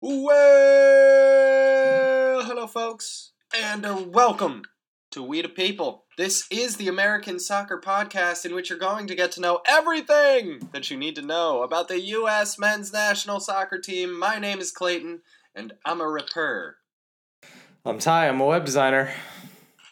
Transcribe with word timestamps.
Well, 0.00 0.30
hello, 2.44 2.68
folks, 2.68 3.32
and 3.52 3.84
uh, 3.84 4.04
welcome 4.06 4.62
to 5.10 5.24
We 5.24 5.42
the 5.42 5.48
People. 5.48 6.04
This 6.16 6.46
is 6.52 6.76
the 6.76 6.86
American 6.86 7.40
Soccer 7.40 7.82
Podcast 7.84 8.46
in 8.46 8.54
which 8.54 8.70
you're 8.70 8.78
going 8.78 9.08
to 9.08 9.16
get 9.16 9.32
to 9.32 9.40
know 9.40 9.58
everything 9.66 10.68
that 10.70 10.88
you 10.88 10.96
need 10.96 11.16
to 11.16 11.22
know 11.22 11.64
about 11.64 11.88
the 11.88 12.00
U.S. 12.00 12.60
men's 12.60 12.92
national 12.92 13.40
soccer 13.40 13.80
team. 13.80 14.16
My 14.16 14.38
name 14.38 14.60
is 14.60 14.70
Clayton, 14.70 15.22
and 15.52 15.72
I'm 15.84 16.00
a 16.00 16.08
ripper. 16.08 16.76
I'm 17.84 17.98
Ty. 17.98 18.28
I'm 18.28 18.40
a 18.40 18.46
web 18.46 18.64
designer. 18.64 19.12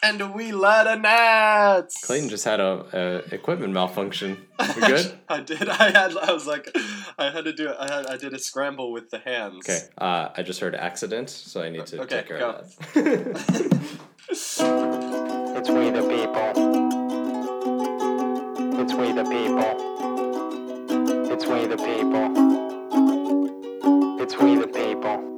And 0.03 0.33
we 0.35 0.51
let 0.51 0.85
a 0.87 0.95
gnats. 0.95 2.05
Clayton 2.05 2.29
just 2.29 2.45
had 2.45 2.59
a, 2.59 2.85
a 2.93 3.33
equipment 3.35 3.73
malfunction. 3.73 4.37
We 4.59 4.81
good? 4.87 5.17
I 5.27 5.39
did. 5.41 5.67
I 5.67 5.89
had. 5.91 6.15
I 6.17 6.31
was 6.33 6.45
like, 6.45 6.69
I 7.17 7.29
had 7.31 7.45
to 7.45 7.53
do 7.53 7.69
it. 7.69 7.75
I 7.79 7.91
had. 7.93 8.05
I 8.05 8.17
did 8.17 8.33
a 8.33 8.39
scramble 8.39 8.91
with 8.91 9.09
the 9.09 9.17
hands. 9.19 9.67
okay. 9.67 9.79
Uh, 9.97 10.29
I 10.37 10.43
just 10.43 10.59
heard 10.59 10.75
accident, 10.75 11.29
so 11.31 11.61
I 11.61 11.69
need 11.69 11.85
to 11.87 12.01
Okay, 12.01 12.17
take 12.17 12.27
care 12.27 12.39
go. 12.39 12.49
of 12.51 12.75
that. 12.93 13.99
It's 14.29 15.69
we 15.69 15.89
the 15.89 16.01
people. 16.03 16.51
It's 18.79 18.93
we 18.93 19.11
the 19.13 19.23
people. 19.23 19.73
It's 21.31 21.45
we 21.47 21.65
the 21.65 21.77
people. 21.77 22.27
It's 24.21 24.37
we 24.37 24.55
the 24.55 24.67
people. 24.67 25.36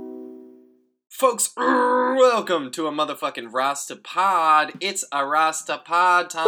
Folks, 1.20 1.52
welcome 1.58 2.72
to 2.72 2.88
a 2.88 2.94
motherfucking 2.94 3.52
Rasta 3.52 3.98
Pod. 3.98 4.72
It's 4.80 5.04
a 5.12 5.26
Rasta 5.26 5.82
Pod 5.84 6.30
time. 6.30 6.46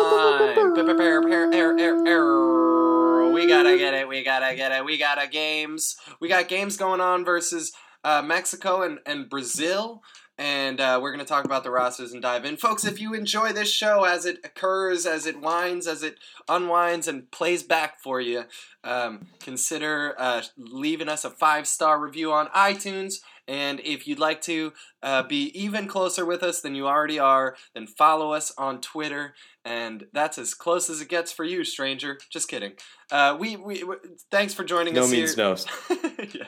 We 3.34 3.48
gotta 3.48 3.78
get 3.78 3.94
it. 3.94 4.08
We 4.08 4.24
gotta 4.24 4.56
get 4.56 4.72
it. 4.72 4.86
We 4.86 4.98
gotta 4.98 5.28
games. 5.28 5.98
We 6.22 6.30
got 6.30 6.48
games 6.48 6.78
going 6.78 7.02
on 7.02 7.26
versus 7.26 7.74
uh, 8.06 8.22
Mexico 8.22 8.84
and, 8.84 9.00
and 9.06 9.30
Brazil. 9.30 10.04
And 10.38 10.80
uh, 10.80 11.00
we're 11.02 11.12
going 11.12 11.24
to 11.24 11.30
talk 11.30 11.46
about 11.46 11.64
the 11.64 11.70
rosters 11.70 12.14
and 12.14 12.22
dive 12.22 12.46
in. 12.46 12.56
Folks, 12.56 12.86
if 12.86 13.00
you 13.00 13.14
enjoy 13.14 13.52
this 13.52 13.72
show 13.72 14.06
as 14.06 14.26
it 14.26 14.38
occurs, 14.44 15.06
as 15.06 15.28
it 15.28 15.40
winds, 15.40 15.86
as 15.86 16.02
it 16.02 16.16
unwinds 16.48 17.08
and 17.08 17.30
plays 17.30 17.62
back 17.62 18.00
for 18.00 18.20
you, 18.20 18.46
um, 18.84 19.28
consider 19.42 20.16
uh, 20.18 20.42
leaving 20.58 21.10
us 21.10 21.26
a 21.26 21.30
five 21.30 21.68
star 21.68 22.00
review 22.00 22.32
on 22.32 22.48
iTunes. 22.48 23.16
And 23.52 23.82
if 23.82 24.08
you'd 24.08 24.18
like 24.18 24.42
to 24.44 24.72
uh, 25.04 25.24
be 25.24 25.52
even 25.62 25.86
closer 25.86 26.24
with 26.26 26.42
us 26.42 26.62
than 26.62 26.74
you 26.74 26.88
already 26.88 27.20
are, 27.20 27.58
then 27.74 27.86
follow 27.86 28.32
us 28.32 28.54
on 28.58 28.80
Twitter. 28.80 29.34
And 29.66 30.06
that's 30.14 30.38
as 30.38 30.54
close 30.54 30.90
as 30.90 31.02
it 31.02 31.10
gets 31.10 31.34
for 31.34 31.44
you, 31.44 31.66
stranger. 31.66 32.18
Just 32.30 32.48
kidding. 32.48 32.72
Uh, 33.12 33.36
we, 33.38 33.58
we, 33.58 33.84
we 33.84 33.96
thanks 34.32 34.54
for 34.54 34.64
joining 34.64 34.94
No 34.94 35.04
us 35.04 35.12
means 35.12 35.36
here. 35.36 35.44
no. 35.44 35.58
yeah. 36.34 36.46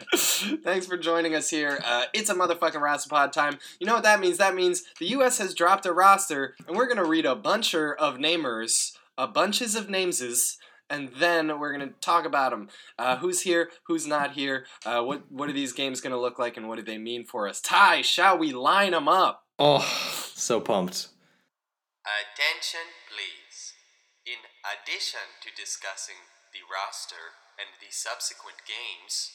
Thanks 0.63 0.87
for 0.87 0.95
joining 0.97 1.35
us 1.35 1.49
here. 1.49 1.77
Uh, 1.83 2.05
it's 2.13 2.29
a 2.29 2.35
motherfucking 2.35 2.81
Rastapod 2.81 3.33
time. 3.33 3.57
You 3.81 3.85
know 3.85 3.95
what 3.95 4.03
that 4.03 4.21
means? 4.21 4.37
That 4.37 4.55
means 4.55 4.83
the 4.97 5.07
U.S. 5.07 5.39
has 5.39 5.53
dropped 5.53 5.85
a 5.85 5.91
roster, 5.91 6.55
and 6.69 6.77
we're 6.77 6.87
gonna 6.87 7.03
read 7.03 7.25
a 7.25 7.35
buncher 7.35 7.93
of 7.97 8.15
namers, 8.15 8.93
a 9.17 9.27
bunches 9.27 9.75
of 9.75 9.87
nameses, 9.87 10.55
and 10.89 11.09
then 11.17 11.59
we're 11.59 11.71
gonna 11.71 11.93
talk 12.01 12.25
about 12.25 12.51
them. 12.51 12.69
Uh, 12.97 13.17
who's 13.17 13.41
here? 13.41 13.69
Who's 13.87 14.05
not 14.07 14.33
here? 14.33 14.65
Uh, 14.85 15.01
what 15.01 15.31
What 15.31 15.49
are 15.49 15.53
these 15.53 15.73
games 15.73 16.01
gonna 16.01 16.19
look 16.19 16.39
like, 16.39 16.57
and 16.57 16.67
what 16.67 16.77
do 16.77 16.83
they 16.83 16.97
mean 16.97 17.25
for 17.25 17.47
us? 17.47 17.61
Ty, 17.61 18.01
shall 18.01 18.37
we 18.37 18.51
line 18.51 18.91
them 18.91 19.07
up? 19.07 19.45
Oh, 19.59 19.85
so 20.33 20.59
pumped. 20.59 21.09
Attention, 22.03 22.91
please. 23.07 23.73
In 24.25 24.43
addition 24.63 25.39
to 25.39 25.49
discussing 25.55 26.27
the 26.51 26.63
roster 26.67 27.39
and 27.55 27.79
the 27.79 27.91
subsequent 27.91 28.63
games, 28.67 29.31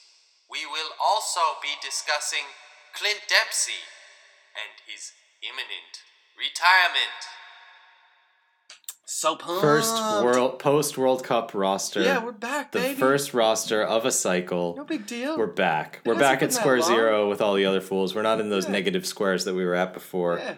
we 0.50 0.64
will 0.64 0.92
also 1.00 1.60
be 1.62 1.76
discussing 1.80 2.44
Clint 2.96 3.28
Dempsey 3.28 3.84
and 4.56 4.80
his 4.88 5.12
imminent 5.44 6.04
retirement. 6.36 7.37
So 9.10 9.36
pumped. 9.36 9.62
First 9.62 9.94
world 10.22 10.58
post 10.58 10.98
World 10.98 11.24
Cup 11.24 11.54
roster. 11.54 12.02
Yeah, 12.02 12.22
we're 12.22 12.30
back, 12.30 12.72
the 12.72 12.80
baby. 12.80 13.00
first 13.00 13.32
roster 13.32 13.82
of 13.82 14.04
a 14.04 14.12
cycle. 14.12 14.74
No 14.76 14.84
big 14.84 15.06
deal. 15.06 15.38
We're 15.38 15.46
back. 15.46 16.02
We're 16.04 16.14
back 16.18 16.42
at 16.42 16.52
square 16.52 16.82
zero 16.82 17.26
with 17.26 17.40
all 17.40 17.54
the 17.54 17.64
other 17.64 17.80
fools. 17.80 18.14
We're 18.14 18.20
not 18.20 18.38
in 18.38 18.50
those 18.50 18.66
Yeah. 18.66 18.72
negative 18.72 19.06
squares 19.06 19.46
that 19.46 19.54
we 19.54 19.64
were 19.64 19.74
at 19.74 19.94
before 19.94 20.36
yeah. 20.38 20.56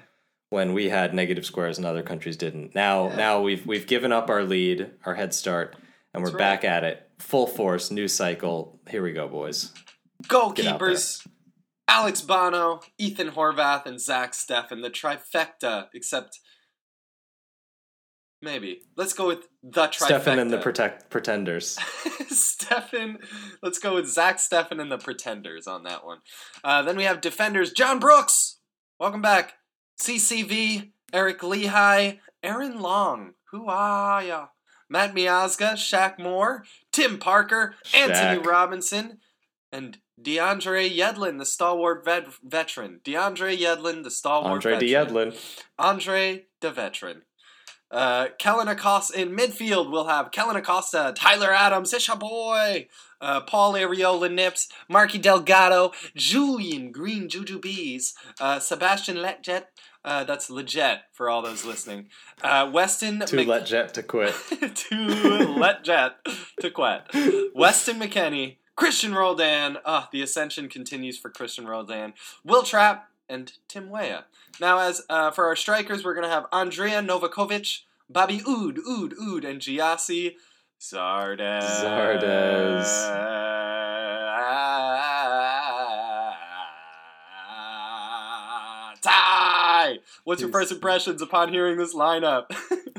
when 0.48 0.74
we 0.74 0.88
had 0.88 1.14
negative 1.14 1.46
squares 1.46 1.78
and 1.78 1.86
other 1.86 2.02
countries 2.02 2.36
didn't. 2.36 2.74
Now 2.74 3.10
Yeah. 3.10 3.16
now 3.16 3.40
we've 3.40 3.64
we've 3.64 3.86
given 3.86 4.10
up 4.10 4.28
our 4.28 4.42
lead, 4.42 4.90
our 5.06 5.14
head 5.14 5.32
start, 5.32 5.76
and 6.12 6.24
That's 6.24 6.32
we're 6.32 6.38
right. 6.38 6.60
back 6.60 6.64
at 6.64 6.82
it. 6.82 7.08
Full 7.20 7.46
force, 7.46 7.92
new 7.92 8.08
cycle. 8.08 8.80
Here 8.90 9.02
we 9.02 9.12
go, 9.12 9.28
boys. 9.28 9.72
Goalkeepers. 10.24 11.24
Alex 11.86 12.20
Bono, 12.20 12.80
Ethan 12.98 13.30
Horvath, 13.30 13.86
and 13.86 14.00
Zach 14.00 14.32
Steffen, 14.32 14.82
the 14.82 14.90
trifecta, 14.90 15.86
except 15.94 16.40
maybe. 18.42 18.82
Let's 18.96 19.12
go 19.12 19.26
with 19.26 19.48
the 19.62 19.86
trifecta. 19.88 20.04
Stefan 20.06 20.38
and 20.38 20.50
the 20.50 20.58
protect 20.58 21.10
pretenders. 21.10 21.78
Stefan. 22.28 23.18
Let's 23.62 23.78
go 23.78 23.94
with 23.94 24.08
Zach 24.08 24.38
Steffen 24.38 24.80
and 24.80 24.90
the 24.90 24.98
Pretenders 24.98 25.66
on 25.66 25.82
that 25.84 26.04
one. 26.04 26.18
Uh, 26.62 26.82
then 26.82 26.96
we 26.96 27.04
have 27.04 27.20
defenders 27.20 27.72
John 27.72 27.98
Brooks. 27.98 28.58
Welcome 28.98 29.22
back. 29.22 29.54
CCV, 30.00 30.92
Eric 31.12 31.40
Lichaj, 31.40 32.18
Aaron 32.42 32.80
Long. 32.80 33.32
Who 33.50 33.66
are 33.66 34.22
ya? 34.22 34.46
Matt 34.88 35.14
Miazga, 35.14 35.74
Shaq 35.74 36.18
Moore, 36.18 36.64
Tim 36.92 37.18
Parker, 37.18 37.76
Antonee 37.94 38.42
Robinson, 38.44 39.18
and 39.70 39.98
DeAndre 40.20 40.94
Yedlin, 40.94 41.38
the 41.38 41.46
stalwart 41.46 42.04
vet- 42.04 42.26
veteran. 42.42 43.00
DeAndre 43.04 43.56
Yedlin, 43.56 44.02
the 44.02 44.10
stalwart 44.10 44.52
Andre 44.52 44.72
veteran. 44.72 44.88
D. 44.88 44.94
Edlin. 44.94 45.36
Andre 45.78 46.44
the 46.60 46.70
veteran. 46.70 47.22
Uh, 47.90 48.28
Kellyn 48.38 48.68
Acosta 48.68 49.20
in 49.20 49.30
midfield. 49.30 49.90
We'll 49.90 50.06
have 50.06 50.30
Kellyn 50.30 50.56
Acosta, 50.56 51.12
Tyler 51.16 51.52
Adams, 51.52 51.92
Isha 51.92 52.16
Boy, 52.16 52.86
uh, 53.20 53.40
Paul 53.40 53.74
Arriola 53.74 54.32
Nips, 54.32 54.68
Marky 54.88 55.18
Delgado, 55.18 55.92
Julian 56.14 56.92
Green 56.92 57.28
Juju 57.28 57.58
Bees, 57.58 58.14
uh, 58.40 58.58
Sebastian 58.60 59.16
Lletget. 59.16 59.64
Uh, 60.02 60.24
that's 60.24 60.48
legit 60.48 61.00
for 61.12 61.28
all 61.28 61.42
those 61.42 61.64
listening. 61.66 62.06
Uh, 62.42 62.70
Weston 62.72 63.20
To 63.26 63.36
Mc- 63.36 63.46
let 63.48 63.66
Jet 63.66 63.92
to 63.94 64.02
quit. 64.02 64.34
to 64.74 64.96
let 65.58 65.84
Jet 65.84 66.16
to 66.60 66.70
quit. 66.70 67.02
Weston 67.54 68.00
McKennie, 68.00 68.56
Christian 68.76 69.14
Roldan. 69.14 69.76
Ah, 69.84 70.08
the 70.10 70.22
ascension 70.22 70.70
continues 70.70 71.18
for 71.18 71.28
Christian 71.28 71.66
Roldan. 71.66 72.14
Will 72.44 72.62
Trapp 72.62 73.09
and 73.30 73.52
Tim 73.68 73.88
Weah. 73.88 74.24
Now, 74.60 74.80
as 74.80 75.02
uh, 75.08 75.30
for 75.30 75.46
our 75.46 75.56
strikers, 75.56 76.04
we're 76.04 76.14
gonna 76.14 76.28
have 76.28 76.50
Andrija 76.50 77.06
Novakovich, 77.06 77.82
Bobby 78.08 78.42
Wood, 78.46 78.80
Oud, 78.86 79.14
Oud, 79.20 79.44
and 79.44 79.60
Gyasi 79.60 80.34
Zardes. 80.80 81.62
Ty! 89.02 89.98
What's 90.24 90.42
your 90.42 90.50
first 90.50 90.72
impressions 90.72 91.22
upon 91.22 91.50
hearing 91.52 91.78
this 91.78 91.94
lineup? 91.94 92.54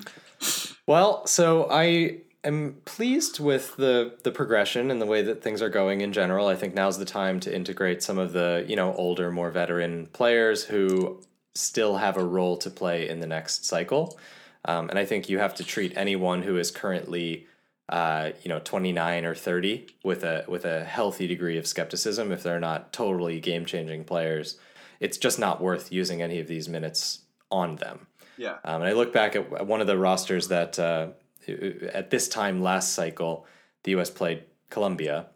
Well, 0.88 1.26
so 1.28 1.68
I 1.72 2.18
am 2.44 2.82
pleased 2.86 3.40
with 3.40 3.76
the 3.78 4.18
the 4.24 4.32
progression 4.32 4.92
and 4.92 5.02
the 5.02 5.06
way 5.06 5.22
that 5.22 5.44
things 5.44 5.62
are 5.62 5.70
going 5.70 6.02
in 6.02 6.14
general. 6.14 6.48
I 6.48 6.56
think 6.56 6.74
now's 6.74 6.98
the 6.98 7.06
time 7.06 7.40
to 7.42 7.56
integrate 7.56 8.04
some 8.04 8.18
of 8.18 8.34
the, 8.34 8.66
you 8.68 8.76
know, 8.76 8.94
older, 8.94 9.32
more 9.32 9.52
veteran 9.52 10.08
players 10.08 10.66
who 10.66 11.22
still 11.54 11.98
have 11.98 12.18
a 12.18 12.24
role 12.24 12.58
to 12.58 12.70
play 12.70 13.08
in 13.08 13.20
the 13.20 13.28
next 13.28 13.66
cycle. 13.66 14.18
Um, 14.66 14.90
and 14.90 14.98
I 14.98 15.06
think 15.06 15.30
you 15.30 15.40
have 15.40 15.56
to 15.56 15.64
treat 15.64 15.98
anyone 15.98 16.44
who 16.44 16.58
is 16.58 16.72
currently 16.72 17.48
uh, 17.92 18.32
you 18.42 18.50
know, 18.50 18.60
29 18.64 19.26
or 19.26 19.36
30 19.36 19.86
with 20.04 20.24
a 20.24 20.46
with 20.48 20.64
a 20.64 20.86
healthy 20.86 21.28
degree 21.28 21.58
of 21.58 21.68
skepticism 21.68 22.32
if 22.32 22.42
they're 22.42 22.60
not 22.60 22.94
totally 22.94 23.40
game-changing 23.42 24.06
players. 24.06 24.58
It's 25.02 25.18
just 25.18 25.38
not 25.38 25.62
worth 25.62 25.92
using 25.92 26.22
any 26.22 26.40
of 26.40 26.48
these 26.48 26.70
minutes 26.70 27.24
on 27.52 27.76
them. 27.76 28.08
yeah. 28.38 28.58
Um, 28.64 28.82
and 28.82 28.86
I 28.86 28.94
look 28.94 29.12
back 29.12 29.36
at 29.36 29.68
one 29.68 29.82
of 29.82 29.88
the 29.88 29.98
rosters 29.98 30.48
that 30.48 30.80
uh, 30.80 31.08
Uh, 31.52 31.88
at 31.94 32.10
this 32.10 32.28
time 32.28 32.62
last 32.62 32.94
cycle, 32.94 33.46
the 33.84 33.92
U.S. 33.92 34.10
played 34.10 34.44
Colombia, 34.70 35.28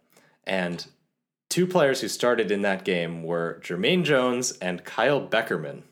and 0.44 0.86
two 1.48 1.66
players 1.66 2.00
who 2.00 2.08
started 2.08 2.50
in 2.50 2.62
that 2.62 2.84
game 2.84 3.22
were 3.22 3.60
Jermaine 3.62 4.04
Jones 4.04 4.52
and 4.52 4.84
Kyle 4.84 5.26
Beckerman. 5.26 5.82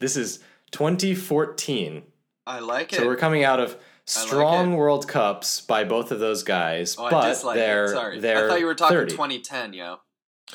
This 0.00 0.16
is 0.16 0.38
2014, 0.72 2.02
I 2.46 2.60
like 2.60 2.92
it. 2.92 2.96
so 2.96 3.06
we're 3.06 3.16
coming 3.16 3.44
out 3.44 3.60
of 3.60 3.76
strong 4.04 4.72
it. 4.72 4.76
World 4.76 5.08
Cups 5.08 5.60
by 5.60 5.84
both 5.84 6.12
of 6.12 6.20
those 6.20 6.42
guys, 6.42 6.96
oh, 6.98 7.06
I 7.06 7.10
but 7.10 7.54
they're 7.54 7.84
it. 7.84 7.88
Sorry. 7.90 8.20
they're 8.20 8.46
I 8.46 8.48
thought 8.48 8.60
you 8.60 8.66
were 8.66 8.74
talking 8.74 8.96
30. 8.96 9.10
2010, 9.12 9.72
yo. 9.74 10.00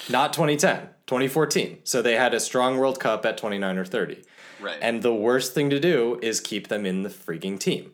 not 0.09 0.33
2010, 0.33 0.89
2014. 1.07 1.79
So 1.83 2.01
they 2.01 2.13
had 2.13 2.33
a 2.33 2.39
strong 2.39 2.77
World 2.77 2.99
Cup 2.99 3.25
at 3.25 3.37
29 3.37 3.77
or 3.77 3.85
30. 3.85 4.23
Right. 4.61 4.77
And 4.81 5.01
the 5.03 5.13
worst 5.13 5.53
thing 5.53 5.69
to 5.69 5.79
do 5.79 6.19
is 6.21 6.39
keep 6.39 6.67
them 6.69 6.85
in 6.85 7.03
the 7.03 7.09
freaking 7.09 7.59
team. 7.59 7.91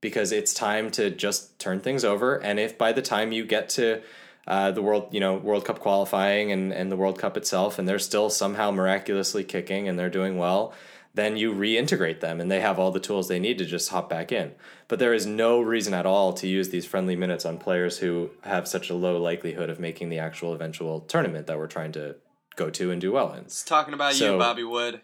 Because 0.00 0.30
it's 0.32 0.54
time 0.54 0.90
to 0.92 1.10
just 1.10 1.58
turn 1.58 1.80
things 1.80 2.04
over. 2.04 2.36
And 2.36 2.60
if 2.60 2.78
by 2.78 2.92
the 2.92 3.02
time 3.02 3.32
you 3.32 3.44
get 3.44 3.68
to 3.70 4.02
uh, 4.46 4.70
the 4.70 4.80
world, 4.80 5.08
you 5.12 5.20
know, 5.20 5.34
World 5.34 5.64
Cup 5.64 5.78
qualifying 5.80 6.52
and, 6.52 6.72
and 6.72 6.90
the 6.90 6.96
World 6.96 7.18
Cup 7.18 7.36
itself, 7.36 7.78
and 7.78 7.88
they're 7.88 7.98
still 7.98 8.30
somehow 8.30 8.70
miraculously 8.70 9.44
kicking 9.44 9.88
and 9.88 9.98
they're 9.98 10.08
doing 10.08 10.38
well, 10.38 10.72
then 11.14 11.36
you 11.36 11.52
reintegrate 11.52 12.20
them 12.20 12.40
and 12.40 12.50
they 12.50 12.60
have 12.60 12.78
all 12.78 12.90
the 12.92 13.00
tools 13.00 13.28
they 13.28 13.40
need 13.40 13.58
to 13.58 13.64
just 13.64 13.90
hop 13.90 14.08
back 14.08 14.30
in. 14.30 14.52
But 14.86 15.00
there 15.00 15.12
is 15.12 15.26
no 15.26 15.60
reason 15.60 15.92
at 15.92 16.06
all 16.06 16.32
to 16.34 16.46
use 16.46 16.68
these 16.68 16.86
friendly 16.86 17.16
minutes 17.16 17.44
on 17.44 17.58
players 17.58 17.98
who 17.98 18.30
have 18.42 18.68
such 18.68 18.88
a 18.88 18.94
low 18.94 19.20
likelihood 19.20 19.68
of 19.68 19.80
making 19.80 20.10
the 20.10 20.18
actual 20.18 20.52
eventual 20.54 21.00
tournament 21.00 21.46
that 21.48 21.58
we're 21.58 21.66
trying 21.66 21.92
to 21.92 22.16
go 22.56 22.70
to 22.70 22.90
and 22.90 23.00
do 23.00 23.12
well 23.12 23.32
in. 23.32 23.40
It's 23.40 23.62
talking 23.64 23.94
about 23.94 24.14
So- 24.14 24.34
you, 24.34 24.38
Bobby 24.38 24.64
Wood. 24.64 25.00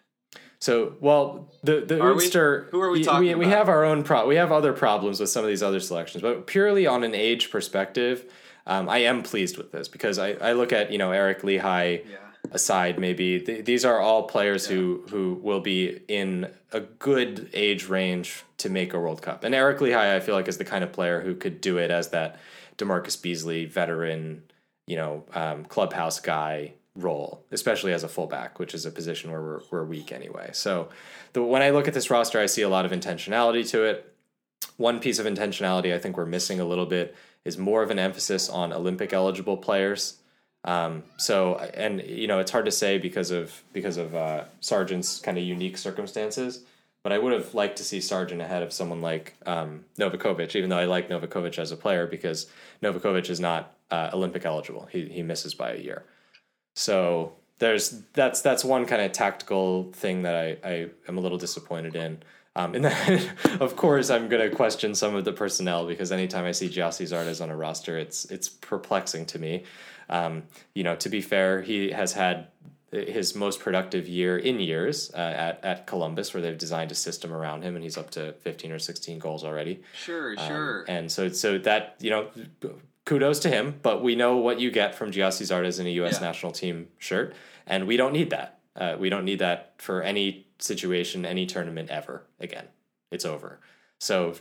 So, 0.65 0.95
well, 0.99 1.51
the 1.63 1.83
the 1.83 2.01
Are 2.01 2.15
we? 2.15 2.27
Who 2.71 2.81
are 2.81 2.91
we 2.91 3.05
talking 3.05 3.29
we, 3.29 3.35
we 3.35 3.47
have 3.49 3.69
our 3.69 3.85
own 3.85 4.03
pro. 4.03 4.27
We 4.27 4.37
have 4.37 4.51
other 4.51 4.73
problems 4.73 5.21
with 5.21 5.29
some 5.29 5.45
of 5.45 5.51
these 5.51 5.63
other 5.63 5.79
selections, 5.79 6.23
but 6.23 6.47
purely 6.47 6.87
on 6.87 7.05
an 7.05 7.15
age 7.15 7.51
perspective, 7.51 8.33
um, 8.67 8.89
I 8.89 9.01
am 9.01 9.23
pleased 9.23 9.59
with 9.59 9.73
this 9.73 9.89
because 9.89 10.19
I, 10.19 10.31
I 10.41 10.55
look 10.55 10.73
at 10.73 10.91
you 10.91 10.97
know 10.97 11.13
Eric 11.13 11.43
Lichaj 11.43 12.07
Yeah. 12.11 12.17
aside, 12.51 12.99
maybe 12.99 13.41
th- 13.41 13.67
these 13.67 13.85
are 13.85 14.01
all 14.01 14.23
players 14.23 14.67
who 14.67 15.05
who 15.11 15.39
will 15.43 15.61
be 15.61 16.01
in 16.09 16.51
a 16.73 16.81
good 16.81 17.51
age 17.53 17.91
range 17.91 18.43
to 18.57 18.71
make 18.71 18.95
a 18.95 18.99
World 18.99 19.21
Cup. 19.21 19.45
And 19.45 19.55
Eric 19.55 19.81
Lichaj, 19.81 20.17
I 20.17 20.21
feel 20.21 20.35
like, 20.35 20.49
is 20.49 20.57
the 20.57 20.65
kind 20.65 20.83
of 20.83 20.93
player 20.93 21.21
who 21.21 21.35
could 21.35 21.61
do 21.61 21.77
it 21.77 21.91
as 21.91 22.09
that 22.09 22.41
DaMarcus 22.79 23.21
Beasley 23.21 23.67
veteran, 23.67 24.45
you 24.87 24.97
know, 24.97 25.25
um, 25.35 25.67
clubhouse 25.67 26.21
guy 26.21 26.73
role, 26.97 27.45
especially 27.51 27.93
as 27.93 28.05
a 28.05 28.09
fullback, 28.09 28.59
which 28.59 28.75
is 28.75 28.87
a 28.87 28.91
position 28.91 29.31
where 29.31 29.41
we're, 29.41 29.61
we're 29.71 29.85
weak 29.85 30.13
anyway. 30.13 30.51
So 30.53 30.89
the, 31.33 31.43
when 31.43 31.63
I 31.63 31.71
look 31.71 31.89
at 31.89 31.95
this 31.95 32.11
roster, 32.11 32.39
I 32.39 32.47
see 32.47 32.63
a 32.63 32.69
lot 32.69 32.85
of 32.85 32.93
intentionality 32.93 33.69
to 33.71 33.85
it. 33.85 34.15
One 34.77 35.01
piece 35.01 35.19
of 35.19 35.27
intentionality 35.27 35.95
I 35.95 35.99
think 35.99 36.17
we're 36.17 36.27
missing 36.27 36.61
a 36.61 36.65
little 36.65 36.87
bit 36.87 37.15
is 37.45 37.59
more 37.59 37.83
of 37.83 37.91
an 37.91 37.99
emphasis 37.99 38.49
on 38.49 38.73
Olympic 38.73 39.13
eligible 39.13 39.57
players. 39.57 40.19
Um, 40.65 41.03
so 41.19 41.57
and 41.57 42.03
you 42.03 42.27
know 42.27 42.39
it's 42.39 42.51
hard 42.51 42.65
to 42.65 42.71
say 42.71 42.97
because 42.97 43.31
of 43.31 43.63
because 43.75 43.99
of 43.99 44.15
uh, 44.15 44.45
Sargent's 44.61 45.21
kind 45.21 45.37
of 45.37 45.45
unique 45.45 45.77
circumstances. 45.77 46.65
But 47.03 47.13
I 47.13 47.19
would 47.19 47.35
have 47.35 47.53
liked 47.53 47.77
to 47.77 47.85
see 47.85 48.01
Sargent 48.01 48.41
ahead 48.41 48.63
of 48.63 48.73
someone 48.73 49.03
like 49.03 49.35
um, 49.45 49.85
Novakovich, 49.99 50.57
even 50.57 50.71
though 50.71 50.79
I 50.79 50.87
like 50.87 51.11
Novakovich 51.11 51.59
as 51.59 51.71
a 51.71 51.77
player 51.77 52.07
because 52.07 52.47
Novakovich 52.83 53.29
is 53.29 53.41
not 53.41 53.75
uh, 53.91 54.09
Olympic 54.15 54.47
eligible. 54.47 54.89
He 54.91 55.07
he 55.09 55.23
misses 55.23 55.55
by 55.55 55.73
a 55.73 55.79
year. 55.79 56.05
So 56.75 57.35
there's 57.59 58.03
that's 58.13 58.41
that's 58.43 58.65
one 58.65 58.85
kind 58.87 59.01
of 59.03 59.13
tactical 59.13 59.93
thing 59.93 60.23
that 60.23 60.35
I, 60.35 60.69
I 60.69 60.87
am 61.09 61.19
a 61.19 61.21
little 61.21 61.39
disappointed 61.39 61.97
in. 61.97 62.23
Um, 62.57 62.75
and 62.77 62.85
then, 62.85 63.33
of 63.61 63.75
course, 63.75 64.11
I'm 64.11 64.29
going 64.29 64.49
to 64.49 64.55
question 64.55 64.95
some 64.95 65.17
of 65.17 65.25
the 65.25 65.33
personnel 65.33 65.87
because 65.87 66.13
anytime 66.13 66.45
I 66.45 66.53
see 66.53 66.69
Gyasi 66.69 67.05
Zardes 67.05 67.41
on 67.43 67.51
a 67.51 67.57
roster, 67.57 67.99
it's 67.99 68.25
it's 68.27 68.49
perplexing 68.49 69.27
to 69.27 69.39
me. 69.39 69.65
Um, 70.09 70.45
you 70.75 70.85
know, 70.85 70.95
to 70.97 71.09
be 71.09 71.21
fair, 71.21 71.63
he 71.63 71.91
has 71.91 72.13
had 72.13 72.49
his 72.93 73.35
most 73.35 73.59
productive 73.59 74.07
year 74.07 74.39
in 74.39 74.61
years 74.61 75.11
uh, 75.15 75.19
at 75.19 75.65
at 75.65 75.87
Columbus, 75.89 76.33
where 76.33 76.41
they've 76.43 76.57
designed 76.59 76.93
a 76.93 76.95
system 76.95 77.33
around 77.33 77.63
him, 77.63 77.75
and 77.75 77.83
he's 77.83 77.99
up 77.99 78.11
to 78.11 78.33
15 78.35 78.71
or 78.71 78.79
16 78.79 79.19
goals 79.19 79.43
already. 79.43 79.83
Sure, 79.97 80.35
Um, 80.39 80.47
sure. 80.47 80.85
and 80.87 81.11
so 81.11 81.29
so 81.31 81.59
that 81.59 81.97
you 82.01 82.11
know, 82.11 82.29
kudos 83.05 83.39
to 83.41 83.49
him. 83.49 83.79
But 83.83 84.03
we 84.03 84.17
know 84.17 84.37
what 84.37 84.61
you 84.61 84.71
get 84.71 84.95
from 84.95 85.11
Gyasi 85.11 85.43
Zardes 85.43 85.81
in 85.81 85.87
a 85.87 85.91
U.S. 85.91 86.15
Yeah. 86.21 86.29
national 86.29 86.53
team 86.53 86.89
shirt, 86.99 87.35
and 87.67 87.87
we 87.87 87.97
don't 87.97 88.13
need 88.13 88.31
that. 88.31 88.59
Uh, 88.77 88.97
we 88.99 89.09
don't 89.09 89.25
need 89.25 89.39
that 89.39 89.75
for 89.79 90.03
any 90.03 90.47
situation, 90.59 91.25
any 91.25 91.47
tournament 91.47 91.91
ever 91.91 92.25
again. 92.41 92.67
It's 93.11 93.25
over. 93.25 93.61
So 94.01 94.35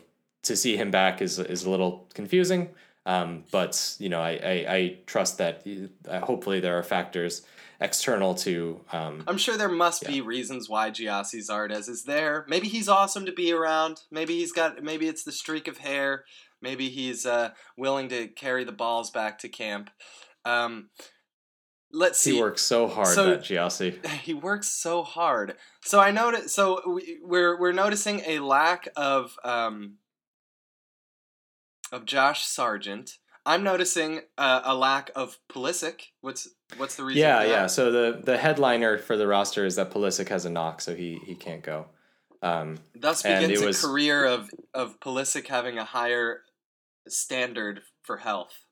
to 0.43 0.55
see 0.55 0.77
him 0.77 0.91
back 0.91 1.21
is 1.21 1.39
is 1.39 1.65
a 1.65 1.69
little 1.69 2.09
confusing. 2.13 2.69
Um, 3.05 3.43
but 3.51 3.95
you 3.99 4.07
know, 4.09 4.21
I, 4.21 4.31
I, 4.31 4.65
I 4.75 4.97
trust 5.05 5.37
that 5.37 5.67
uh, 6.07 6.21
hopefully 6.21 6.61
there 6.61 6.77
are 6.77 6.83
factors 6.83 7.45
external 7.81 8.33
to 8.33 8.79
um, 8.93 9.23
I'm 9.27 9.37
sure 9.37 9.57
there 9.57 9.67
must 9.67 10.07
be 10.07 10.21
reasons 10.21 10.69
why 10.69 10.89
Gyasi 10.89 11.39
Zardes 11.39 11.89
is 11.89 12.03
there. 12.03 12.45
Maybe 12.47 12.69
he's 12.69 12.87
awesome 12.87 13.25
to 13.25 13.33
be 13.33 13.51
around. 13.51 14.01
Maybe 14.09 14.37
he's 14.39 14.53
got. 14.53 14.81
Maybe 14.81 15.07
it's 15.07 15.23
the 15.23 15.31
streak 15.33 15.67
of 15.67 15.79
hair. 15.79 16.23
Maybe 16.63 16.89
he's 16.89 17.25
uh, 17.25 17.51
willing 17.77 18.09
to 18.09 18.27
carry 18.29 18.63
the 18.63 18.71
balls 18.71 19.11
back 19.11 19.37
to 19.39 19.49
camp. 19.49 19.89
Um, 20.45 20.89
let's 21.91 22.19
see. 22.19 22.33
he 22.35 22.41
works 22.41 22.61
so 22.63 22.87
hard 22.87 23.07
So- 23.09 23.25
that 23.31 23.41
Gyasi. 23.41 24.03
he 24.23 24.33
works 24.33 24.69
so 24.69 25.03
hard. 25.03 25.55
So 25.83 25.99
I 25.99 26.09
noticed. 26.11 26.55
So 26.55 26.81
we, 26.95 27.19
we're 27.21 27.59
we're 27.59 27.73
noticing 27.73 28.21
a 28.25 28.39
lack 28.39 28.87
of 28.95 29.35
um, 29.43 29.97
of 31.91 32.05
Josh 32.05 32.45
Sargent. 32.45 33.17
I'm 33.45 33.61
noticing 33.63 34.21
uh, 34.37 34.61
a 34.63 34.73
lack 34.73 35.11
of 35.15 35.37
Pulisic. 35.51 36.01
What's 36.21 36.47
what's 36.77 36.95
the 36.95 37.03
reason? 37.03 37.21
Yeah, 37.21 37.43
yeah. 37.43 37.67
So 37.67 37.91
the 37.91 38.21
the 38.23 38.37
headliner 38.37 38.97
for 38.97 39.17
the 39.17 39.27
roster 39.27 39.65
is 39.65 39.75
that 39.75 39.91
Pulisic 39.91 40.29
has 40.29 40.45
a 40.45 40.49
knock, 40.49 40.79
so 40.81 40.95
he 40.95 41.19
he 41.25 41.35
can't 41.35 41.61
go. 41.61 41.87
Um, 42.41 42.77
Thus 42.95 43.23
begins 43.23 43.61
a 43.61 43.65
was- 43.65 43.81
career 43.81 44.25
of 44.25 44.49
of 44.73 44.99
Pulisic 45.01 45.47
having 45.47 45.77
a 45.77 45.83
higher 45.83 46.41
standard 47.07 47.81
for 48.03 48.17
health. 48.17 48.65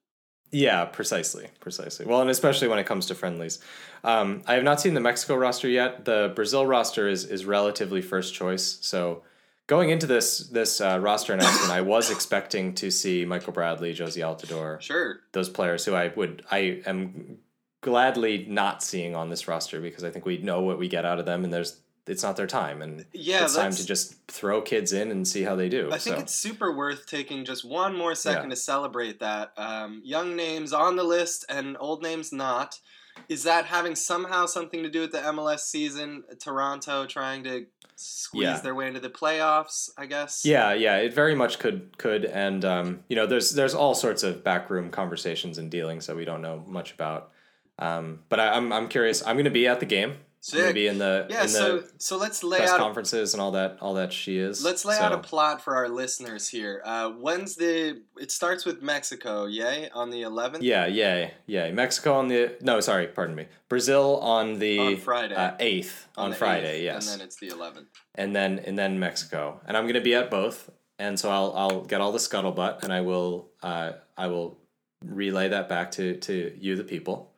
yeah, 0.51 0.83
precisely, 0.85 1.47
precisely. 1.59 2.05
Well, 2.05 2.21
and 2.21 2.29
especially 2.29 2.67
when 2.67 2.79
it 2.79 2.85
comes 2.85 3.05
to 3.07 3.15
friendlies. 3.15 3.59
Um, 4.03 4.41
I 4.47 4.55
have 4.55 4.63
not 4.63 4.81
seen 4.81 4.93
the 4.93 4.99
Mexico 4.99 5.35
roster 5.35 5.69
yet. 5.69 6.05
The 6.05 6.31
Brazil 6.35 6.65
roster 6.65 7.07
is 7.07 7.23
is 7.25 7.45
relatively 7.45 8.01
first 8.01 8.33
choice. 8.33 8.77
So 8.81 9.23
going 9.67 9.89
into 9.91 10.07
this 10.07 10.39
this 10.49 10.81
uh, 10.81 10.99
roster 10.99 11.33
announcement, 11.33 11.71
I 11.71 11.81
was 11.81 12.09
expecting 12.11 12.73
to 12.75 12.91
see 12.91 13.23
Michael 13.25 13.53
Bradley, 13.53 13.93
Jozy 13.93 14.21
Altidore, 14.23 14.81
Sure. 14.81 15.19
those 15.31 15.47
players 15.49 15.85
who 15.85 15.93
I 15.93 16.09
would 16.15 16.43
I 16.51 16.81
am 16.85 17.37
gladly 17.81 18.45
not 18.49 18.83
seeing 18.83 19.15
on 19.15 19.29
this 19.29 19.47
roster 19.47 19.79
because 19.81 20.03
I 20.03 20.09
think 20.11 20.25
we 20.25 20.37
know 20.37 20.61
what 20.61 20.77
we 20.77 20.87
get 20.87 21.05
out 21.05 21.19
of 21.19 21.25
them, 21.25 21.43
and 21.43 21.53
there's 21.53 21.79
it's 22.11 22.21
not 22.23 22.35
their 22.35 22.47
time, 22.47 22.81
and 22.81 23.05
Yeah, 23.13 23.45
it's 23.45 23.55
time 23.55 23.71
to 23.71 23.85
just 23.85 24.15
throw 24.27 24.61
kids 24.61 24.93
in 24.93 25.09
and 25.11 25.27
see 25.27 25.41
how 25.43 25.55
they 25.55 25.69
do. 25.69 25.87
I 25.91 25.97
think 25.97 26.17
so. 26.17 26.21
it's 26.21 26.35
super 26.35 26.75
worth 26.75 27.07
taking 27.07 27.45
just 27.45 27.63
one 27.65 27.95
more 27.95 28.13
second 28.15 28.43
Yeah. 28.49 28.55
to 28.55 28.55
celebrate 28.57 29.19
that. 29.19 29.53
Um, 29.57 30.01
young 30.03 30.35
names 30.35 30.73
on 30.73 30.95
the 30.95 31.03
list 31.03 31.45
and 31.49 31.77
old 31.79 32.03
names 32.03 32.31
not. 32.31 32.79
Is 33.27 33.43
that 33.43 33.65
having 33.65 33.95
somehow 33.95 34.45
something 34.45 34.83
to 34.83 34.89
do 34.89 35.01
with 35.01 35.11
the 35.11 35.19
MLS 35.19 35.59
season? 35.65 36.23
Toronto 36.39 37.05
trying 37.05 37.43
to 37.43 37.65
squeeze 37.97 38.43
Yeah. 38.43 38.59
their 38.61 38.73
way 38.73 38.87
into 38.87 38.99
the 39.01 39.09
playoffs, 39.09 39.89
I 39.97 40.05
guess. 40.05 40.43
Yeah, 40.45 40.73
yeah, 40.73 40.97
it 40.97 41.13
very 41.13 41.35
much 41.35 41.59
could 41.59 41.97
could, 41.97 42.25
and 42.25 42.63
um, 42.65 43.03
you 43.09 43.15
know, 43.15 43.27
there's 43.27 43.51
there's 43.51 43.73
all 43.75 43.95
sorts 43.95 44.23
of 44.23 44.43
backroom 44.43 44.89
conversations 44.91 45.57
and 45.57 45.69
dealings 45.69 46.07
that 46.07 46.15
we 46.15 46.25
don't 46.25 46.41
know 46.41 46.63
much 46.67 46.93
about. 46.93 47.31
Um, 47.79 48.21
but 48.29 48.39
I, 48.39 48.49
I'm 48.55 48.71
I'm 48.71 48.87
curious. 48.87 49.21
I'm 49.25 49.35
going 49.35 49.45
to 49.45 49.51
be 49.51 49.67
at 49.67 49.79
the 49.79 49.85
game. 49.85 50.15
Sick. 50.43 50.73
be 50.73 50.87
in 50.87 50.97
the 50.97 51.27
Yeah, 51.29 51.43
in 51.43 51.47
so 51.49 51.77
the 51.79 51.91
so 51.99 52.17
let's 52.17 52.43
lay 52.43 52.57
press 52.57 52.71
out 52.71 52.79
conferences 52.79 53.33
and 53.35 53.41
all 53.41 53.51
that 53.51 53.77
all 53.79 53.93
that 53.93 54.11
she 54.11 54.37
is. 54.37 54.63
Let's 54.65 54.83
lay 54.85 54.97
out 54.97 55.11
a 55.13 55.19
plot 55.19 55.61
for 55.61 55.75
our 55.75 55.87
listeners 55.87 56.47
here. 56.49 56.81
Uh, 56.83 57.11
when's 57.11 57.55
the? 57.55 58.01
It 58.19 58.31
starts 58.31 58.65
with 58.65 58.81
Mexico, 58.81 59.45
yay, 59.45 59.89
on 59.93 60.09
the 60.09 60.23
11th. 60.23 60.57
Yeah, 60.61 60.87
yay, 60.87 61.33
yay. 61.45 61.71
Mexico 61.71 62.13
on 62.15 62.27
the 62.27 62.55
no, 62.61 62.79
sorry, 62.79 63.07
pardon 63.07 63.35
me. 63.35 63.45
Brazil 63.69 64.17
on 64.19 64.57
the 64.57 64.79
On 64.79 64.97
Friday. 64.97 65.35
uh, 65.35 65.51
eighth 65.59 66.07
on, 66.17 66.31
the 66.31 66.35
Friday. 66.35 66.81
8th, 66.81 66.83
yes, 66.83 67.11
and 67.11 67.19
then 67.21 67.27
it's 67.27 67.35
the 67.37 67.49
11th. 67.49 67.85
and 68.15 68.35
then 68.35 68.59
and 68.59 68.77
then 68.77 68.99
Mexico, 68.99 69.61
and 69.67 69.77
I'm 69.77 69.83
going 69.83 69.93
to 69.93 70.01
be 70.01 70.15
at 70.15 70.31
both, 70.31 70.71
and 70.97 71.19
so 71.19 71.29
I'll 71.29 71.53
I'll 71.55 71.81
get 71.83 72.01
all 72.01 72.11
the 72.11 72.17
scuttlebutt, 72.17 72.83
and 72.83 72.91
I 72.91 73.01
will 73.01 73.51
uh, 73.61 73.91
I 74.17 74.25
will 74.27 74.57
relay 75.05 75.49
that 75.49 75.69
back 75.69 75.91
to 75.91 76.15
to 76.17 76.55
you, 76.59 76.75
the 76.75 76.83
people. 76.83 77.30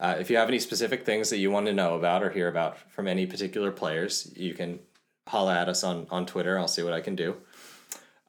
Uh, 0.00 0.16
if 0.18 0.30
you 0.30 0.36
have 0.38 0.48
any 0.48 0.58
specific 0.58 1.04
things 1.04 1.28
that 1.30 1.36
you 1.38 1.50
want 1.50 1.66
to 1.66 1.72
know 1.74 1.94
about 1.94 2.22
or 2.22 2.30
hear 2.30 2.48
about 2.48 2.78
from 2.90 3.06
any 3.06 3.26
particular 3.26 3.70
players, 3.70 4.32
you 4.34 4.54
can 4.54 4.78
holla 5.28 5.54
at 5.60 5.68
us 5.68 5.84
on 5.84 6.06
on 6.10 6.24
Twitter. 6.26 6.58
I'll 6.58 6.68
see 6.68 6.82
what 6.82 6.94
I 6.94 7.00
can 7.00 7.14
do. 7.14 7.36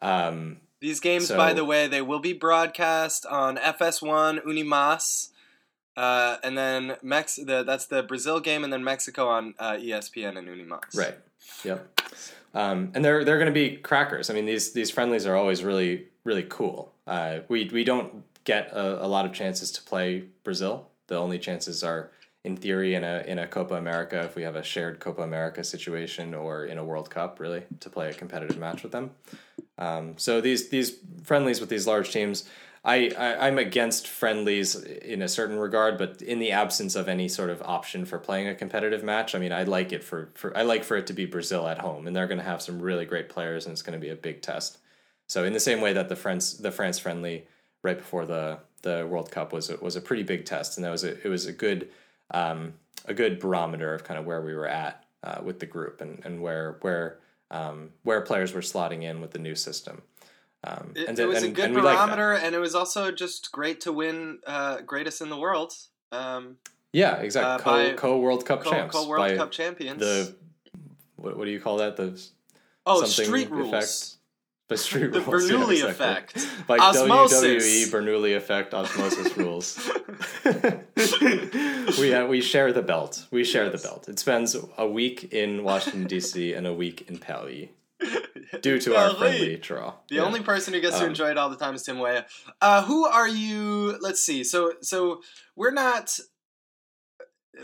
Um, 0.01 0.57
These 0.81 0.99
games, 0.99 1.27
So- 1.27 1.37
by 1.37 1.53
the 1.53 1.63
way, 1.63 1.87
they 1.87 2.01
will 2.01 2.19
be 2.19 2.33
broadcast 2.33 3.25
on 3.25 3.57
FS1 3.57 4.39
Unimas, 4.39 5.29
uh, 5.95 6.37
and 6.43 6.57
then 6.57 6.97
Mex. 7.01 7.35
The, 7.35 7.63
that's 7.63 7.85
the 7.85 8.03
Brazil 8.03 8.39
game, 8.39 8.63
and 8.63 8.73
then 8.73 8.83
Mexico 8.83 9.27
on 9.27 9.53
uh, 9.59 9.73
ESPN 9.73 10.37
and 10.37 10.47
Unimas. 10.47 10.97
Right. 10.97 11.17
Yep. 11.63 12.01
Um, 12.53 12.91
and 12.93 13.05
they're 13.05 13.23
they're 13.23 13.37
going 13.37 13.53
to 13.53 13.53
be 13.53 13.77
crackers. 13.77 14.29
I 14.29 14.33
mean, 14.33 14.45
these 14.45 14.73
these 14.73 14.91
friendlies 14.91 15.25
are 15.25 15.35
always 15.35 15.63
really 15.63 16.07
really 16.25 16.43
cool. 16.43 16.93
Uh, 17.07 17.39
we 17.47 17.69
we 17.71 17.83
don't 17.83 18.23
get 18.43 18.71
a, 18.73 19.05
a 19.05 19.07
lot 19.07 19.25
of 19.25 19.31
chances 19.31 19.71
to 19.71 19.81
play 19.83 20.25
Brazil. 20.43 20.90
The 21.11 21.17
only 21.17 21.39
chances 21.39 21.83
are 21.83 22.09
in 22.45 22.55
theory 22.55 22.95
in 22.95 23.03
a 23.03 23.21
in 23.27 23.37
a 23.37 23.45
Copa 23.45 23.75
America 23.75 24.21
if 24.21 24.37
we 24.37 24.43
have 24.43 24.55
a 24.55 24.63
shared 24.63 25.01
Copa 25.01 25.21
America 25.23 25.61
situation 25.61 26.33
or 26.33 26.63
in 26.63 26.77
a 26.77 26.85
World 26.85 27.09
Cup 27.09 27.37
really 27.37 27.63
to 27.81 27.89
play 27.89 28.09
a 28.09 28.13
competitive 28.13 28.57
match 28.57 28.81
with 28.81 28.93
them. 28.93 29.11
Um, 29.77 30.13
so 30.17 30.39
these 30.39 30.69
these 30.69 30.99
friendlies 31.21 31.59
with 31.59 31.67
these 31.67 31.85
large 31.85 32.11
teams, 32.11 32.47
I, 32.85 33.11
I 33.17 33.47
I'm 33.47 33.57
against 33.57 34.07
friendlies 34.07 34.75
in 34.75 35.21
a 35.21 35.27
certain 35.27 35.59
regard, 35.59 35.97
but 35.97 36.21
in 36.21 36.39
the 36.39 36.53
absence 36.53 36.95
of 36.95 37.09
any 37.09 37.27
sort 37.27 37.49
of 37.49 37.61
option 37.61 38.05
for 38.05 38.17
playing 38.17 38.47
a 38.47 38.55
competitive 38.55 39.03
match, 39.03 39.35
I 39.35 39.39
mean, 39.39 39.51
I 39.51 39.63
like 39.63 39.91
it 39.91 40.05
for, 40.05 40.29
for 40.35 40.55
I 40.55 40.61
like 40.61 40.85
for 40.85 40.95
it 40.95 41.07
to 41.07 41.13
be 41.13 41.25
Brazil 41.25 41.67
at 41.67 41.79
home, 41.79 42.07
and 42.07 42.15
they're 42.15 42.27
going 42.27 42.39
to 42.45 42.51
have 42.53 42.61
some 42.61 42.81
really 42.81 43.05
great 43.05 43.27
players, 43.27 43.65
and 43.65 43.73
it's 43.73 43.81
going 43.81 43.99
to 43.99 44.07
be 44.07 44.13
a 44.13 44.15
big 44.15 44.41
test. 44.41 44.77
So 45.27 45.43
in 45.43 45.51
the 45.51 45.59
same 45.59 45.81
way 45.81 45.91
that 45.91 46.07
the 46.07 46.15
France 46.15 46.53
the 46.53 46.71
France 46.71 46.99
friendly 46.99 47.47
right 47.83 47.97
before 47.97 48.25
the 48.25 48.59
the 48.81 49.07
World 49.07 49.31
Cup 49.31 49.53
was 49.53 49.69
a, 49.69 49.77
was 49.77 49.95
a 49.95 50.01
pretty 50.01 50.23
big 50.23 50.45
test, 50.45 50.77
and 50.77 50.85
that 50.85 50.91
was 50.91 51.03
a 51.03 51.19
it 51.25 51.29
was 51.29 51.45
a 51.45 51.53
good 51.53 51.89
um, 52.31 52.73
a 53.05 53.13
good 53.13 53.39
barometer 53.39 53.93
of 53.93 54.03
kind 54.03 54.19
of 54.19 54.25
where 54.25 54.41
we 54.41 54.53
were 54.53 54.67
at 54.67 55.05
uh, 55.23 55.39
with 55.43 55.59
the 55.59 55.65
group 55.65 56.01
and 56.01 56.21
and 56.25 56.41
where 56.41 56.77
where 56.81 57.19
um, 57.51 57.89
where 58.03 58.21
players 58.21 58.53
were 58.53 58.61
slotting 58.61 59.03
in 59.03 59.21
with 59.21 59.31
the 59.31 59.39
new 59.39 59.55
system. 59.55 60.01
Um, 60.63 60.93
It, 60.95 61.09
and 61.09 61.19
it 61.19 61.25
was 61.25 61.43
a 61.43 61.49
good 61.49 61.65
and 61.65 61.73
barometer, 61.73 62.33
and 62.33 62.53
it 62.53 62.59
was 62.59 62.75
also 62.75 63.11
just 63.11 63.51
great 63.51 63.81
to 63.81 63.91
win 63.91 64.39
uh, 64.45 64.81
greatest 64.81 65.21
in 65.21 65.29
the 65.29 65.37
world. 65.37 65.73
Um, 66.11 66.57
Yeah, 66.93 67.15
exactly. 67.17 67.91
uh, 67.91 67.95
co 67.95 68.19
World 68.19 68.45
Cup 68.45 68.63
co, 68.63 68.69
champs. 68.69 68.95
co 68.95 69.07
World 69.07 69.35
Cup 69.37 69.51
champions. 69.51 69.99
The 69.99 70.35
what, 71.15 71.37
what 71.37 71.45
do 71.45 71.51
you 71.51 71.59
call 71.59 71.77
that? 71.77 71.97
The 71.97 72.21
oh, 72.85 73.03
street 73.05 73.47
effect? 73.47 73.51
rules. 73.51 74.17
The 74.71 74.77
street 74.77 75.11
The 75.11 75.19
rules. 75.19 75.49
yeah, 75.49 75.57
Bernoulli 75.57 75.83
effect. 75.89 76.47
By 76.65 76.77
Osmosis. 76.77 77.43
WWE 77.43 77.91
Bernoulli 77.91 78.37
effect 78.37 78.73
osmosis 78.73 79.35
rules. 79.43 79.67
we 81.99 82.09
have, 82.11 82.29
we 82.29 82.39
share 82.41 82.71
the 82.71 82.81
belt. 82.81 83.25
We 83.31 83.43
share 83.43 83.65
Yes. 83.65 83.81
the 83.81 83.87
belt. 83.87 84.07
It 84.07 84.17
spends 84.17 84.55
a 84.77 84.87
week 84.87 85.33
in 85.33 85.65
Washington 85.65 86.05
D.C. 86.05 86.53
and 86.53 86.65
a 86.65 86.73
week 86.73 87.09
in 87.09 87.17
Paris 87.17 87.67
due 88.61 88.79
to 88.79 88.95
our 88.95 89.13
friendly 89.15 89.57
draw. 89.57 89.95
The 90.07 90.15
Yeah. 90.15 90.21
only 90.23 90.39
person 90.41 90.73
who 90.73 90.79
gets 90.79 90.97
to 90.99 91.03
Um, 91.03 91.09
enjoy 91.09 91.31
it 91.31 91.37
all 91.37 91.49
the 91.49 91.57
time 91.57 91.75
is 91.75 91.83
Tim 91.83 91.99
Weah. 91.99 92.25
Uh, 92.61 92.83
who 92.83 93.05
are 93.05 93.27
you? 93.27 93.97
Let's 93.99 94.21
see. 94.23 94.43
So, 94.45 94.73
so 94.81 95.21
we're 95.57 95.71
not. 95.71 96.17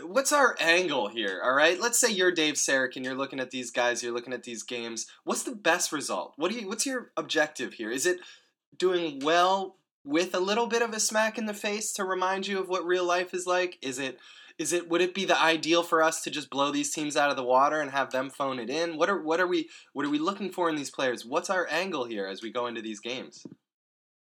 What's 0.02 0.32
our 0.32 0.54
angle 0.60 1.08
here? 1.08 1.40
All 1.42 1.54
right. 1.54 1.80
Let's 1.80 1.98
say 1.98 2.10
you're 2.10 2.30
Dave 2.30 2.54
Sarek 2.54 2.96
and 2.96 3.04
you're 3.04 3.14
looking 3.14 3.40
at 3.40 3.50
these 3.50 3.70
guys. 3.70 4.02
You're 4.02 4.12
looking 4.12 4.34
at 4.34 4.42
these 4.42 4.62
games. 4.62 5.06
What's 5.24 5.44
the 5.44 5.54
best 5.54 5.92
result? 5.92 6.34
What 6.36 6.50
do 6.52 6.58
you? 6.58 6.68
What's 6.68 6.84
your 6.84 7.10
objective 7.16 7.74
here? 7.74 7.90
Is 7.90 8.04
it 8.04 8.18
doing 8.76 9.20
well 9.20 9.76
with 10.04 10.34
a 10.34 10.40
little 10.40 10.66
bit 10.66 10.82
of 10.82 10.92
a 10.92 11.00
smack 11.00 11.38
in 11.38 11.46
the 11.46 11.54
face 11.54 11.92
to 11.94 12.04
remind 12.04 12.46
you 12.46 12.58
of 12.58 12.68
what 12.68 12.84
real 12.84 13.04
life 13.04 13.32
is 13.32 13.46
like? 13.46 13.78
Is 13.80 13.98
it? 13.98 14.18
Is 14.58 14.74
it? 14.74 14.90
Would 14.90 15.00
it 15.00 15.14
be 15.14 15.24
the 15.24 15.40
ideal 15.40 15.82
for 15.82 16.02
us 16.02 16.22
to 16.22 16.30
just 16.30 16.50
blow 16.50 16.70
these 16.70 16.92
teams 16.92 17.16
out 17.16 17.30
of 17.30 17.36
the 17.36 17.44
water 17.44 17.80
and 17.80 17.90
have 17.90 18.10
them 18.10 18.28
phone 18.28 18.58
it 18.58 18.68
in? 18.68 18.98
What 18.98 19.08
are? 19.08 19.22
What 19.22 19.40
are 19.40 19.46
we? 19.46 19.70
What 19.94 20.04
are 20.04 20.10
we 20.10 20.18
looking 20.18 20.50
for 20.50 20.68
in 20.68 20.76
these 20.76 20.90
players? 20.90 21.24
What's 21.24 21.48
our 21.48 21.66
angle 21.70 22.04
here 22.04 22.26
as 22.26 22.42
we 22.42 22.52
go 22.52 22.66
into 22.66 22.82
these 22.82 23.00
games? 23.00 23.46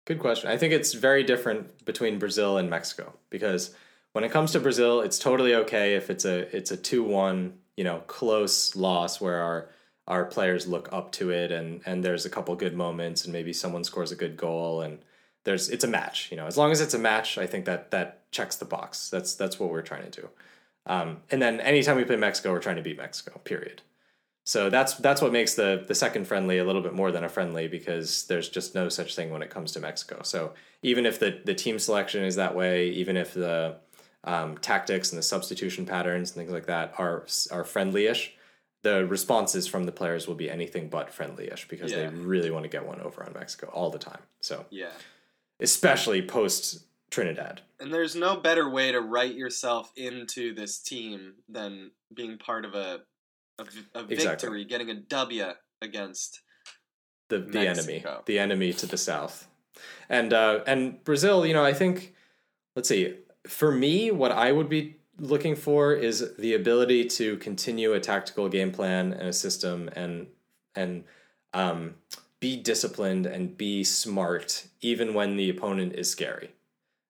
Good 0.07 0.19
question. 0.19 0.51
I 0.51 0.57
think 0.57 0.73
it's 0.73 0.95
very 0.95 1.23
different 1.23 1.85
between 1.85 2.19
Brazil 2.19 2.59
and 2.59 2.69
Mexico 2.69 3.13
because 3.31 3.73
when 4.13 4.25
it 4.25 4.31
comes 4.31 4.53
to 4.53 4.61
Brazil, 4.61 5.01
it's 5.01 5.19
totally 5.19 5.55
okay 5.55 5.95
if 5.95 6.11
it's 6.11 6.25
a 6.25 6.55
it's 6.55 6.71
a 6.71 6.77
two 6.77 7.03
one 7.03 7.55
you 7.77 7.85
know 7.85 8.01
close 8.07 8.77
loss 8.77 9.21
where 9.21 9.41
our 9.43 9.69
our 10.07 10.25
players 10.25 10.67
look 10.67 10.89
up 10.93 11.13
to 11.13 11.31
it 11.31 11.51
and 11.51 11.81
and 11.87 12.05
there's 12.05 12.27
a 12.27 12.31
couple 12.31 12.55
good 12.55 12.75
moments 12.75 13.25
and 13.25 13.33
maybe 13.33 13.53
someone 13.53 13.85
scores 13.85 14.13
a 14.13 14.17
good 14.17 14.37
goal 14.37 14.83
and 14.83 14.99
there's 15.45 15.69
it's 15.71 15.85
a 15.85 15.89
match 15.89 16.29
you 16.31 16.37
know 16.37 16.47
as 16.47 16.59
long 16.59 16.71
as 16.73 16.81
it's 16.81 16.95
a 16.95 16.99
match 16.99 17.39
I 17.39 17.47
think 17.47 17.65
that 17.65 17.91
that 17.93 18.31
checks 18.31 18.57
the 18.57 18.65
box. 18.65 19.11
That's 19.11 19.35
that's 19.35 19.59
what 19.59 19.71
we're 19.71 19.83
trying 19.83 20.11
to 20.11 20.21
do. 20.23 20.29
Um, 20.85 21.19
and 21.31 21.41
then 21.41 21.61
anytime 21.61 21.97
we 21.97 22.05
play 22.05 22.17
Mexico 22.17 22.53
we're 22.53 22.61
trying 22.61 22.77
to 22.77 22.83
beat 22.83 22.99
Mexico 22.99 23.41
period. 23.45 23.83
So 24.45 24.71
that's 24.71 24.95
that's 24.97 25.23
what 25.23 25.33
makes 25.33 25.55
the 25.55 25.85
the 25.87 25.95
second 25.95 26.27
friendly 26.27 26.59
a 26.59 26.65
little 26.65 26.83
bit 26.83 26.95
more 26.95 27.13
than 27.13 27.23
a 27.25 27.29
friendly 27.29 27.69
because 27.69 28.27
there's 28.27 28.49
just 28.49 28.75
no 28.75 28.89
such 28.89 29.15
thing 29.15 29.31
when 29.31 29.43
it 29.43 29.51
comes 29.51 29.73
to 29.73 29.81
Mexico. 29.81 30.23
So 30.25 30.53
even 30.83 31.07
if 31.07 31.21
the 31.21 31.41
the 31.45 31.55
team 31.55 31.79
selection 31.79 32.25
is 32.25 32.37
that 32.37 32.57
way, 32.57 32.89
even 32.89 33.17
if 33.17 33.35
the 33.35 33.77
um, 34.25 34.57
tactics 34.59 35.11
and 35.11 35.19
the 35.19 35.23
substitution 35.23 35.85
patterns 35.87 36.31
and 36.31 36.37
things 36.37 36.53
like 36.53 36.67
that 36.67 36.95
are 36.99 37.27
are 37.51 37.65
friendly-ish, 37.65 38.35
the 38.83 39.05
responses 39.07 39.67
from 39.67 39.85
the 39.85 39.93
players 39.93 40.27
will 40.29 40.35
be 40.35 40.51
anything 40.51 40.89
but 40.89 41.13
friendly-ish 41.13 41.69
because 41.69 41.93
Yeah. 41.93 42.09
they 42.11 42.17
really 42.17 42.51
want 42.51 42.65
to 42.65 42.69
get 42.69 42.87
one 42.87 43.01
over 43.01 43.23
on 43.25 43.33
Mexico 43.33 43.69
all 43.73 43.91
the 43.91 43.99
time. 43.99 44.23
So 44.41 44.67
Yeah. 44.71 44.93
especially 45.61 46.23
post 46.23 46.85
Trinidad. 47.11 47.61
And 47.81 47.93
there's 47.93 48.15
no 48.17 48.37
better 48.37 48.69
way 48.71 48.91
to 48.93 49.01
write 49.01 49.35
yourself 49.35 49.93
into 49.97 50.55
this 50.55 50.79
team 50.79 51.35
than 51.49 51.91
being 52.15 52.39
part 52.39 52.65
of 52.65 52.75
a 52.75 53.03
Exactly. 53.59 54.17
victory, 54.17 54.65
getting 54.65 54.91
a 54.91 54.95
W 54.95 55.53
against. 55.81 56.41
the 57.29 57.39
the 57.39 57.67
enemy, 57.67 58.05
the 58.27 58.39
enemy 58.39 58.73
to 58.75 58.85
the 58.87 58.97
south, 58.99 59.49
and 60.11 60.33
uh, 60.35 60.63
and 60.67 61.03
Brazil. 61.05 61.47
You 61.47 61.55
know, 61.55 61.65
I 61.65 61.73
think. 61.73 62.15
Let's 62.77 62.89
see. 62.89 63.17
For 63.47 63.73
me, 63.73 64.11
what 64.11 64.33
I 64.33 64.53
would 64.53 64.69
be 64.69 64.97
looking 65.19 65.55
for 65.57 65.93
is 65.93 66.35
the 66.37 66.55
ability 66.55 67.05
to 67.07 67.37
continue 67.39 67.93
a 67.93 68.01
tactical 68.01 68.49
game 68.49 68.73
plan 68.73 69.13
and 69.13 69.29
a 69.29 69.33
system, 69.33 69.89
and 69.95 70.27
and 70.75 71.05
um, 71.53 71.95
be 72.41 72.57
disciplined 72.57 73.27
and 73.27 73.57
be 73.57 73.85
smart, 73.85 74.67
even 74.81 75.13
when 75.15 75.37
the 75.37 75.51
opponent 75.51 75.95
is 75.95 76.11
scary. 76.11 76.51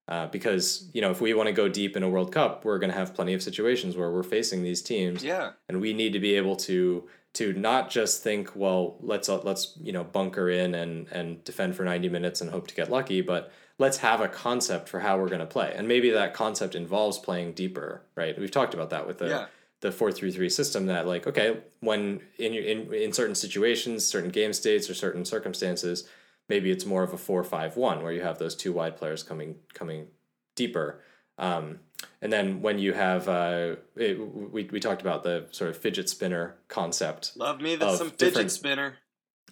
Uh, 0.09 0.27
because 0.27 0.89
you 0.93 1.01
know, 1.01 1.11
if 1.11 1.21
we 1.21 1.33
want 1.33 1.47
to 1.47 1.53
go 1.53 1.69
deep 1.69 1.97
in 1.97 2.03
a 2.03 2.09
World 2.09 2.33
Cup, 2.33 2.65
we're 2.65 2.79
going 2.79 2.91
to 2.91 2.97
have 2.99 3.15
plenty 3.15 3.35
of 3.35 3.43
situations 3.43 3.97
where 3.97 4.11
we're 4.11 4.23
facing 4.23 4.63
these 4.63 4.83
teams, 4.83 5.23
Yeah. 5.25 5.53
and 5.69 5.81
we 5.81 5.93
need 5.93 6.13
to 6.15 6.19
be 6.19 6.35
able 6.35 6.57
to 6.57 7.09
to 7.35 7.55
not 7.55 7.89
just 7.89 8.23
think 8.23 8.55
well 8.55 8.97
let's 9.01 9.29
uh, 9.29 9.41
let's 9.43 9.79
you 9.81 9.93
know 9.93 10.05
bunker 10.05 10.51
in 10.51 10.75
and 10.75 11.07
and 11.13 11.43
defend 11.45 11.75
for 11.75 11.83
90 11.83 12.11
minutes 12.11 12.43
and 12.43 12.51
hope 12.51 12.67
to 12.67 12.75
get 12.75 12.91
lucky 12.91 13.23
but 13.23 13.51
let's 13.79 13.99
have 13.99 14.21
a 14.21 14.29
concept 14.29 14.89
for 14.89 15.01
how 15.01 15.19
we're 15.19 15.29
going 15.29 15.41
to 15.41 15.47
play 15.47 15.73
and 15.77 15.89
maybe 15.89 16.11
that 16.11 16.35
concept 16.35 16.75
involves 16.75 17.19
playing 17.19 17.53
deeper 17.53 18.03
right 18.15 18.39
we've 18.39 18.51
talked 18.51 18.75
about 18.75 18.91
that 18.91 19.07
with 19.07 19.19
the 19.19 19.29
Yeah. 19.29 19.47
the 19.81 19.91
433 19.93 20.49
system 20.49 20.87
that 20.87 21.07
like 21.07 21.27
okay 21.27 21.59
when 21.81 22.21
in 22.39 22.55
in 22.55 22.93
in 22.95 23.13
certain 23.13 23.35
situations 23.35 24.05
certain 24.07 24.31
game 24.31 24.53
states 24.53 24.89
or 24.91 24.95
certain 24.95 25.25
circumstances 25.25 26.09
maybe 26.49 26.71
it's 26.71 26.85
more 26.87 27.03
of 27.03 27.13
a 27.13 27.19
451 27.19 28.03
where 28.03 28.13
you 28.13 28.23
have 28.23 28.39
those 28.39 28.55
two 28.55 28.73
wide 28.73 28.97
players 28.97 29.23
coming 29.23 29.57
coming 29.75 30.09
deeper 30.55 31.01
um, 31.39 31.81
and 32.21 32.33
then 32.33 32.61
when 32.61 32.79
you 32.79 32.93
have 32.93 33.27
uh, 33.29 33.77
it, 33.97 34.19
we 34.21 34.65
we 34.71 34.79
talked 34.81 35.01
about 35.01 35.23
the 35.25 35.47
sort 35.51 35.71
of 35.71 35.77
fidget 35.79 36.09
spinner 36.11 36.57
concept, 36.69 37.33
Love 37.37 37.61
me 37.61 37.75
that's 37.75 37.99
some 37.99 38.11
fidget 38.11 38.51
spinner. 38.51 38.99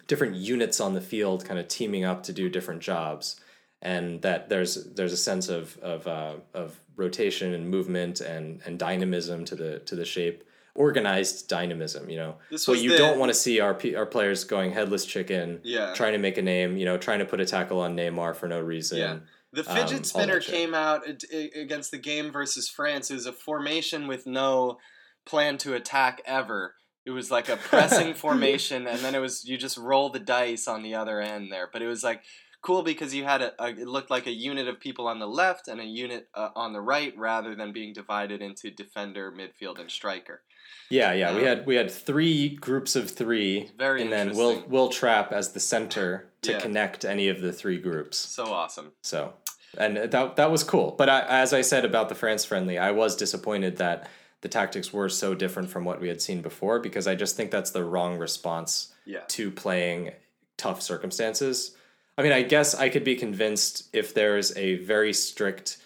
different 0.07 0.35
units 0.35 0.79
on 0.79 0.93
the 0.93 1.01
field 1.01 1.43
kind 1.43 1.59
of 1.59 1.67
teaming 1.67 2.05
up 2.05 2.21
to 2.23 2.33
do 2.33 2.49
different 2.49 2.81
jobs, 2.81 3.39
and 3.81 4.21
that 4.21 4.49
there's 4.49 4.75
there's 4.93 5.13
a 5.13 5.17
sense 5.17 5.49
of 5.49 5.77
of 5.79 6.07
uh, 6.07 6.35
of 6.53 6.79
rotation 6.95 7.53
and 7.53 7.69
movement 7.69 8.21
and 8.21 8.61
and 8.65 8.77
dynamism 8.77 9.45
to 9.45 9.55
the 9.55 9.79
to 9.79 9.95
the 9.95 10.05
shape, 10.05 10.43
organized 10.75 11.47
dynamism. 11.47 12.09
You 12.09 12.17
know, 12.17 12.35
This 12.49 12.67
what 12.67 12.79
you 12.79 12.91
the- 12.91 12.97
don't 12.97 13.17
want 13.19 13.29
to 13.29 13.33
see 13.35 13.59
our 13.59 13.77
our 13.97 14.05
players 14.05 14.43
going 14.43 14.71
headless 14.71 15.05
chicken, 15.05 15.59
Yeah. 15.63 15.93
trying 15.93 16.13
to 16.13 16.19
make 16.19 16.37
a 16.37 16.41
name. 16.41 16.77
You 16.77 16.85
know, 16.85 16.97
trying 16.97 17.19
to 17.19 17.25
put 17.25 17.39
a 17.39 17.45
tackle 17.45 17.79
on 17.79 17.95
Neymar 17.95 18.35
for 18.35 18.47
no 18.47 18.59
reason. 18.59 18.97
Yeah. 18.99 19.17
The 19.53 19.69
um, 19.69 19.75
fidget 19.75 19.97
all 19.99 20.03
spinner 20.05 20.39
came 20.39 20.73
out 20.73 21.07
ag- 21.09 21.25
ag- 21.33 21.55
against 21.57 21.91
the 21.91 21.97
game 21.97 22.31
versus 22.31 22.69
France. 22.69 23.11
It 23.11 23.15
was 23.15 23.25
a 23.25 23.33
formation 23.33 24.07
with 24.07 24.25
no 24.25 24.77
plan 25.25 25.57
to 25.59 25.73
attack 25.73 26.21
ever. 26.25 26.75
It 27.05 27.11
was 27.11 27.31
like 27.31 27.49
a 27.49 27.57
pressing 27.57 28.13
formation, 28.25 28.87
and 28.87 28.99
then 28.99 29.13
it 29.13 29.19
was 29.19 29.43
you 29.43 29.57
just 29.57 29.77
roll 29.77 30.09
the 30.09 30.19
dice 30.19 30.67
on 30.69 30.83
the 30.83 30.95
other 30.95 31.19
end 31.19 31.51
there. 31.51 31.67
But 31.71 31.81
it 31.81 31.87
was 31.87 32.03
like 32.03 32.21
cool 32.61 32.83
because 32.83 33.13
you 33.13 33.23
had 33.23 33.41
a, 33.41 33.63
a 33.63 33.67
it 33.69 33.87
looked 33.87 34.09
like 34.09 34.27
a 34.27 34.31
unit 34.31 34.67
of 34.67 34.79
people 34.79 35.07
on 35.07 35.19
the 35.19 35.27
left 35.27 35.67
and 35.67 35.79
a 35.79 35.85
unit 35.85 36.27
uh, 36.33 36.49
on 36.55 36.73
the 36.73 36.81
right, 36.81 37.17
rather 37.17 37.55
than 37.55 37.71
being 37.71 37.93
divided 37.93 38.41
into 38.41 38.71
defender, 38.71 39.31
midfield, 39.31 39.79
and 39.79 39.89
striker. 39.89 40.41
Yeah, 40.89 41.13
yeah. 41.13 41.33
we 41.33 41.41
Um, 41.41 41.45
had 41.45 41.65
we 41.65 41.75
had 41.75 41.89
three 41.91 42.49
groups 42.49 42.95
of 42.95 43.09
three, 43.09 43.69
Very 43.77 44.01
and 44.03 44.11
then 44.11 44.35
Will 44.35 44.63
Will 44.67 44.89
Trap 44.89 45.31
as 45.31 45.53
the 45.53 45.59
center 45.59 46.31
to 46.43 46.51
Yeah. 46.53 46.59
connect 46.59 47.05
any 47.05 47.27
of 47.29 47.41
the 47.41 47.53
three 47.53 47.77
groups. 47.77 48.17
So 48.17 48.45
awesome. 48.45 48.91
So, 49.01 49.33
and 49.77 49.97
that 49.97 50.35
that 50.35 50.51
was 50.51 50.63
cool. 50.63 50.91
But 50.97 51.09
I, 51.09 51.21
as 51.21 51.53
I 51.53 51.61
said 51.61 51.85
about 51.85 52.09
the 52.09 52.15
France 52.15 52.45
friendly, 52.45 52.77
I 52.77 52.91
was 52.91 53.15
disappointed 53.15 53.77
that 53.77 54.09
the 54.41 54.49
tactics 54.49 54.91
were 54.91 55.07
so 55.07 55.35
different 55.35 55.69
from 55.69 55.85
what 55.85 56.01
we 56.01 56.07
had 56.07 56.19
seen 56.21 56.41
before 56.41 56.79
because 56.79 57.05
I 57.07 57.13
just 57.15 57.35
think 57.37 57.51
that's 57.51 57.71
the 57.71 57.83
wrong 57.83 58.17
response 58.17 58.91
Yeah. 59.05 59.21
to 59.29 59.51
playing 59.51 60.13
tough 60.57 60.81
circumstances. 60.81 61.75
I 62.21 62.23
mean, 62.23 62.33
I 62.33 62.43
guess 62.43 62.75
I 62.75 62.89
could 62.89 63.03
be 63.03 63.15
convinced 63.15 63.89
if 63.93 64.13
there's 64.13 64.55
a 64.55 64.75
very 64.75 65.11
strict 65.11 65.77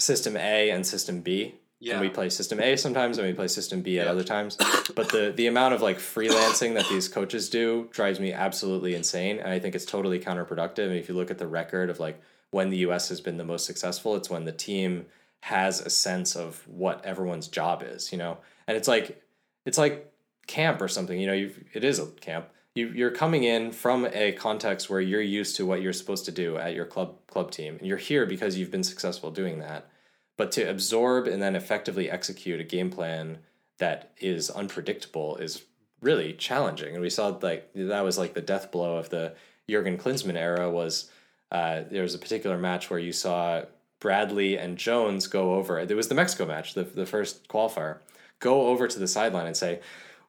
system 0.00 0.36
A 0.36 0.70
and 0.70 0.84
system 0.84 1.20
B. 1.20 1.54
Yeah. 1.78 1.92
And 1.92 2.00
we 2.00 2.08
play 2.08 2.28
system 2.28 2.58
A 2.58 2.74
sometimes 2.76 3.18
and 3.18 3.26
we 3.28 3.32
play 3.32 3.46
system 3.46 3.80
B 3.80 4.00
at 4.00 4.06
Yeah. 4.06 4.10
other 4.12 4.24
times. 4.24 4.56
But 4.96 5.10
the 5.10 5.32
the 5.34 5.46
amount 5.46 5.74
of 5.74 5.80
like 5.80 5.98
freelancing 5.98 6.74
that 6.74 6.88
these 6.88 7.08
coaches 7.08 7.48
do 7.48 7.88
drives 7.92 8.18
me 8.18 8.32
absolutely 8.32 8.96
insane. 8.96 9.38
And 9.38 9.48
I 9.48 9.60
think 9.60 9.76
it's 9.76 9.84
totally 9.84 10.18
counterproductive. 10.18 10.86
And 10.88 10.96
if 10.96 11.08
you 11.08 11.14
look 11.14 11.30
at 11.30 11.38
the 11.38 11.46
record 11.46 11.88
of 11.88 12.00
like 12.00 12.20
when 12.50 12.70
the 12.70 12.78
US 12.78 13.08
has 13.10 13.20
been 13.20 13.36
the 13.36 13.44
most 13.44 13.64
successful, 13.64 14.16
it's 14.16 14.28
when 14.28 14.44
the 14.46 14.52
team 14.52 15.06
has 15.42 15.80
a 15.80 15.88
sense 15.88 16.34
of 16.34 16.66
what 16.66 17.02
everyone's 17.04 17.46
job 17.46 17.84
is, 17.86 18.10
you 18.10 18.18
know? 18.18 18.38
And 18.66 18.76
it's 18.76 18.88
like 18.88 19.22
it's 19.64 19.78
like 19.78 20.12
camp 20.48 20.82
or 20.82 20.88
something, 20.88 21.18
you 21.20 21.28
know, 21.28 21.32
you 21.32 21.54
it 21.72 21.84
is 21.84 22.00
a 22.00 22.06
camp. 22.06 22.48
You 22.74 22.88
you're 22.88 23.10
coming 23.10 23.44
in 23.44 23.72
from 23.72 24.06
a 24.12 24.32
context 24.32 24.88
where 24.88 25.00
you're 25.00 25.20
used 25.20 25.56
to 25.56 25.66
what 25.66 25.82
you're 25.82 25.92
supposed 25.92 26.24
to 26.26 26.32
do 26.32 26.56
at 26.56 26.74
your 26.74 26.86
club 26.86 27.16
club 27.26 27.50
team. 27.50 27.76
And 27.78 27.86
you're 27.86 27.98
here 27.98 28.26
because 28.26 28.56
you've 28.56 28.70
been 28.70 28.84
successful 28.84 29.30
doing 29.30 29.58
that. 29.58 29.90
But 30.36 30.52
to 30.52 30.62
absorb 30.62 31.26
and 31.26 31.42
then 31.42 31.56
effectively 31.56 32.10
execute 32.10 32.60
a 32.60 32.64
game 32.64 32.90
plan 32.90 33.38
that 33.78 34.12
is 34.18 34.50
unpredictable 34.50 35.36
is 35.36 35.64
really 36.00 36.32
challenging. 36.32 36.94
And 36.94 37.02
we 37.02 37.10
saw 37.10 37.28
like 37.42 37.70
that 37.74 38.04
was 38.04 38.18
like 38.18 38.34
the 38.34 38.40
death 38.40 38.70
blow 38.70 38.96
of 38.96 39.10
the 39.10 39.34
Jurgen 39.68 39.98
Klinsmann 39.98 40.36
era 40.36 40.70
was 40.70 41.10
uh, 41.50 41.82
there 41.90 42.02
was 42.02 42.14
a 42.14 42.18
particular 42.18 42.56
match 42.56 42.90
where 42.90 42.98
you 42.98 43.12
saw 43.12 43.62
Bradley 44.00 44.56
and 44.56 44.78
Jones 44.78 45.26
go 45.26 45.54
over. 45.54 45.78
It 45.78 45.94
was 45.94 46.08
the 46.08 46.14
Mexico 46.14 46.46
match, 46.46 46.74
the 46.74 46.84
the 46.84 47.06
first 47.06 47.48
qualifier. 47.48 47.98
Go 48.38 48.68
over 48.68 48.88
to 48.88 48.98
the 48.98 49.08
sideline 49.08 49.46
and 49.46 49.56
say, 49.56 49.80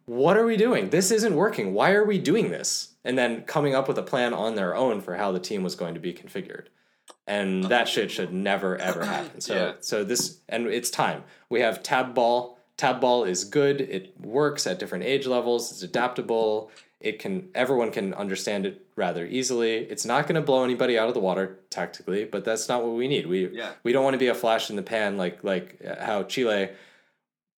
"What 0.05 0.37
are 0.37 0.45
we 0.45 0.57
doing? 0.57 0.89
This 0.89 1.11
isn't 1.11 1.35
working. 1.35 1.73
Why 1.73 1.91
are 1.91 2.05
we 2.05 2.17
doing 2.17 2.51
this?" 2.51 2.89
And 3.03 3.17
then 3.17 3.41
coming 3.43 3.73
up 3.73 3.87
with 3.87 3.97
a 3.97 4.03
plan 4.03 4.33
on 4.33 4.55
their 4.55 4.75
own 4.75 5.01
for 5.01 5.15
how 5.15 5.31
the 5.31 5.39
team 5.39 5.63
was 5.63 5.75
going 5.75 5.93
to 5.95 5.99
be 5.99 6.13
configured. 6.13 6.65
And 7.27 7.61
uh-huh. 7.65 7.69
that 7.69 7.87
shit 7.87 8.11
should 8.11 8.33
never 8.33 8.77
ever 8.77 9.05
happen. 9.05 9.31
So 9.41 9.53
Yeah. 9.55 9.73
so 9.79 10.03
this 10.03 10.39
and 10.49 10.67
it's 10.67 10.89
time. 10.89 11.23
We 11.49 11.61
have 11.61 11.81
tab 11.83 12.13
ball. 12.13 12.57
Tab 12.77 12.99
ball 12.99 13.23
is 13.25 13.43
good. 13.43 13.81
It 13.81 14.19
works 14.19 14.65
at 14.67 14.79
different 14.79 15.03
age 15.03 15.27
levels. 15.27 15.71
It's 15.71 15.83
adaptable. 15.83 16.71
It 16.99 17.17
can 17.19 17.49
everyone 17.55 17.91
can 17.91 18.13
understand 18.13 18.65
it 18.65 18.85
rather 18.95 19.25
easily. 19.25 19.77
It's 19.77 20.05
not 20.05 20.27
going 20.27 20.35
to 20.35 20.41
blow 20.41 20.63
anybody 20.63 20.97
out 20.99 21.07
of 21.07 21.13
the 21.15 21.19
water 21.19 21.59
tactically, 21.71 22.25
but 22.25 22.45
that's 22.45 22.69
not 22.69 22.83
what 22.83 22.95
we 22.95 23.07
need. 23.07 23.25
We 23.27 23.47
Yeah. 23.47 23.71
we 23.83 23.91
don't 23.91 24.03
want 24.03 24.13
to 24.13 24.19
be 24.19 24.27
a 24.27 24.35
flash 24.35 24.69
in 24.69 24.75
the 24.75 24.83
pan 24.83 25.17
like 25.17 25.43
like 25.43 25.77
uh, 25.85 26.03
how 26.03 26.23
Chile 26.23 26.69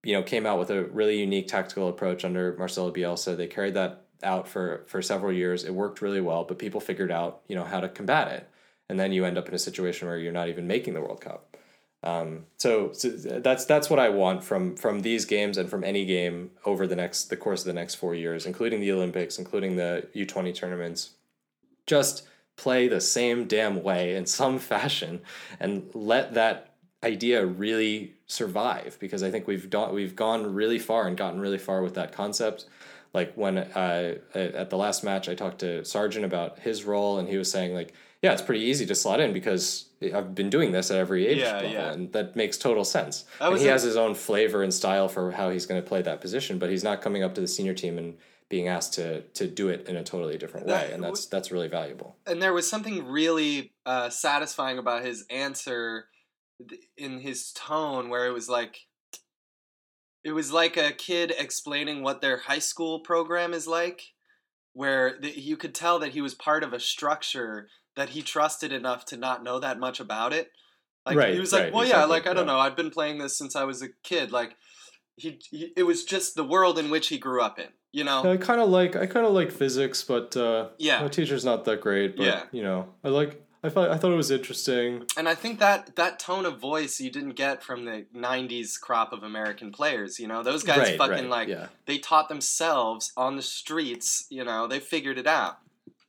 you 0.03 0.15
know 0.15 0.23
came 0.23 0.47
out 0.47 0.59
with 0.59 0.71
a 0.71 0.85
really 0.85 1.19
unique 1.19 1.49
tactical 1.49 1.89
approach 1.89 2.25
under 2.25 2.57
Marcelo 2.57 2.93
Bielsa. 2.93 3.37
They 3.37 3.47
carried 3.47 3.75
that 3.75 4.05
out 4.23 4.49
for 4.49 4.85
for 4.87 5.03
several 5.03 5.33
years. 5.33 5.65
It 5.65 5.75
worked 5.75 6.03
really 6.03 6.21
well, 6.21 6.45
but 6.45 6.59
people 6.59 6.81
figured 6.81 7.11
out 7.11 7.43
you 7.49 7.55
know 7.55 7.65
how 7.65 7.81
to 7.81 7.89
combat 7.89 8.29
it, 8.29 8.49
and 8.89 8.99
then 8.99 9.13
you 9.13 9.25
end 9.25 9.39
up 9.39 9.49
in 9.49 9.55
a 9.55 9.59
situation 9.59 10.09
where 10.09 10.19
you're 10.19 10.33
not 10.33 10.49
even 10.49 10.67
making 10.67 10.95
the 10.95 11.01
World 11.01 11.21
Cup. 11.21 11.57
Um, 12.05 12.47
so, 12.57 12.93
so 12.93 13.11
that's 13.11 13.65
that's 13.65 13.89
what 13.89 14.01
I 14.01 14.09
want 14.09 14.43
from 14.43 14.77
from 14.77 15.01
these 15.01 15.25
games 15.25 15.57
and 15.57 15.71
from 15.71 15.85
any 15.85 16.05
game 16.05 16.51
over 16.65 16.87
the 16.87 16.97
next 16.97 17.27
the 17.27 17.37
course 17.37 17.61
of 17.61 17.67
the 17.67 17.73
next 17.73 17.95
four 17.95 18.15
years, 18.15 18.45
including 18.45 18.81
the 18.81 18.91
Olympics, 18.93 19.39
including 19.39 19.77
the 19.77 20.09
U 20.15 20.27
twenty 20.27 20.53
tournaments. 20.53 21.11
Just 21.87 22.27
play 22.57 22.89
the 22.89 23.01
same 23.01 23.47
damn 23.47 23.83
way 23.83 24.17
in 24.17 24.27
some 24.27 24.59
fashion, 24.73 25.21
and 25.61 25.89
let 25.95 26.35
that 26.35 26.72
idea 27.05 27.45
really 27.45 28.15
survive 28.27 28.97
because 29.01 29.23
I 29.23 29.31
think 29.31 29.47
we've 29.47 29.69
done 29.69 29.93
we've 29.95 30.17
gone 30.17 30.55
really 30.55 30.79
far 30.79 31.07
and 31.07 31.17
gotten 31.17 31.41
really 31.41 31.59
far 31.59 31.83
with 31.83 31.95
that 31.95 32.13
concept. 32.13 32.67
Like 33.15 33.35
when 33.35 33.59
uh, 33.59 34.15
at 34.35 34.71
the 34.71 34.77
last 34.77 35.05
match, 35.05 35.29
I 35.29 35.35
talked 35.35 35.59
to 35.61 35.85
Sargent 35.85 36.25
about 36.25 36.61
his 36.61 36.85
role, 36.85 37.19
and 37.19 37.29
he 37.29 37.37
was 37.37 37.51
saying 37.51 37.75
like, 37.75 37.93
yeah, 38.23 38.33
it's 38.33 38.41
pretty 38.41 38.65
easy 38.65 38.87
to 38.87 38.95
slot 38.95 39.21
in 39.21 39.35
because 39.35 39.87
I've 40.03 40.35
been 40.35 40.49
doing 40.49 40.73
this 40.73 40.91
at 40.91 40.97
every 40.97 41.27
age 41.27 41.39
Yeah, 41.39 41.53
level, 41.57 41.71
yeah. 41.71 41.93
and 41.93 42.11
that 42.13 42.37
makes 42.37 42.57
total 42.57 42.85
sense. 42.85 43.25
And 43.39 43.59
he 43.59 43.67
has 43.67 43.83
his 43.83 43.97
own 43.97 44.15
flavor 44.15 44.63
and 44.63 44.73
style 44.73 45.09
for 45.09 45.33
how 45.33 45.51
he's 45.51 45.67
going 45.67 45.81
to 45.83 45.87
play 45.87 46.01
that 46.03 46.23
position, 46.23 46.59
but 46.59 46.71
he's 46.71 46.83
not 46.83 47.03
coming 47.03 47.23
up 47.23 47.35
to 47.35 47.41
the 47.43 47.49
senior 47.49 47.75
team 47.75 47.99
and 47.99 48.17
being 48.49 48.69
asked 48.69 48.95
to 48.95 49.21
to 49.23 49.47
do 49.47 49.69
it 49.69 49.87
in 49.89 49.97
a 49.97 50.03
totally 50.05 50.39
different 50.39 50.67
way, 50.67 50.91
and 50.93 51.03
that's 51.05 51.27
that's 51.27 51.51
really 51.53 51.69
valuable. 51.69 52.17
and 52.27 52.41
there 52.41 52.53
was 52.55 52.67
something 52.67 53.05
really 53.07 53.73
uh, 53.85 54.09
satisfying 54.09 54.79
about 54.79 55.05
his 55.05 55.27
answer 55.29 56.07
in 56.97 57.21
his 57.21 57.53
tone 57.53 58.09
where 58.09 58.27
it 58.27 58.33
was 58.33 58.49
like 58.49 58.79
it 60.25 60.33
was 60.33 60.53
like 60.53 60.77
a 60.77 60.93
kid 60.93 61.33
explaining 61.39 62.03
what 62.03 62.21
their 62.21 62.37
high 62.39 62.59
school 62.61 63.01
program 63.01 63.53
is 63.53 63.67
like 63.67 64.03
where 64.73 65.19
th- 65.19 65.37
you 65.37 65.57
could 65.57 65.75
tell 65.75 65.99
that 65.99 66.13
he 66.13 66.21
was 66.21 66.35
part 66.35 66.63
of 66.63 66.73
a 66.73 66.81
structure 66.81 67.69
that 67.97 68.11
he 68.11 68.23
trusted 68.23 68.73
enough 68.73 69.05
to 69.07 69.17
not 69.17 69.43
know 69.45 69.59
that 69.59 69.79
much 69.79 70.01
about 70.01 70.33
it 70.33 70.51
like 71.05 71.17
Right, 71.17 71.35
he 71.35 71.41
was 71.41 71.53
like 71.53 71.65
right, 71.65 71.73
well 71.73 71.85
yeah 71.87 72.05
like 72.05 72.27
i 72.27 72.33
don't 72.33 72.47
yeah. 72.47 72.53
know 72.55 72.59
i've 72.59 72.77
been 72.77 72.91
playing 72.91 73.19
this 73.19 73.37
since 73.37 73.57
i 73.57 73.65
was 73.65 73.83
a 73.83 73.89
kid 74.03 74.33
like 74.33 74.57
he, 75.17 75.39
he 75.51 75.73
it 75.77 75.83
was 75.83 76.05
just 76.05 76.35
the 76.37 76.45
world 76.45 76.79
in 76.79 76.89
which 76.91 77.09
he 77.09 77.19
grew 77.19 77.43
up 77.43 77.59
in 77.59 77.69
you 77.93 78.03
know 78.05 78.23
I 78.33 78.39
kind 78.39 78.61
of 78.63 78.71
like 78.71 78.97
I 78.97 79.05
kind 79.07 79.27
of 79.27 79.33
like 79.33 79.51
physics, 79.53 80.03
but 80.03 80.35
uh, 80.35 80.69
Yeah. 80.79 81.03
my 81.03 81.09
teacher's 81.09 81.45
not 81.45 81.67
that 81.67 81.83
great. 81.83 82.17
But 82.17 82.25
Yeah. 82.25 82.43
you 82.51 82.63
know, 82.63 82.89
I 83.05 83.09
like 83.11 83.45
I 83.65 83.69
thought 83.69 83.91
I 83.91 83.97
thought 83.97 84.13
it 84.13 84.17
was 84.17 84.31
interesting. 84.31 85.05
And 85.17 85.29
I 85.29 85.35
think 85.35 85.59
that 85.61 85.95
that 85.97 86.19
tone 86.19 86.45
of 86.47 86.59
voice 86.59 87.01
you 87.01 87.11
didn't 87.11 87.35
get 87.35 87.63
from 87.63 87.85
the 87.85 88.07
'90s 88.15 88.81
crop 88.81 89.13
of 89.13 89.23
American 89.23 89.71
players. 89.71 90.19
You 90.19 90.27
know, 90.27 90.43
those 90.43 90.65
guys 90.65 90.79
Right, 90.79 90.99
fucking 90.99 91.15
right, 91.15 91.29
like 91.29 91.49
yeah. 91.49 91.67
they 91.87 91.99
taught 91.99 92.29
themselves 92.29 93.13
on 93.17 93.37
the 93.37 93.43
streets. 93.43 94.27
You 94.31 94.45
know, 94.45 94.67
they 94.67 94.81
figured 94.81 95.19
it 95.19 95.27
out. 95.27 95.59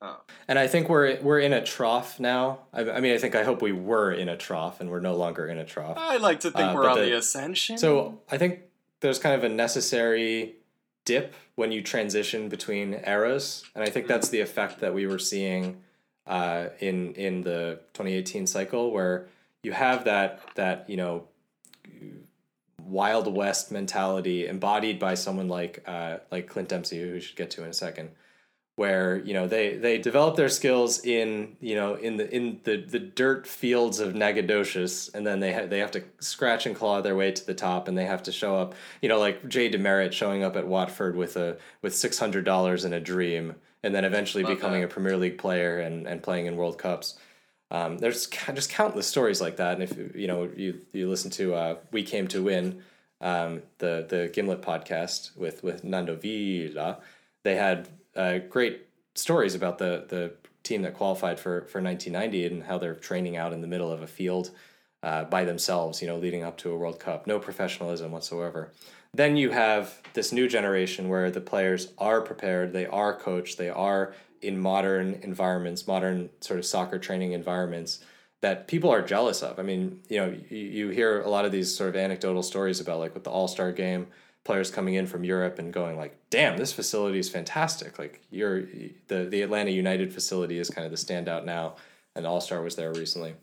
Oh. 0.02 0.20
And 0.48 0.58
I 0.60 0.68
think 0.68 0.90
we're 0.90 1.20
we're 1.22 1.40
in 1.40 1.54
a 1.54 1.64
trough 1.64 2.20
now. 2.20 2.60
I, 2.74 2.82
I 2.90 3.00
mean, 3.00 3.14
I 3.14 3.18
think 3.18 3.36
I 3.36 3.44
hope 3.44 3.62
we 3.62 3.72
were 3.72 4.12
in 4.12 4.30
a 4.30 4.36
trough, 4.36 4.82
and 4.82 4.90
we're 4.90 5.00
no 5.00 5.16
longer 5.16 5.48
in 5.48 5.58
a 5.60 5.66
trough. 5.66 5.98
I 5.98 6.18
like 6.18 6.40
to 6.42 6.52
think 6.52 6.72
Uh, 6.72 6.74
we're 6.76 6.90
on 6.90 6.98
the, 6.98 7.06
the- 7.06 7.18
ascension. 7.18 7.78
So 7.78 8.20
I 8.32 8.38
think 8.38 8.60
there's 9.02 9.20
kind 9.20 9.36
of 9.36 9.44
a 9.44 9.50
necessary 9.54 10.56
dip 11.06 11.36
when 11.56 11.72
you 11.72 11.82
transition 11.84 12.50
between 12.50 13.00
eras, 13.06 13.64
and 13.76 13.84
I 13.84 13.90
think 13.90 14.08
that's 14.08 14.30
the 14.30 14.42
effect 14.42 14.80
that 14.80 14.94
we 14.94 15.06
were 15.06 15.20
seeing 15.20 15.78
uh, 16.28 16.68
in 16.80 17.14
in 17.16 17.42
the 17.42 17.80
2018 17.94 18.48
cycle, 18.48 18.92
where 18.92 19.28
you 19.64 19.72
have 19.72 20.06
that 20.06 20.42
that 20.56 20.90
you 20.90 20.98
know 20.98 21.28
wild 22.86 23.34
west 23.34 23.72
mentality 23.72 24.48
embodied 24.48 25.00
by 25.00 25.16
someone 25.16 25.48
like 25.48 25.84
uh, 25.88 26.18
like 26.32 26.48
Clint 26.48 26.70
Dempsey, 26.70 27.02
who 27.02 27.14
we 27.14 27.20
should 27.20 27.36
get 27.36 27.52
to 27.52 27.64
in 27.64 27.70
a 27.70 27.74
second, 27.74 28.12
where 28.76 29.18
you 29.18 29.34
know 29.34 29.48
they 29.48 29.76
they 29.76 29.98
develop 29.98 30.36
their 30.36 30.50
skills 30.50 31.04
in 31.06 31.56
you 31.60 31.76
know 31.76 31.96
in 31.96 32.18
the 32.18 32.34
in 32.34 32.60
the, 32.64 32.78
the 32.78 33.00
dirt 33.00 33.48
fields 33.48 34.00
of 34.00 34.16
Nacogdoches, 34.16 35.10
and 35.14 35.26
then 35.26 35.40
they 35.40 35.54
ha- 35.54 35.66
they 35.66 35.80
have 35.80 35.92
to 35.92 36.04
scratch 36.20 36.66
and 36.66 36.76
claw 36.76 37.02
their 37.02 37.16
way 37.16 37.32
to 37.32 37.46
the 37.46 37.54
top, 37.54 37.88
and 37.88 37.98
they 37.98 38.06
have 38.06 38.24
to 38.24 38.32
show 38.32 38.56
up. 38.56 38.76
You 39.02 39.10
know, 39.10 39.20
like 39.20 39.48
Jay 39.48 39.70
DeMerit 39.70 40.12
showing 40.12 40.44
up 40.44 40.56
at 40.56 40.68
Watford 40.68 41.16
with 41.16 41.38
a 41.38 41.58
with 41.82 41.96
six 41.96 42.20
hundred 42.20 42.46
dollars 42.46 42.86
in 42.86 42.94
a 42.94 43.00
dream, 43.00 43.56
and 43.84 43.94
then 43.94 44.06
eventually 44.06 44.44
Love 44.44 44.56
becoming 44.56 44.82
that. 44.82 44.88
a 44.88 44.90
Premier 44.90 45.18
League 45.18 45.38
player 45.38 45.80
and 45.80 46.08
and 46.08 46.24
playing 46.24 46.46
in 46.46 46.56
World 46.56 46.78
Cups. 46.78 47.18
Um, 47.72 47.98
there's 47.98 48.28
just 48.28 48.70
countless 48.70 49.08
stories 49.08 49.42
like 49.42 49.58
that, 49.58 49.74
and 49.74 49.84
if 49.84 50.16
you 50.16 50.28
know 50.28 50.50
you 50.56 50.82
you 50.92 51.10
listen 51.10 51.32
to 51.32 51.56
uh, 51.56 51.76
"We 51.92 52.04
Came 52.04 52.28
to 52.30 52.44
Win," 52.44 52.82
um, 53.22 53.62
the 53.80 54.06
the 54.08 54.30
Gimlet 54.34 54.62
podcast 54.62 55.36
with 55.36 55.64
with 55.64 55.84
Nando 55.84 56.16
Vila, 56.16 57.00
they 57.44 57.56
had 57.56 57.90
uh, 58.16 58.40
great 58.50 58.88
stories 59.16 59.56
about 59.56 59.78
the 59.78 60.06
the 60.08 60.34
team 60.64 60.82
that 60.84 60.94
qualified 60.94 61.40
for 61.40 61.62
for 61.66 61.82
1990 61.82 62.46
and 62.46 62.64
how 62.64 62.78
they're 62.78 62.96
training 62.96 63.38
out 63.38 63.54
in 63.54 63.62
the 63.62 63.68
middle 63.68 63.92
of 63.92 64.02
a 64.02 64.08
field 64.08 64.52
uh, 65.04 65.26
by 65.26 65.44
themselves, 65.44 66.02
you 66.02 66.08
know, 66.08 66.18
leading 66.18 66.44
up 66.44 66.58
to 66.58 66.72
a 66.72 66.78
World 66.78 67.00
Cup, 67.00 67.28
no 67.28 67.40
professionalism 67.40 68.12
whatsoever. 68.12 68.72
Then 69.14 69.38
you 69.38 69.52
have 69.52 70.02
this 70.14 70.32
new 70.32 70.48
generation 70.48 71.08
where 71.08 71.30
the 71.30 71.42
players 71.42 71.94
are 71.98 72.22
prepared, 72.22 72.74
they 72.74 72.88
are 72.88 73.16
coached, 73.16 73.58
they 73.58 73.70
are 73.70 74.14
in 74.42 74.60
modern 74.60 75.20
environments, 75.22 75.88
modern 75.88 76.30
sort 76.42 76.60
of 76.60 76.66
soccer 76.66 76.98
training 76.98 77.32
environments 77.32 78.00
that 78.42 78.68
people 78.68 78.90
are 78.90 79.02
jealous 79.02 79.42
of. 79.42 79.58
I 79.58 79.64
mean, 79.64 80.02
you 80.10 80.18
know, 80.18 80.36
you, 80.50 80.90
hear 80.90 81.22
a 81.22 81.30
lot 81.30 81.46
of 81.46 81.52
these 81.52 81.74
sort 81.74 81.90
of 81.90 81.96
anecdotal 81.96 82.44
stories 82.44 82.82
about 82.82 83.00
like 83.00 83.14
with 83.14 83.24
the 83.24 83.30
All 83.30 83.48
Star 83.48 83.72
game, 83.72 84.08
players 84.44 84.70
coming 84.70 84.96
in 84.96 85.08
from 85.08 85.24
Europe 85.24 85.60
and 85.60 85.72
going 85.72 85.96
like, 85.96 86.18
"Damn, 86.30 86.58
this 86.58 86.74
facility 86.74 87.20
is 87.20 87.30
fantastic!" 87.30 87.98
Like, 87.98 88.22
you're 88.32 88.64
the 89.08 89.24
the 89.30 89.42
Atlanta 89.44 89.72
United 89.72 90.14
facility 90.14 90.60
is 90.60 90.70
kind 90.70 90.86
of 90.86 90.92
the 90.92 90.98
standout 90.98 91.46
now, 91.46 91.76
and 92.16 92.28
All 92.28 92.42
Star 92.42 92.62
was 92.62 92.76
there 92.76 92.94
recently. 92.94 93.36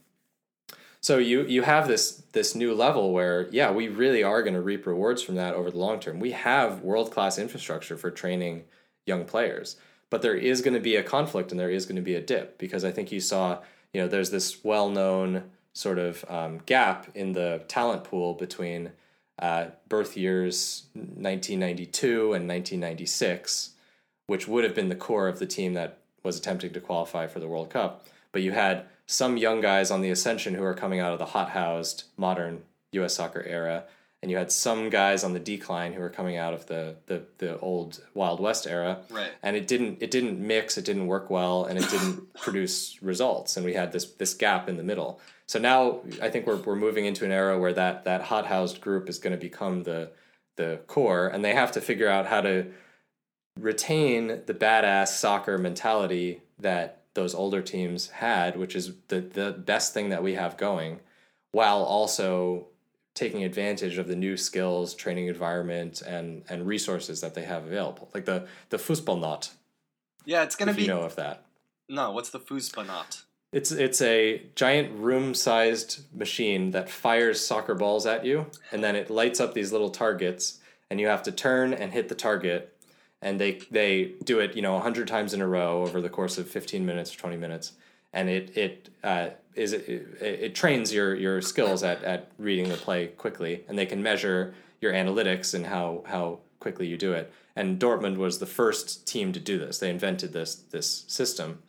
So 1.00 1.16
you 1.16 1.44
you 1.46 1.62
have 1.62 1.88
this 1.88 2.22
this 2.32 2.54
new 2.54 2.74
level 2.74 3.12
where 3.12 3.48
yeah, 3.50 3.70
we 3.70 3.88
really 3.88 4.22
are 4.22 4.42
going 4.42 4.54
to 4.54 4.60
reap 4.60 4.86
rewards 4.86 5.22
from 5.22 5.36
that 5.36 5.54
over 5.54 5.70
the 5.70 5.78
long 5.78 5.98
term. 5.98 6.20
We 6.20 6.32
have 6.32 6.82
world 6.82 7.10
class 7.10 7.38
infrastructure 7.38 7.96
for 7.96 8.10
training 8.10 8.64
young 9.06 9.24
players, 9.24 9.76
but 10.10 10.20
there 10.20 10.36
is 10.36 10.60
going 10.60 10.74
to 10.74 10.80
be 10.80 10.96
a 10.96 11.02
conflict 11.02 11.50
and 11.50 11.58
there 11.58 11.70
is 11.70 11.86
going 11.86 11.96
to 11.96 12.02
be 12.02 12.14
a 12.14 12.20
dip 12.20 12.58
because 12.58 12.84
I 12.84 12.90
think 12.90 13.10
you 13.10 13.20
saw 13.20 13.60
you 13.94 14.00
know 14.00 14.08
there's 14.08 14.30
this 14.30 14.62
well 14.62 14.90
known 14.90 15.50
sort 15.72 15.98
of 15.98 16.24
um, 16.28 16.60
gap 16.66 17.08
in 17.14 17.32
the 17.32 17.62
talent 17.68 18.04
pool 18.04 18.34
between 18.34 18.90
uh, 19.38 19.66
birth 19.88 20.16
years 20.16 20.86
1992 20.94 22.34
and 22.34 22.46
1996, 22.46 23.70
which 24.26 24.46
would 24.46 24.64
have 24.64 24.74
been 24.74 24.90
the 24.90 24.94
core 24.94 25.28
of 25.28 25.38
the 25.38 25.46
team 25.46 25.72
that 25.74 25.98
was 26.22 26.38
attempting 26.38 26.72
to 26.72 26.80
qualify 26.80 27.26
for 27.26 27.40
the 27.40 27.48
World 27.48 27.70
Cup. 27.70 28.06
But 28.32 28.42
you 28.42 28.52
had 28.52 28.84
some 29.11 29.37
young 29.37 29.61
guys 29.61 29.90
on 29.90 30.03
the 30.03 30.11
ascension 30.11 30.55
who 30.55 30.62
are 30.62 30.73
coming 30.73 31.01
out 31.01 31.12
of 31.12 31.18
the 31.18 31.27
hot-housed 31.27 32.05
modern 32.16 32.62
U.S. 32.92 33.14
soccer 33.14 33.42
era, 33.42 33.83
and 34.23 34.31
you 34.31 34.37
had 34.37 34.53
some 34.53 34.88
guys 34.88 35.25
on 35.25 35.33
the 35.33 35.40
decline 35.40 35.94
who 35.94 36.01
were 36.01 36.11
coming 36.11 36.37
out 36.37 36.55
of 36.55 36.66
the 36.66 36.94
the, 37.07 37.25
the 37.38 37.59
old 37.59 38.01
Wild 38.14 38.38
West 38.38 38.68
era. 38.68 38.99
Right. 39.11 39.33
And 39.42 39.57
it 39.57 39.66
didn't 39.66 39.99
it 40.01 40.12
didn't 40.12 40.38
mix, 40.38 40.79
it 40.79 40.85
didn't 40.85 41.09
work 41.09 41.29
well, 41.29 41.64
and 41.64 41.77
it 41.77 41.90
didn't 41.90 42.35
produce 42.40 43.03
results. 43.03 43.57
And 43.57 43.66
we 43.66 43.75
had 43.75 43.90
this 43.90 44.05
this 44.12 44.33
gap 44.33 44.68
in 44.68 44.77
the 44.77 44.85
middle. 44.85 45.20
So 45.46 45.59
now 45.59 46.01
I 46.23 46.31
think 46.31 46.46
we're 46.46 46.57
we're 46.57 46.77
moving 46.77 47.05
into 47.05 47.25
an 47.25 47.33
era 47.33 47.59
where 47.59 47.73
that 47.73 48.05
that 48.05 48.23
hot-housed 48.23 48.81
group 48.81 49.09
is 49.09 49.18
going 49.18 49.33
to 49.35 49.40
become 49.40 49.83
the 49.83 50.12
the 50.55 50.81
core, 50.87 51.27
and 51.27 51.44
they 51.44 51.55
have 51.55 51.73
to 51.73 51.81
figure 51.81 52.09
out 52.09 52.27
how 52.27 52.42
to 52.42 52.66
retain 53.59 54.42
the 54.46 54.55
badass 54.55 55.09
soccer 55.09 55.59
mentality 55.59 56.42
that 56.61 56.99
those 57.20 57.35
older 57.35 57.61
teams 57.61 58.09
had, 58.09 58.56
which 58.56 58.74
is 58.74 58.92
the 59.09 59.20
the 59.20 59.52
best 59.52 59.92
thing 59.92 60.09
that 60.09 60.22
we 60.22 60.35
have 60.35 60.56
going, 60.56 61.00
while 61.52 61.83
also 61.83 62.66
taking 63.14 63.44
advantage 63.44 63.98
of 63.98 64.09
the 64.09 64.16
new 64.16 64.37
skills, 64.37 64.94
training 64.94 65.26
environment, 65.26 66.00
and 66.00 66.42
and 66.48 66.66
resources 66.66 67.20
that 67.20 67.35
they 67.35 67.42
have 67.42 67.66
available, 67.66 68.09
like 68.14 68.24
the 68.24 68.48
the 68.70 68.78
Footbonaut. 68.78 69.50
Yeah, 70.24 70.42
it's 70.44 70.56
gonna 70.56 70.72
be 70.72 70.83
you 70.83 70.88
know 70.88 71.02
of 71.02 71.16
that, 71.16 71.44
no. 71.88 72.11
What's 72.12 72.30
the 72.30 72.40
Footbonaut? 72.40 73.24
It's 73.52 73.70
it's 73.70 74.00
a 74.00 74.46
giant 74.54 74.98
room-sized 74.98 75.92
machine 76.16 76.70
that 76.70 76.88
fires 76.88 77.44
soccer 77.44 77.74
balls 77.74 78.06
at 78.06 78.24
you, 78.24 78.46
and 78.72 78.83
then 78.83 78.96
it 78.96 79.11
lights 79.11 79.40
up 79.40 79.52
these 79.52 79.72
little 79.72 79.90
targets, 79.90 80.61
and 80.88 80.98
you 80.98 81.09
have 81.09 81.22
to 81.24 81.33
turn 81.33 81.74
and 81.74 81.92
hit 81.92 82.09
the 82.09 82.14
target, 82.14 82.74
and 83.22 83.40
they 83.40 83.61
they 83.70 84.12
do 84.24 84.40
it 84.40 84.54
you 84.56 84.62
know 84.62 84.78
hundred 84.78 85.09
times 85.09 85.35
in 85.35 85.40
a 85.40 85.46
row 85.46 85.83
over 85.83 86.00
the 86.00 86.09
course 86.09 86.38
of 86.38 86.48
fifteen 86.48 86.87
minutes 86.87 87.14
or 87.14 87.18
twenty 87.18 87.37
minutes, 87.37 87.72
and 88.12 88.28
it 88.28 88.56
it 88.56 88.88
uh, 89.04 89.30
is 89.54 89.72
it, 89.72 89.88
it, 89.88 90.22
it 90.22 90.54
trains 90.54 90.92
your 90.92 91.14
your 91.14 91.40
skills 91.42 91.83
at 91.83 92.02
at 92.04 92.30
reading 92.38 92.68
the 92.68 92.76
play 92.76 93.09
quickly, 93.09 93.64
and 93.68 93.78
they 93.78 93.87
can 93.87 94.02
measure 94.02 94.54
your 94.80 94.92
analytics 94.92 95.54
and 95.54 95.66
how 95.66 96.02
how 96.06 96.38
quickly 96.59 96.87
you 96.87 96.96
do 96.96 97.12
it. 97.12 97.33
And 97.56 97.80
Dortmund 97.80 98.16
was 98.16 98.38
the 98.38 98.46
first 98.46 99.06
team 99.06 99.33
to 99.33 99.40
do 99.40 99.59
this. 99.59 99.78
They 99.78 99.90
invented 99.90 100.33
this 100.33 100.54
this 100.54 101.04
system 101.09 101.62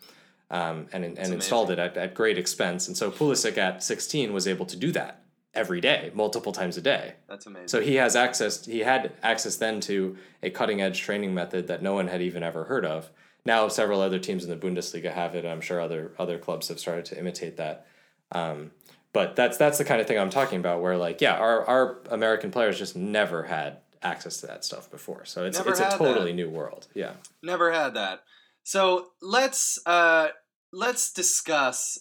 um, 0.49 0.87
and 0.93 1.03
and 1.03 1.33
installed 1.33 1.71
it 1.71 1.79
at, 1.79 1.97
at 1.97 2.13
great 2.13 2.37
expense. 2.37 2.87
And 2.87 2.95
so 2.95 3.11
Pulisic 3.11 3.57
at 3.57 3.83
16 3.83 4.31
was 4.31 4.47
able 4.47 4.65
to 4.67 4.77
do 4.77 4.91
that 4.91 5.20
every 5.53 5.81
day, 5.81 6.11
multiple 6.13 6.51
times 6.51 6.77
a 6.77 6.81
day. 6.81 7.15
That's 7.27 7.45
amazing. 7.45 7.67
So 7.67 7.81
he 7.81 7.95
has 7.95 8.15
access. 8.15 8.65
He 8.65 8.79
had 8.79 9.13
access 9.21 9.57
then 9.57 9.79
to 9.81 10.17
a 10.41 10.49
cutting 10.49 10.81
edge 10.81 11.01
training 11.01 11.33
method 11.33 11.67
that 11.67 11.81
no 11.81 11.93
one 11.93 12.07
had 12.07 12.21
even 12.21 12.43
ever 12.43 12.65
heard 12.65 12.85
of. 12.85 13.09
Now 13.45 13.67
several 13.67 14.01
other 14.01 14.19
teams 14.19 14.43
in 14.45 14.49
the 14.49 14.55
Bundesliga 14.55 15.11
have 15.11 15.35
it. 15.35 15.45
I'm 15.45 15.61
sure 15.61 15.81
other 15.81 16.13
other 16.19 16.37
clubs 16.37 16.67
have 16.67 16.79
started 16.79 17.05
to 17.05 17.19
imitate 17.19 17.57
that. 17.57 17.87
Um, 18.31 18.71
but 19.13 19.35
that's 19.35 19.57
that's 19.57 19.77
the 19.77 19.83
kind 19.85 19.99
of 19.99 20.07
thing 20.07 20.17
I'm 20.19 20.29
talking 20.29 20.59
about. 20.59 20.81
Where 20.81 20.97
like, 20.97 21.21
yeah, 21.21 21.35
our 21.35 21.65
our 21.67 21.97
American 22.09 22.51
players 22.51 22.77
just 22.77 22.95
never 22.95 23.43
had 23.43 23.77
access 24.03 24.37
to 24.41 24.47
that 24.47 24.63
stuff 24.63 24.89
before. 24.89 25.25
So 25.25 25.45
it's 25.45 25.57
Never 25.57 25.71
it's 25.71 25.79
a 25.79 25.89
totally 25.97 26.31
that. 26.31 26.35
new 26.35 26.49
world. 26.49 26.87
Yeah. 26.93 27.13
Never 27.43 27.71
had 27.71 27.93
that. 27.95 28.21
So 28.63 29.09
let's 29.21 29.79
uh 29.85 30.29
let's 30.71 31.11
discuss. 31.11 31.99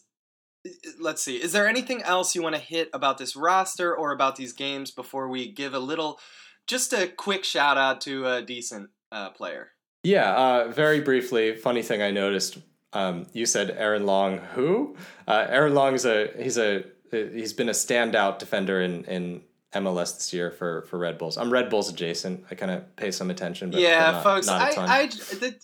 Let's 0.99 1.23
see. 1.23 1.37
Is 1.37 1.53
there 1.53 1.69
anything 1.69 2.03
else 2.03 2.35
you 2.35 2.43
want 2.43 2.55
to 2.55 2.61
hit 2.61 2.91
about 2.93 3.19
this 3.19 3.35
roster 3.35 3.95
or 3.95 4.13
about 4.13 4.37
these 4.37 4.53
games 4.53 4.91
before 4.91 5.29
we 5.29 5.51
give 5.51 5.75
a 5.75 5.79
little, 5.79 6.21
just 6.67 6.93
a 6.93 7.07
quick 7.09 7.45
shout 7.45 7.79
out 7.79 8.01
to 8.03 8.27
a 8.27 8.43
decent 8.43 8.91
uh, 9.11 9.31
player? 9.31 9.71
Yeah, 10.03 10.35
uh, 10.35 10.69
very 10.69 11.01
briefly, 11.01 11.55
funny 11.57 11.83
thing 11.83 12.03
I 12.03 12.11
noticed. 12.11 12.59
Um, 12.93 13.27
you 13.33 13.47
said 13.47 13.71
Aaron 13.71 14.07
Long. 14.07 14.39
Who? 14.55 14.97
Uh, 15.29 15.47
Aaron 15.49 15.75
Long 15.75 15.95
is 15.95 16.05
a 16.05 16.31
he's 16.37 16.59
a 16.59 16.85
he's 17.11 17.53
been 17.53 17.69
a 17.69 17.73
standout 17.73 18.39
defender 18.39 18.81
in 18.81 19.05
in 19.05 19.43
MLS 19.75 20.17
this 20.17 20.33
year 20.33 20.51
for 20.51 20.83
for 20.83 20.99
Red 20.99 21.17
Bulls. 21.19 21.39
I'm 21.39 21.53
Red 21.53 21.71
Bulls 21.71 21.89
adjacent. 21.89 22.45
I 22.51 22.55
kind 22.55 22.73
of 22.73 22.97
pay 22.97 23.11
some 23.11 23.31
attention. 23.31 23.71
But, 23.71 23.81
yeah, 23.81 24.07
but 24.07 24.13
not, 24.13 24.23
folks, 24.23 24.47
not 24.47 24.79
I. 24.79 25.03
I, 25.03 25.07
the, 25.07 25.55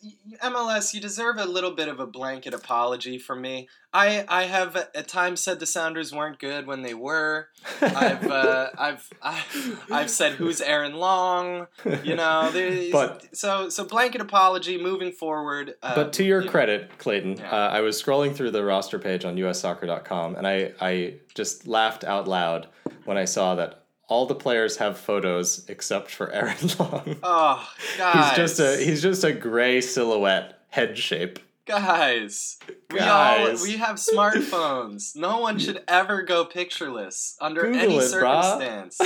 MLS, 0.42 0.94
you 0.94 1.00
deserve 1.00 1.38
a 1.38 1.44
little 1.44 1.72
bit 1.72 1.88
of 1.88 1.98
a 1.98 2.06
blanket 2.06 2.54
apology 2.54 3.18
from 3.18 3.40
me. 3.40 3.68
I, 3.92 4.24
I 4.28 4.44
have 4.44 4.76
at 4.76 5.08
times 5.08 5.40
said 5.40 5.58
the 5.58 5.66
Sounders 5.66 6.12
weren't 6.12 6.38
good 6.38 6.66
when 6.66 6.82
they 6.82 6.92
were. 6.92 7.48
I've, 7.80 8.26
uh, 8.30 8.68
I've, 8.76 9.10
I've, 9.22 9.84
I've 9.90 10.10
said 10.10 10.32
who's 10.32 10.60
Aaron 10.60 10.94
Long. 10.94 11.66
You 12.04 12.14
know, 12.14 12.50
But- 12.92 13.34
so, 13.34 13.70
so 13.70 13.84
blanket 13.84 14.20
apology 14.20 14.80
moving 14.80 15.12
forward. 15.12 15.74
Uh, 15.82 15.94
But 15.94 16.12
to 16.14 16.24
your 16.24 16.40
you 16.40 16.46
know, 16.46 16.50
credit, 16.52 16.98
Clayton, 16.98 17.38
Yeah. 17.38 17.50
uh, 17.50 17.70
I 17.70 17.80
was 17.80 18.00
scrolling 18.00 18.34
through 18.34 18.50
the 18.50 18.64
roster 18.64 18.98
page 18.98 19.24
on 19.24 19.36
ussoccer.com 19.36 20.36
and 20.36 20.46
I, 20.46 20.72
I 20.80 21.14
just 21.34 21.66
laughed 21.66 22.04
out 22.04 22.28
loud 22.28 22.68
when 23.06 23.16
I 23.16 23.24
saw 23.24 23.54
that 23.54 23.85
all 24.08 24.26
the 24.26 24.34
players 24.34 24.76
have 24.76 24.98
photos 24.98 25.64
except 25.68 26.10
for 26.10 26.30
Aaron 26.32 26.56
Long. 26.78 27.16
Oh, 27.22 27.68
guys, 27.98 28.28
he's 28.28 28.36
just 28.36 28.60
a 28.60 28.76
he's 28.84 29.02
just 29.02 29.24
a 29.24 29.32
gray 29.32 29.80
silhouette 29.80 30.60
head 30.70 30.96
shape. 30.98 31.38
guys. 31.66 32.58
We 32.92 33.00
all 33.00 33.46
Guys. 33.46 33.62
we 33.62 33.76
have 33.78 33.96
smartphones. 33.96 35.16
No 35.16 35.38
one 35.38 35.58
should 35.58 35.82
ever 35.88 36.22
go 36.22 36.44
pictureless 36.44 37.36
under 37.40 37.62
Google 37.62 37.80
any 37.80 37.96
it, 37.96 38.02
circumstance. 38.02 39.00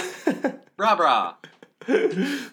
Rah 0.77 0.97
brah. 0.97 1.35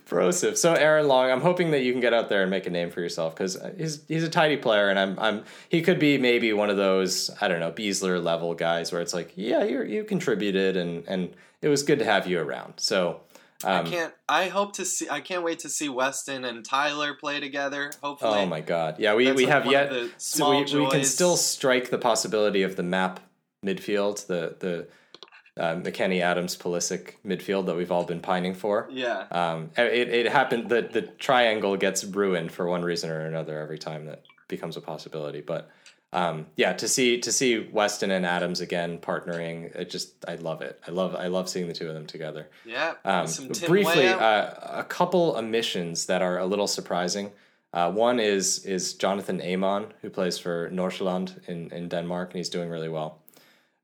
Brosif. 0.08 0.58
So 0.58 0.74
Aaron 0.74 1.08
Long, 1.08 1.30
I'm 1.30 1.42
hoping 1.42 1.72
that 1.72 1.82
you 1.82 1.92
can 1.92 2.02
get 2.02 2.14
out 2.14 2.30
there 2.30 2.42
and 2.42 2.50
make 2.50 2.66
a 2.66 2.70
name 2.70 2.90
for 2.90 3.02
yourself 3.02 3.36
because 3.36 3.58
he's 3.78 4.02
he's 4.08 4.24
a 4.24 4.30
tidy 4.30 4.58
player, 4.58 4.90
and 4.90 4.98
I'm 4.98 5.20
I'm 5.20 5.44
he 5.70 5.82
could 5.82 6.00
be 6.00 6.18
maybe 6.18 6.54
one 6.54 6.70
of 6.70 6.78
those 6.78 7.30
I 7.42 7.48
don't 7.48 7.60
know 7.60 7.72
Beasler 7.72 8.24
level 8.24 8.54
guys 8.54 8.92
where 8.92 9.02
it's 9.02 9.14
like 9.14 9.34
yeah 9.36 9.64
you 9.64 9.84
you 9.84 10.04
contributed 10.06 10.78
and 10.78 11.04
and 11.08 11.34
it 11.62 11.70
was 11.70 11.84
good 11.84 12.00
to 12.00 12.06
have 12.06 12.28
you 12.28 12.40
around. 12.40 12.76
So 12.78 13.22
um, 13.64 13.86
I 13.86 13.90
can't. 13.90 14.14
I 14.30 14.48
hope 14.50 14.74
to 14.74 14.86
see. 14.86 15.10
I 15.10 15.22
can't 15.22 15.44
wait 15.44 15.60
to 15.60 15.70
see 15.70 15.90
Weston 15.90 16.46
and 16.46 16.64
Tyler 16.64 17.14
play 17.14 17.40
together. 17.40 17.92
Hopefully. 18.04 18.40
oh 18.40 18.46
my 18.46 18.62
god, 18.62 19.00
yeah 19.00 19.16
we 19.16 19.32
we 19.32 19.46
like 19.46 19.54
have 19.54 19.66
yet 19.66 19.92
so 20.18 20.52
we, 20.52 20.64
we 20.64 20.90
can 20.90 21.04
still 21.04 21.38
strike 21.38 21.90
the 21.90 21.98
possibility 21.98 22.62
of 22.62 22.76
the 22.76 22.84
map 22.84 23.20
midfield 23.66 24.28
the 24.28 24.56
the 24.60 24.88
uh, 25.60 25.76
McKennie 25.76 26.22
Adams 26.22 26.56
Pulisic 26.56 27.14
midfield 27.26 27.66
that 27.66 27.76
we've 27.76 27.92
all 27.92 28.06
been 28.06 28.20
pining 28.20 28.54
for. 28.54 28.88
Yeah. 28.92 29.26
Um, 29.32 29.72
it, 29.76 30.10
it 30.10 30.32
happened 30.32 30.70
that 30.70 30.94
the 30.94 31.02
triangle 31.02 31.76
gets 31.78 32.04
ruined 32.04 32.52
for 32.52 32.68
one 32.68 32.84
reason 32.84 33.10
or 33.10 33.22
another 33.22 33.60
every 33.60 33.80
time 33.80 34.06
that 34.06 34.22
becomes 34.48 34.78
a 34.78 34.82
possibility. 34.82 35.42
But 35.42 35.70
um, 36.18 36.48
yeah, 36.56 36.74
to 36.74 36.88
see 36.88 37.20
to 37.20 37.32
see 37.32 37.60
Weston 37.60 38.10
and 38.10 38.26
Adams 38.26 38.60
again 38.60 38.98
partnering, 38.98 39.76
it 39.76 39.92
just 39.92 40.26
I 40.28 40.36
love 40.36 40.64
it. 40.64 40.80
I 40.88 40.92
love 40.92 41.16
I 41.16 41.28
love 41.28 41.48
seeing 41.48 41.68
the 41.68 41.74
two 41.74 41.88
of 41.88 41.94
them 41.94 42.08
together. 42.08 42.48
Yeah. 42.66 42.96
Um, 43.06 43.28
briefly, 43.68 44.08
uh, 44.08 44.80
a 44.80 44.86
couple 44.90 45.36
omissions 45.38 46.08
that 46.08 46.24
are 46.24 46.40
a 46.40 46.46
little 46.46 46.68
surprising. 46.68 47.32
Uh, 47.72 47.92
one 47.92 48.20
is 48.20 48.66
is 48.66 48.96
Jonathan 48.96 49.40
Amon, 49.42 49.94
who 50.02 50.10
plays 50.10 50.40
for 50.40 50.72
Nordsjælland 50.72 51.48
in, 51.48 51.70
in 51.72 51.88
Denmark, 51.88 52.30
and 52.32 52.38
he's 52.38 52.50
doing 52.50 52.70
really 52.70 52.90
well. 52.90 53.20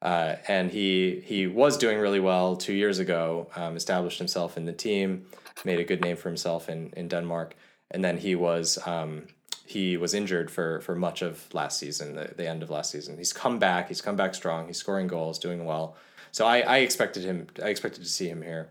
Uh, 0.01 0.37
and 0.47 0.71
he 0.71 1.21
he 1.23 1.45
was 1.45 1.77
doing 1.77 1.99
really 1.99 2.19
well 2.19 2.55
two 2.55 2.73
years 2.73 2.97
ago. 2.97 3.47
Um, 3.55 3.75
established 3.75 4.17
himself 4.17 4.57
in 4.57 4.65
the 4.65 4.73
team, 4.73 5.27
made 5.65 5.79
a 5.79 5.83
good 5.83 6.01
name 6.01 6.17
for 6.17 6.29
himself 6.29 6.67
in, 6.67 6.91
in 6.97 7.07
Denmark, 7.09 7.53
and 7.91 8.03
then 8.03 8.17
he 8.17 8.33
was 8.33 8.79
um, 8.87 9.27
he 9.65 9.97
was 9.97 10.13
injured 10.13 10.51
for 10.51 10.81
for 10.81 10.95
much 10.95 11.21
of 11.21 11.53
last 11.53 11.79
season, 11.79 12.15
the, 12.15 12.33
the 12.35 12.47
end 12.47 12.63
of 12.63 12.69
last 12.69 12.91
season. 12.91 13.17
He's 13.17 13.33
come 13.33 13.59
back. 13.59 13.87
He's 13.87 14.01
come 14.01 14.15
back 14.15 14.35
strong. 14.35 14.67
He's 14.67 14.77
scoring 14.77 15.07
goals, 15.07 15.39
doing 15.39 15.65
well. 15.65 15.95
So 16.31 16.45
I, 16.45 16.59
I 16.61 16.77
expected 16.77 17.23
him. 17.23 17.47
I 17.63 17.69
expected 17.69 18.03
to 18.03 18.09
see 18.09 18.27
him 18.27 18.41
here. 18.41 18.69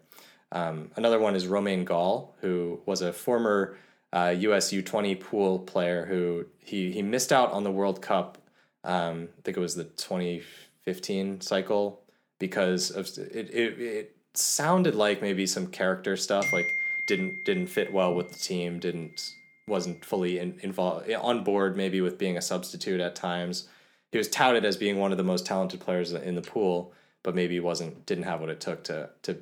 Um, 0.50 0.90
another 0.96 1.18
one 1.18 1.35
is 1.35 1.46
Romain 1.46 1.85
Gall, 1.85 2.35
who 2.40 2.81
was 2.85 3.00
a 3.00 3.12
former 3.12 3.76
uh, 4.12 4.35
US 4.37 4.72
U20 4.72 5.18
pool 5.18 5.59
player 5.59 6.05
who 6.05 6.44
he, 6.59 6.92
he 6.92 7.02
missed 7.02 7.33
out 7.33 7.50
on 7.52 7.64
the 7.64 7.70
World 7.70 8.02
Cup. 8.02 8.38
Um, 8.85 9.28
I 9.38 9.42
think 9.42 9.57
it 9.57 9.61
was 9.61 9.74
the 9.74 9.85
2015 9.85 11.40
cycle 11.40 12.02
because 12.38 12.90
of 12.90 13.07
it, 13.16 13.50
it. 13.50 13.81
It 13.81 14.16
sounded 14.35 14.94
like 14.94 15.22
maybe 15.22 15.46
some 15.46 15.66
character 15.66 16.16
stuff, 16.16 16.52
like 16.52 16.66
didn't 17.07 17.44
didn't 17.44 17.68
fit 17.68 17.92
well 17.92 18.14
with 18.14 18.33
the 18.33 18.38
team, 18.38 18.78
didn't 18.78 19.35
wasn't 19.72 20.04
fully 20.04 20.38
in, 20.38 20.61
involved 20.62 21.11
on 21.11 21.42
board, 21.42 21.76
maybe 21.76 22.00
with 22.00 22.18
being 22.18 22.37
a 22.37 22.42
substitute 22.42 23.00
at 23.00 23.16
times. 23.16 23.66
He 24.12 24.18
was 24.18 24.28
touted 24.28 24.64
as 24.64 24.76
being 24.76 24.98
one 24.98 25.11
of 25.11 25.18
the 25.18 25.24
most 25.24 25.46
talented 25.46 25.80
players 25.80 26.12
in 26.12 26.35
the 26.37 26.42
pool, 26.42 26.92
but 27.24 27.35
maybe 27.35 27.58
wasn't 27.58 28.06
didn't 28.06 28.24
have 28.24 28.40
what 28.40 28.50
it 28.50 28.61
took 28.61 28.85
to 28.85 29.11
to 29.22 29.38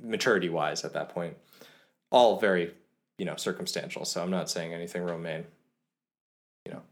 maturity 0.00 0.48
wise 0.48 0.84
at 0.84 0.92
that 0.92 1.08
point. 1.08 1.36
All 2.10 2.38
very, 2.38 2.74
you 3.18 3.24
know, 3.24 3.36
circumstantial. 3.36 4.04
So 4.04 4.22
I'm 4.22 4.30
not 4.30 4.50
saying 4.50 4.74
anything 4.74 5.02
Romain. 5.02 5.46
You 6.66 6.72
know, 6.72 6.82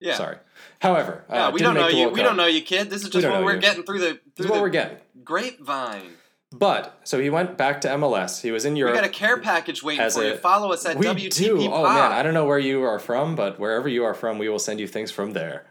yeah. 0.00 0.16
sorry. 0.16 0.38
However, 0.80 1.24
Yeah, 1.30 1.46
uh, 1.46 1.50
we 1.52 1.60
don't 1.60 1.74
know 1.74 1.88
you. 1.88 2.08
We 2.08 2.16
Cup. 2.16 2.26
don't 2.26 2.36
know 2.36 2.46
you, 2.46 2.62
kid. 2.62 2.90
This 2.90 3.04
is 3.04 3.10
just 3.10 3.26
what 3.28 3.44
we're 3.44 3.54
you. 3.54 3.60
getting 3.60 3.84
through 3.84 4.00
the 4.00 4.20
through 4.36 4.48
what 4.48 4.56
the 4.56 4.60
we're 4.62 4.68
getting. 4.70 4.98
grapevine. 5.24 6.10
But 6.50 6.98
so 7.04 7.20
he 7.20 7.28
went 7.28 7.58
back 7.58 7.82
to 7.82 7.88
MLS. 7.88 8.40
He 8.40 8.50
was 8.50 8.64
in 8.64 8.74
Europe. 8.74 8.94
We 8.94 9.00
got 9.00 9.08
a 9.08 9.12
care 9.12 9.36
package 9.38 9.82
waiting 9.82 10.08
for 10.10 10.22
a- 10.22 10.28
you. 10.30 10.36
Follow 10.36 10.72
us 10.72 10.86
at 10.86 10.96
we 10.96 11.06
WTP 11.06 11.36
do. 11.36 11.72
Oh 11.72 11.82
man, 11.82 12.12
I 12.12 12.22
don't 12.22 12.32
know 12.34 12.46
where 12.46 12.58
you 12.58 12.82
are 12.82 12.98
from, 12.98 13.34
but 13.36 13.58
wherever 13.60 13.88
you 13.88 14.04
are 14.04 14.14
from, 14.14 14.38
we 14.38 14.48
will 14.48 14.58
send 14.58 14.80
you 14.80 14.86
things 14.86 15.10
from 15.10 15.32
there. 15.32 15.66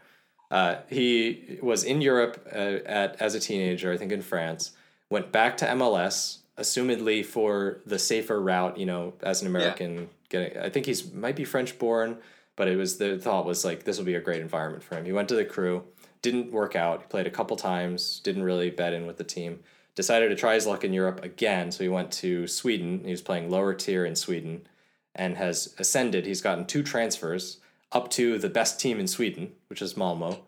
Uh, 0.50 0.76
he 0.88 1.58
was 1.62 1.82
in 1.82 2.00
Europe 2.00 2.46
uh, 2.54 2.78
at 2.86 3.20
as 3.20 3.34
a 3.34 3.40
teenager, 3.40 3.92
I 3.92 3.96
think 3.96 4.12
in 4.12 4.22
France. 4.22 4.72
Went 5.10 5.32
back 5.32 5.56
to 5.58 5.66
MLS, 5.66 6.38
assumedly 6.56 7.24
for 7.24 7.80
the 7.84 7.98
safer 7.98 8.40
route. 8.40 8.78
You 8.78 8.86
know, 8.86 9.14
as 9.22 9.42
an 9.42 9.48
American, 9.48 10.10
getting. 10.28 10.56
I 10.58 10.68
think 10.70 10.86
he's 10.86 11.12
might 11.12 11.34
be 11.34 11.44
French 11.44 11.76
born, 11.78 12.18
but 12.54 12.68
it 12.68 12.76
was 12.76 12.98
the 12.98 13.18
thought 13.18 13.46
was 13.46 13.64
like 13.64 13.82
this 13.82 13.98
will 13.98 14.04
be 14.04 14.14
a 14.14 14.20
great 14.20 14.40
environment 14.40 14.84
for 14.84 14.96
him. 14.96 15.04
He 15.04 15.12
went 15.12 15.28
to 15.30 15.34
the 15.34 15.44
crew, 15.44 15.82
didn't 16.22 16.52
work 16.52 16.76
out. 16.76 17.00
He 17.00 17.06
played 17.08 17.26
a 17.26 17.30
couple 17.30 17.56
times, 17.56 18.20
didn't 18.20 18.44
really 18.44 18.70
bed 18.70 18.92
in 18.92 19.08
with 19.08 19.16
the 19.16 19.24
team. 19.24 19.58
Decided 19.98 20.28
to 20.28 20.36
try 20.36 20.54
his 20.54 20.64
luck 20.64 20.84
in 20.84 20.92
Europe 20.92 21.24
again, 21.24 21.72
so 21.72 21.82
he 21.82 21.88
went 21.88 22.12
to 22.12 22.46
Sweden. 22.46 23.02
He 23.04 23.10
was 23.10 23.20
playing 23.20 23.50
lower 23.50 23.74
tier 23.74 24.04
in 24.04 24.14
Sweden 24.14 24.64
and 25.12 25.36
has 25.36 25.74
ascended. 25.76 26.24
He's 26.24 26.40
gotten 26.40 26.66
two 26.66 26.84
transfers 26.84 27.58
up 27.90 28.08
to 28.10 28.38
the 28.38 28.48
best 28.48 28.78
team 28.78 29.00
in 29.00 29.08
Sweden, 29.08 29.54
which 29.66 29.82
is 29.82 29.96
Malmo, 29.96 30.44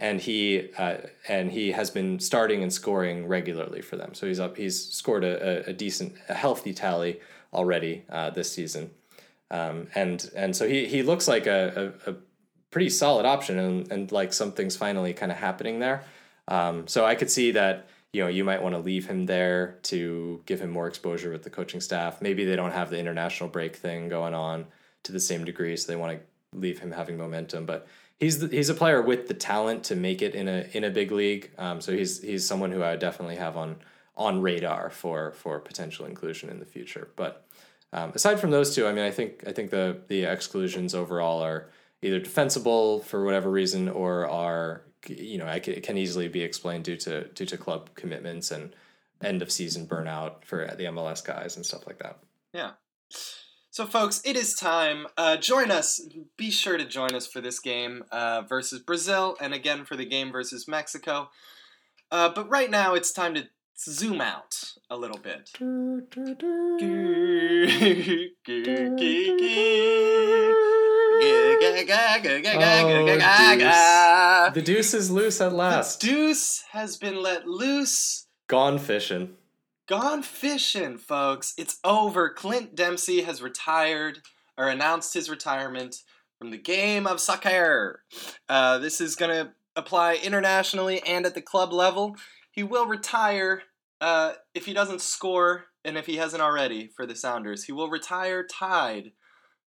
and 0.00 0.20
he 0.20 0.70
uh, 0.76 0.96
and 1.28 1.52
he 1.52 1.70
has 1.70 1.90
been 1.90 2.18
starting 2.18 2.60
and 2.60 2.72
scoring 2.72 3.28
regularly 3.28 3.82
for 3.82 3.94
them. 3.94 4.14
So 4.14 4.26
he's 4.26 4.40
up. 4.40 4.56
He's 4.56 4.90
scored 4.90 5.22
a, 5.22 5.68
a, 5.68 5.72
decent, 5.72 6.14
a 6.28 6.34
healthy 6.34 6.74
tally 6.74 7.20
already 7.54 8.02
uh, 8.10 8.30
this 8.30 8.52
season, 8.52 8.90
um, 9.52 9.86
and 9.94 10.28
and 10.34 10.56
so 10.56 10.66
he 10.66 10.86
he 10.86 11.04
looks 11.04 11.28
like 11.28 11.46
a, 11.46 11.94
a, 12.04 12.10
a 12.10 12.14
pretty 12.72 12.90
solid 12.90 13.26
option, 13.26 13.60
and, 13.60 13.92
and 13.92 14.10
like 14.10 14.32
something's 14.32 14.76
finally 14.76 15.14
kind 15.14 15.30
of 15.30 15.38
happening 15.38 15.78
there. 15.78 16.02
Um, 16.48 16.88
so 16.88 17.04
I 17.04 17.14
could 17.14 17.30
see 17.30 17.52
that 17.52 17.86
you 18.12 18.22
know 18.22 18.28
you 18.28 18.44
might 18.44 18.62
want 18.62 18.74
to 18.74 18.80
leave 18.80 19.06
him 19.06 19.26
there 19.26 19.78
to 19.84 20.42
give 20.46 20.60
him 20.60 20.70
more 20.70 20.88
exposure 20.88 21.30
with 21.30 21.42
the 21.42 21.50
coaching 21.50 21.80
staff. 21.80 22.22
Maybe 22.22 22.44
they 22.44 22.56
don't 22.56 22.72
have 22.72 22.90
the 22.90 22.98
international 22.98 23.48
break 23.48 23.76
thing 23.76 24.08
going 24.08 24.34
on 24.34 24.66
to 25.04 25.12
the 25.12 25.20
same 25.20 25.44
degree, 25.44 25.76
so 25.76 25.90
they 25.90 25.96
want 25.96 26.18
to 26.18 26.58
leave 26.58 26.78
him 26.78 26.92
having 26.92 27.16
momentum. 27.16 27.66
But 27.66 27.86
he's 28.18 28.40
the, 28.40 28.48
he's 28.48 28.68
a 28.68 28.74
player 28.74 29.02
with 29.02 29.28
the 29.28 29.34
talent 29.34 29.84
to 29.84 29.96
make 29.96 30.22
it 30.22 30.34
in 30.34 30.48
a 30.48 30.66
in 30.72 30.84
a 30.84 30.90
big 30.90 31.12
league. 31.12 31.50
Um, 31.58 31.80
so 31.80 31.92
he's 31.92 32.22
he's 32.22 32.46
someone 32.46 32.72
who 32.72 32.82
I 32.82 32.92
would 32.92 33.00
definitely 33.00 33.36
have 33.36 33.56
on 33.56 33.76
on 34.16 34.42
radar 34.42 34.90
for 34.90 35.32
for 35.32 35.58
potential 35.60 36.06
inclusion 36.06 36.48
in 36.50 36.58
the 36.58 36.66
future. 36.66 37.08
But 37.16 37.46
um, 37.92 38.12
aside 38.14 38.40
from 38.40 38.50
those 38.50 38.74
two, 38.74 38.86
I 38.86 38.92
mean, 38.92 39.04
I 39.04 39.10
think 39.10 39.44
I 39.46 39.52
think 39.52 39.70
the 39.70 40.00
the 40.08 40.24
exclusions 40.24 40.94
overall 40.94 41.42
are 41.42 41.68
either 42.02 42.20
defensible 42.20 43.00
for 43.00 43.24
whatever 43.24 43.50
reason 43.50 43.88
or 43.88 44.28
are 44.28 44.82
you 45.06 45.38
know 45.38 45.46
I 45.46 45.60
can, 45.60 45.74
it 45.74 45.82
can 45.82 45.96
easily 45.96 46.28
be 46.28 46.42
explained 46.42 46.84
due 46.84 46.96
to 46.96 47.28
due 47.28 47.46
to 47.46 47.56
club 47.56 47.90
commitments 47.94 48.50
and 48.50 48.74
end 49.22 49.42
of 49.42 49.50
season 49.50 49.86
burnout 49.86 50.44
for 50.44 50.66
the 50.76 50.84
MLS 50.84 51.24
guys 51.24 51.56
and 51.56 51.64
stuff 51.64 51.86
like 51.86 51.98
that. 51.98 52.18
Yeah. 52.52 52.72
So, 53.70 53.86
folks, 53.86 54.20
it 54.24 54.36
is 54.36 54.54
time. 54.54 55.06
Uh, 55.16 55.36
join 55.36 55.70
us. 55.70 56.00
Be 56.36 56.50
sure 56.50 56.76
to 56.76 56.84
join 56.84 57.14
us 57.14 57.26
for 57.26 57.40
this 57.40 57.60
game 57.60 58.04
uh, 58.10 58.42
versus 58.42 58.80
Brazil, 58.80 59.36
and 59.40 59.54
again 59.54 59.84
for 59.84 59.94
the 59.94 60.04
game 60.04 60.32
versus 60.32 60.66
Mexico. 60.66 61.30
Uh, 62.10 62.28
but 62.28 62.48
right 62.48 62.70
now, 62.70 62.94
it's 62.94 63.12
time 63.12 63.34
to 63.34 63.48
zoom 63.78 64.20
out 64.20 64.72
a 64.90 64.96
little 64.96 65.18
bit. 65.18 65.50
Oh, 73.62 74.50
The 74.54 74.62
deuce 74.62 74.94
is 74.94 75.10
loose 75.10 75.40
at 75.40 75.52
last. 75.52 76.00
The 76.00 76.06
deuce 76.08 76.64
has 76.72 76.96
been 76.96 77.22
let 77.22 77.46
loose. 77.46 78.26
Gone 78.46 78.78
fishing. 78.78 79.36
Gone 79.86 80.22
fishing, 80.22 80.98
folks. 80.98 81.54
It's 81.56 81.78
over. 81.82 82.28
Clint 82.30 82.74
Dempsey 82.74 83.22
has 83.22 83.42
retired 83.42 84.20
or 84.56 84.68
announced 84.68 85.14
his 85.14 85.30
retirement 85.30 85.96
from 86.38 86.50
the 86.50 86.58
game 86.58 87.06
of 87.06 87.20
soccer. 87.20 88.02
Uh, 88.48 88.78
this 88.78 89.00
is 89.00 89.16
going 89.16 89.30
to 89.30 89.52
apply 89.76 90.14
internationally 90.16 91.00
and 91.02 91.24
at 91.26 91.34
the 91.34 91.40
club 91.40 91.72
level. 91.72 92.16
He 92.50 92.62
will 92.62 92.86
retire 92.86 93.62
uh, 94.00 94.32
if 94.54 94.66
he 94.66 94.72
doesn't 94.72 95.00
score, 95.00 95.66
and 95.84 95.96
if 95.96 96.06
he 96.06 96.16
hasn't 96.16 96.42
already 96.42 96.88
for 96.94 97.06
the 97.06 97.16
Sounders. 97.16 97.64
He 97.64 97.72
will 97.72 97.88
retire 97.88 98.44
tied 98.44 99.12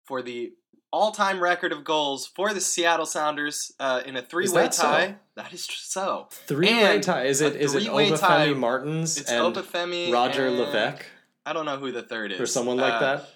for 0.03 0.21
the 0.21 0.51
all-time 0.91 1.39
record 1.41 1.71
of 1.71 1.83
goals 1.83 2.27
for 2.35 2.53
the 2.53 2.61
Seattle 2.61 3.05
Sounders 3.05 3.71
uh, 3.79 4.01
in 4.05 4.15
a 4.17 4.21
three-way 4.21 4.63
that 4.63 4.73
so? 4.73 4.83
tie. 4.83 5.15
That 5.35 5.53
is 5.53 5.65
tr- 5.67 5.75
so. 5.79 6.27
Three 6.31 6.67
way 6.73 6.95
And 6.95 7.03
tie. 7.03 7.25
Is 7.25 7.41
it? 7.41 7.55
Is 7.55 7.73
it 7.75 7.83
three-way 7.83 8.09
tie. 8.11 8.47
Obafemi 8.47 8.57
Martins 8.57 9.17
It's 9.17 9.31
and 9.31 9.55
Obafemi 9.55 10.11
Roger 10.13 10.47
and- 10.47 10.57
Levesque 10.59 11.05
I 11.45 11.53
don't 11.53 11.65
know 11.65 11.77
who 11.77 11.91
the 11.91 12.03
third 12.03 12.31
is. 12.33 12.39
or 12.39 12.45
someone 12.45 12.77
like 12.77 12.93
Uh, 12.93 12.99
that? 12.99 13.29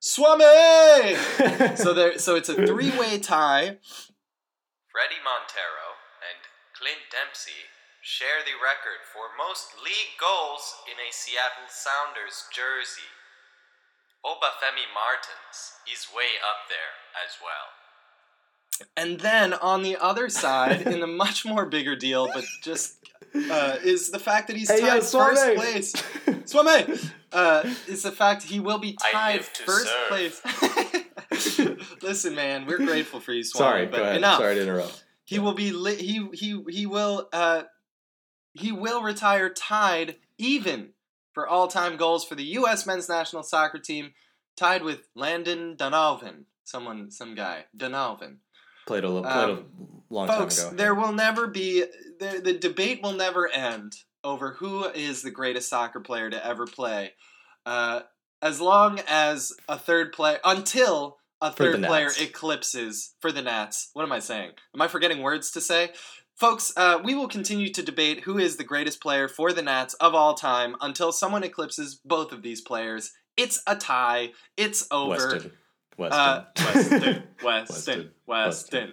Swami! 0.00 1.14
so 1.76 1.92
there, 1.92 2.18
so 2.18 2.34
it's 2.34 2.48
a 2.48 2.54
three-way 2.54 3.18
tie. 3.18 3.76
Fredy 4.90 5.20
Montero 5.22 5.88
and 6.24 6.40
Clint 6.74 7.06
Dempsey 7.12 7.68
share 8.02 8.42
the 8.44 8.56
record 8.58 9.04
for 9.12 9.30
most 9.38 9.68
league 9.84 10.16
goals 10.18 10.74
in 10.90 10.96
a 10.98 11.12
Seattle 11.12 11.68
Sounders 11.70 12.44
jersey. 12.52 13.06
Obafemi 14.24 14.86
Martins 14.94 15.72
is 15.92 16.06
way 16.14 16.38
up 16.48 16.68
there 16.68 16.94
as 17.24 17.36
well. 17.42 18.86
And 18.96 19.20
then 19.20 19.52
on 19.54 19.82
the 19.82 19.96
other 19.96 20.28
side, 20.28 20.82
in 20.82 21.02
a 21.02 21.06
much 21.06 21.44
more 21.44 21.66
bigger 21.66 21.94
deal, 21.96 22.28
but 22.32 22.44
just 22.62 22.96
uh, 23.34 23.76
is 23.84 24.10
the 24.10 24.18
fact 24.18 24.48
that 24.48 24.56
he's 24.56 24.70
Hey, 24.70 24.80
yo, 24.80 25.00
tied 25.00 25.04
first 25.04 25.54
place. 25.56 25.92
Swami! 26.46 26.98
Uh, 27.32 27.62
is 27.88 28.02
the 28.02 28.12
fact 28.12 28.42
he 28.44 28.60
will 28.60 28.78
be 28.78 28.96
tied 29.12 29.44
first 29.44 29.88
serve. 29.88 30.08
place. 30.08 31.82
Listen, 32.02 32.34
man, 32.34 32.66
we're 32.66 32.78
grateful 32.78 33.20
for 33.20 33.32
you, 33.32 33.42
Swami. 33.44 33.70
Sorry, 33.70 33.86
but 33.86 33.96
go 33.96 34.02
ahead. 34.02 34.16
enough. 34.16 34.38
Sorry 34.38 34.54
to 34.56 34.62
interrupt. 34.62 35.04
He 35.24 35.38
will 35.38 35.54
be 35.54 35.72
li- 35.72 35.96
he 36.02 36.28
he 36.34 36.62
he 36.68 36.86
will 36.86 37.28
uh 37.32 37.62
he 38.54 38.70
will 38.72 39.02
retire 39.02 39.48
tied 39.48 40.16
even 40.36 40.90
for 41.32 41.46
all-time 41.48 41.96
goals 41.96 42.24
for 42.24 42.34
the 42.34 42.44
U.S. 42.44 42.86
men's 42.86 43.08
national 43.08 43.42
soccer 43.42 43.78
team, 43.78 44.12
tied 44.56 44.82
with 44.82 45.08
Landon 45.14 45.76
Donovan. 45.76 46.46
Someone, 46.64 47.10
some 47.10 47.34
guy, 47.34 47.64
Donovan. 47.76 48.38
Played 48.86 49.04
a, 49.04 49.08
li- 49.10 49.22
played 49.22 49.32
Um, 49.50 49.66
a 50.10 50.14
long 50.14 50.28
Folks, 50.28 50.58
time 50.58 50.68
ago. 50.68 50.76
there 50.76 50.94
will 50.94 51.12
never 51.12 51.46
be 51.46 51.84
the 52.18 52.40
the 52.42 52.58
debate 52.58 53.00
will 53.02 53.12
never 53.12 53.48
end 53.48 53.94
over 54.24 54.52
who 54.52 54.84
is 54.86 55.22
the 55.22 55.30
greatest 55.30 55.68
soccer 55.68 56.00
player 56.00 56.30
to 56.30 56.44
ever 56.46 56.66
play. 56.66 57.12
Uh, 57.66 58.00
as 58.40 58.60
long 58.60 59.00
as 59.08 59.52
a 59.68 59.78
third 59.78 60.12
player 60.12 60.38
until 60.44 61.18
a 61.40 61.50
third 61.52 61.82
player 61.82 62.10
eclipses 62.20 63.14
for 63.20 63.32
the 63.32 63.42
Nats. 63.42 63.90
What 63.94 64.02
am 64.04 64.12
I 64.12 64.18
saying? 64.20 64.52
Am 64.74 64.82
I 64.82 64.88
forgetting 64.88 65.22
words 65.22 65.50
to 65.52 65.60
say? 65.60 65.90
Folks, 66.36 66.72
uh, 66.76 67.00
we 67.04 67.14
will 67.14 67.28
continue 67.28 67.72
to 67.72 67.82
debate 67.82 68.20
who 68.20 68.38
is 68.38 68.56
the 68.56 68.64
greatest 68.64 69.00
player 69.00 69.28
for 69.28 69.52
the 69.52 69.62
Nats 69.62 69.94
of 69.94 70.14
all 70.14 70.34
time 70.34 70.76
until 70.80 71.12
someone 71.12 71.44
eclipses 71.44 71.94
both 72.04 72.32
of 72.32 72.42
these 72.42 72.60
players. 72.60 73.12
It's 73.36 73.62
a 73.66 73.76
tie. 73.76 74.32
It's 74.56 74.86
over. 74.90 75.10
Weston. 75.10 75.52
Weston. 75.96 76.20
Uh, 76.20 76.44
Weston, 76.56 77.00
Weston, 77.00 77.22
Weston, 77.42 78.10
Weston. 78.26 78.92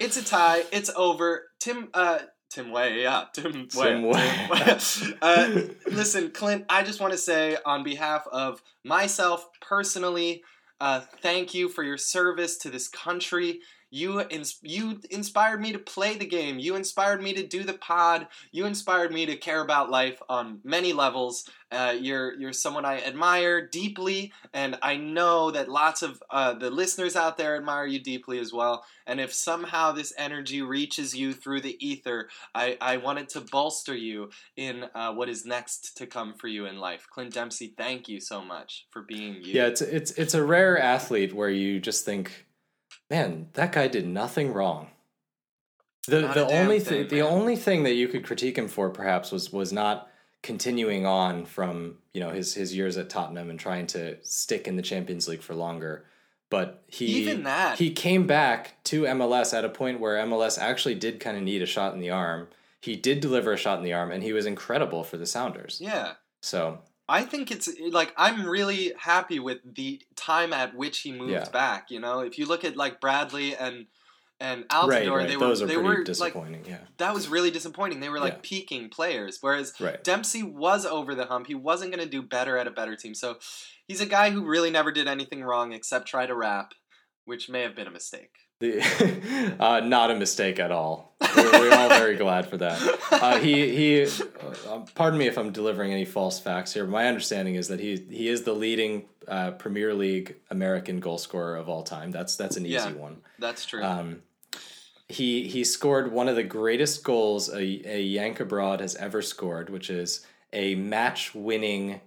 It's 0.00 0.16
a 0.16 0.24
tie. 0.24 0.64
It's 0.72 0.90
over. 0.96 1.48
Tim, 1.60 1.88
uh, 1.92 2.20
Tim 2.50 2.70
Weah, 2.70 2.90
yeah, 2.90 3.24
Tim 3.34 3.68
Weah. 3.76 3.84
Tim 3.84 4.02
Weah. 4.02 4.78
uh, 5.22 5.60
listen, 5.90 6.30
Clint, 6.30 6.64
I 6.68 6.82
just 6.82 7.00
want 7.00 7.12
to 7.12 7.18
say 7.18 7.56
on 7.66 7.82
behalf 7.82 8.26
of 8.32 8.62
myself 8.84 9.48
personally, 9.60 10.42
uh, 10.80 11.00
thank 11.20 11.54
you 11.54 11.68
for 11.68 11.82
your 11.82 11.98
service 11.98 12.56
to 12.58 12.70
this 12.70 12.88
country. 12.88 13.60
You 13.96 14.20
ins- 14.20 14.58
you 14.62 15.00
inspired 15.10 15.60
me 15.60 15.72
to 15.72 15.78
play 15.78 16.16
the 16.16 16.26
game. 16.26 16.58
You 16.58 16.76
inspired 16.76 17.22
me 17.22 17.32
to 17.32 17.46
do 17.46 17.64
the 17.64 17.72
pod. 17.72 18.26
You 18.52 18.66
inspired 18.66 19.10
me 19.10 19.24
to 19.26 19.36
care 19.36 19.62
about 19.62 19.90
life 19.90 20.20
on 20.28 20.60
many 20.64 20.92
levels. 20.92 21.48
Uh, 21.72 21.96
you're 21.98 22.34
you're 22.38 22.52
someone 22.52 22.84
I 22.84 23.00
admire 23.00 23.66
deeply, 23.66 24.32
and 24.52 24.78
I 24.82 24.96
know 24.96 25.50
that 25.50 25.68
lots 25.68 26.02
of 26.02 26.22
uh, 26.30 26.52
the 26.54 26.70
listeners 26.70 27.16
out 27.16 27.38
there 27.38 27.56
admire 27.56 27.86
you 27.86 27.98
deeply 27.98 28.38
as 28.38 28.52
well. 28.52 28.84
And 29.06 29.20
if 29.20 29.32
somehow 29.32 29.92
this 29.92 30.12
energy 30.18 30.62
reaches 30.62 31.14
you 31.14 31.32
through 31.32 31.60
the 31.60 31.76
ether, 31.84 32.28
I, 32.54 32.76
I 32.80 32.96
wanted 32.96 33.28
to 33.30 33.40
bolster 33.40 33.94
you 33.94 34.30
in 34.56 34.86
uh, 34.94 35.12
what 35.14 35.28
is 35.28 35.46
next 35.46 35.96
to 35.98 36.06
come 36.06 36.34
for 36.34 36.48
you 36.48 36.66
in 36.66 36.78
life. 36.78 37.06
Clint 37.10 37.32
Dempsey, 37.32 37.72
thank 37.76 38.08
you 38.08 38.20
so 38.20 38.42
much 38.42 38.86
for 38.90 39.02
being 39.02 39.36
you. 39.42 39.54
yeah, 39.54 39.66
it's 39.66 39.80
it's 39.80 40.10
it's 40.12 40.34
a 40.34 40.44
rare 40.44 40.78
athlete 40.78 41.34
where 41.34 41.50
you 41.50 41.80
just 41.80 42.04
think, 42.04 42.45
man, 43.10 43.48
that 43.54 43.72
guy 43.72 43.88
did 43.88 44.06
nothing 44.06 44.52
wrong. 44.52 44.88
The 46.08 46.22
Not 46.22 46.34
the 46.34 46.46
only 46.46 46.78
thing, 46.80 47.08
thing 47.08 47.18
the 47.18 47.22
only 47.26 47.56
thing 47.56 47.82
that 47.82 47.94
you 47.94 48.08
could 48.08 48.24
critique 48.24 48.56
him 48.56 48.68
for 48.68 48.90
perhaps 48.90 49.32
was 49.32 49.52
was 49.52 49.72
not 49.72 50.08
continuing 50.42 51.04
on 51.04 51.44
from 51.44 51.96
you 52.14 52.20
know 52.20 52.30
his 52.30 52.54
his 52.54 52.76
years 52.76 52.96
at 52.96 53.10
Tottenham 53.10 53.50
and 53.50 53.58
trying 53.58 53.86
to 53.88 54.16
stick 54.22 54.68
in 54.68 54.76
the 54.76 54.82
Champions 54.82 55.26
League 55.26 55.42
for 55.42 55.54
longer. 55.54 56.04
But 56.48 56.84
he 56.86 57.06
Even 57.06 57.42
that. 57.42 57.78
he 57.78 57.90
came 57.90 58.28
back 58.28 58.76
to 58.84 59.02
MLS 59.02 59.52
at 59.52 59.64
a 59.64 59.68
point 59.68 59.98
where 59.98 60.24
MLS 60.24 60.58
actually 60.60 60.94
did 60.94 61.18
kind 61.18 61.36
of 61.36 61.42
need 61.42 61.60
a 61.60 61.66
shot 61.66 61.92
in 61.92 61.98
the 62.00 62.10
arm. 62.10 62.46
He 62.80 62.94
did 62.94 63.18
deliver 63.18 63.52
a 63.52 63.56
shot 63.56 63.78
in 63.78 63.84
the 63.84 63.92
arm, 63.94 64.12
and 64.12 64.22
he 64.22 64.32
was 64.32 64.46
incredible 64.46 65.02
for 65.02 65.16
the 65.16 65.26
Sounders. 65.26 65.80
Yeah. 65.82 66.12
So 66.40 66.78
I 67.08 67.22
think 67.22 67.50
it's 67.50 67.68
eh, 67.68 67.72
like 67.90 68.12
I'm 68.16 68.46
really 68.46 68.92
happy 68.98 69.38
with 69.38 69.58
the 69.64 70.00
time 70.16 70.52
at 70.52 70.74
which 70.74 71.00
he 71.00 71.12
moved 71.12 71.30
Yeah. 71.32 71.48
back. 71.50 71.90
You 71.90 72.00
know, 72.00 72.20
if 72.20 72.38
you 72.38 72.46
look 72.46 72.64
at 72.64 72.76
like 72.76 73.00
Bradley 73.00 73.56
and 73.56 73.86
and 74.38 74.64
right, 74.70 75.06
Altidore, 75.06 75.16
right. 75.16 75.28
they 75.28 75.36
were 75.38 75.46
those 75.46 75.62
are 75.62 75.66
they 75.66 75.76
were 75.78 75.94
like 75.96 76.04
disappointing. 76.04 76.64
yeah, 76.66 76.80
that 76.98 77.14
was 77.14 77.26
really 77.28 77.50
disappointing. 77.50 78.00
They 78.00 78.10
were 78.10 78.18
like 78.20 78.34
Yeah. 78.34 78.40
peaking 78.42 78.90
players, 78.90 79.38
whereas 79.40 79.72
right. 79.80 80.02
Dempsey 80.04 80.42
was 80.42 80.84
over 80.84 81.14
the 81.14 81.24
hump. 81.26 81.46
He 81.46 81.54
wasn't 81.54 81.90
going 81.90 82.04
to 82.04 82.10
do 82.10 82.20
better 82.20 82.58
at 82.58 82.66
a 82.66 82.70
better 82.70 82.96
team. 82.96 83.14
So 83.14 83.38
he's 83.88 84.02
a 84.02 84.06
guy 84.06 84.30
who 84.30 84.44
really 84.44 84.70
never 84.70 84.92
did 84.92 85.08
anything 85.08 85.42
wrong 85.42 85.72
except 85.72 86.06
try 86.08 86.26
to 86.26 86.34
rap, 86.34 86.74
which 87.24 87.48
may 87.48 87.62
have 87.62 87.74
been 87.74 87.86
a 87.86 87.90
mistake. 87.90 88.32
The, 88.60 89.56
uh, 89.60 89.80
not 89.80 90.10
a 90.10 90.14
mistake 90.14 90.58
at 90.58 90.70
all. 90.70 91.14
We're, 91.36 91.52
we're 91.52 91.74
all 91.74 91.88
very 91.90 92.16
glad 92.16 92.48
for 92.48 92.56
that. 92.58 92.98
Uh, 93.10 93.38
he 93.38 93.74
he. 93.76 94.02
Uh, 94.66 94.80
pardon 94.94 95.18
me 95.18 95.26
if 95.26 95.36
I'm 95.38 95.52
delivering 95.52 95.92
any 95.92 96.04
false 96.04 96.38
facts 96.40 96.72
here. 96.72 96.86
My 96.86 97.06
understanding 97.06 97.54
is 97.56 97.68
that 97.68 97.80
he 97.80 97.96
he 98.10 98.28
is 98.28 98.42
the 98.44 98.52
leading 98.54 99.04
uh, 99.28 99.52
Premier 99.52 99.92
League 99.94 100.36
American 100.50 101.00
goal 101.00 101.18
scorer 101.18 101.56
of 101.56 101.68
all 101.68 101.82
time. 101.82 102.10
That's 102.10 102.36
that's 102.36 102.56
an 102.56 102.64
easy 102.64 102.74
Yeah. 102.74 102.92
one. 102.92 103.18
That's 103.38 103.64
true. 103.66 103.82
Um, 103.82 104.22
he 105.08 105.46
he 105.48 105.62
scored 105.64 106.10
one 106.10 106.28
of 106.28 106.36
the 106.36 106.42
greatest 106.42 107.04
goals 107.04 107.48
a, 107.50 107.60
a 107.60 108.00
Yank 108.00 108.40
abroad 108.40 108.80
has 108.80 108.94
ever 108.96 109.20
scored, 109.22 109.68
which 109.70 109.90
is 109.90 110.26
a 110.52 110.74
match-winning 110.76 112.00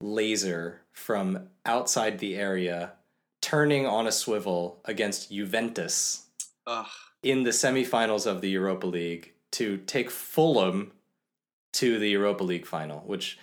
laser 0.00 0.80
from 0.92 1.48
outside 1.66 2.18
the 2.18 2.36
area, 2.36 2.92
turning 3.50 3.84
on 3.84 4.06
a 4.06 4.12
swivel 4.12 4.78
against 4.84 5.32
Juventus 5.32 6.26
Ugh. 6.68 6.86
in 7.20 7.42
the 7.42 7.50
semifinals 7.50 8.24
of 8.24 8.40
the 8.42 8.48
Europa 8.48 8.86
League 8.86 9.32
to 9.50 9.78
take 9.78 10.08
Fulham 10.08 10.92
to 11.72 11.98
the 11.98 12.08
Europa 12.10 12.44
League 12.44 12.64
final, 12.64 13.00
which, 13.00 13.40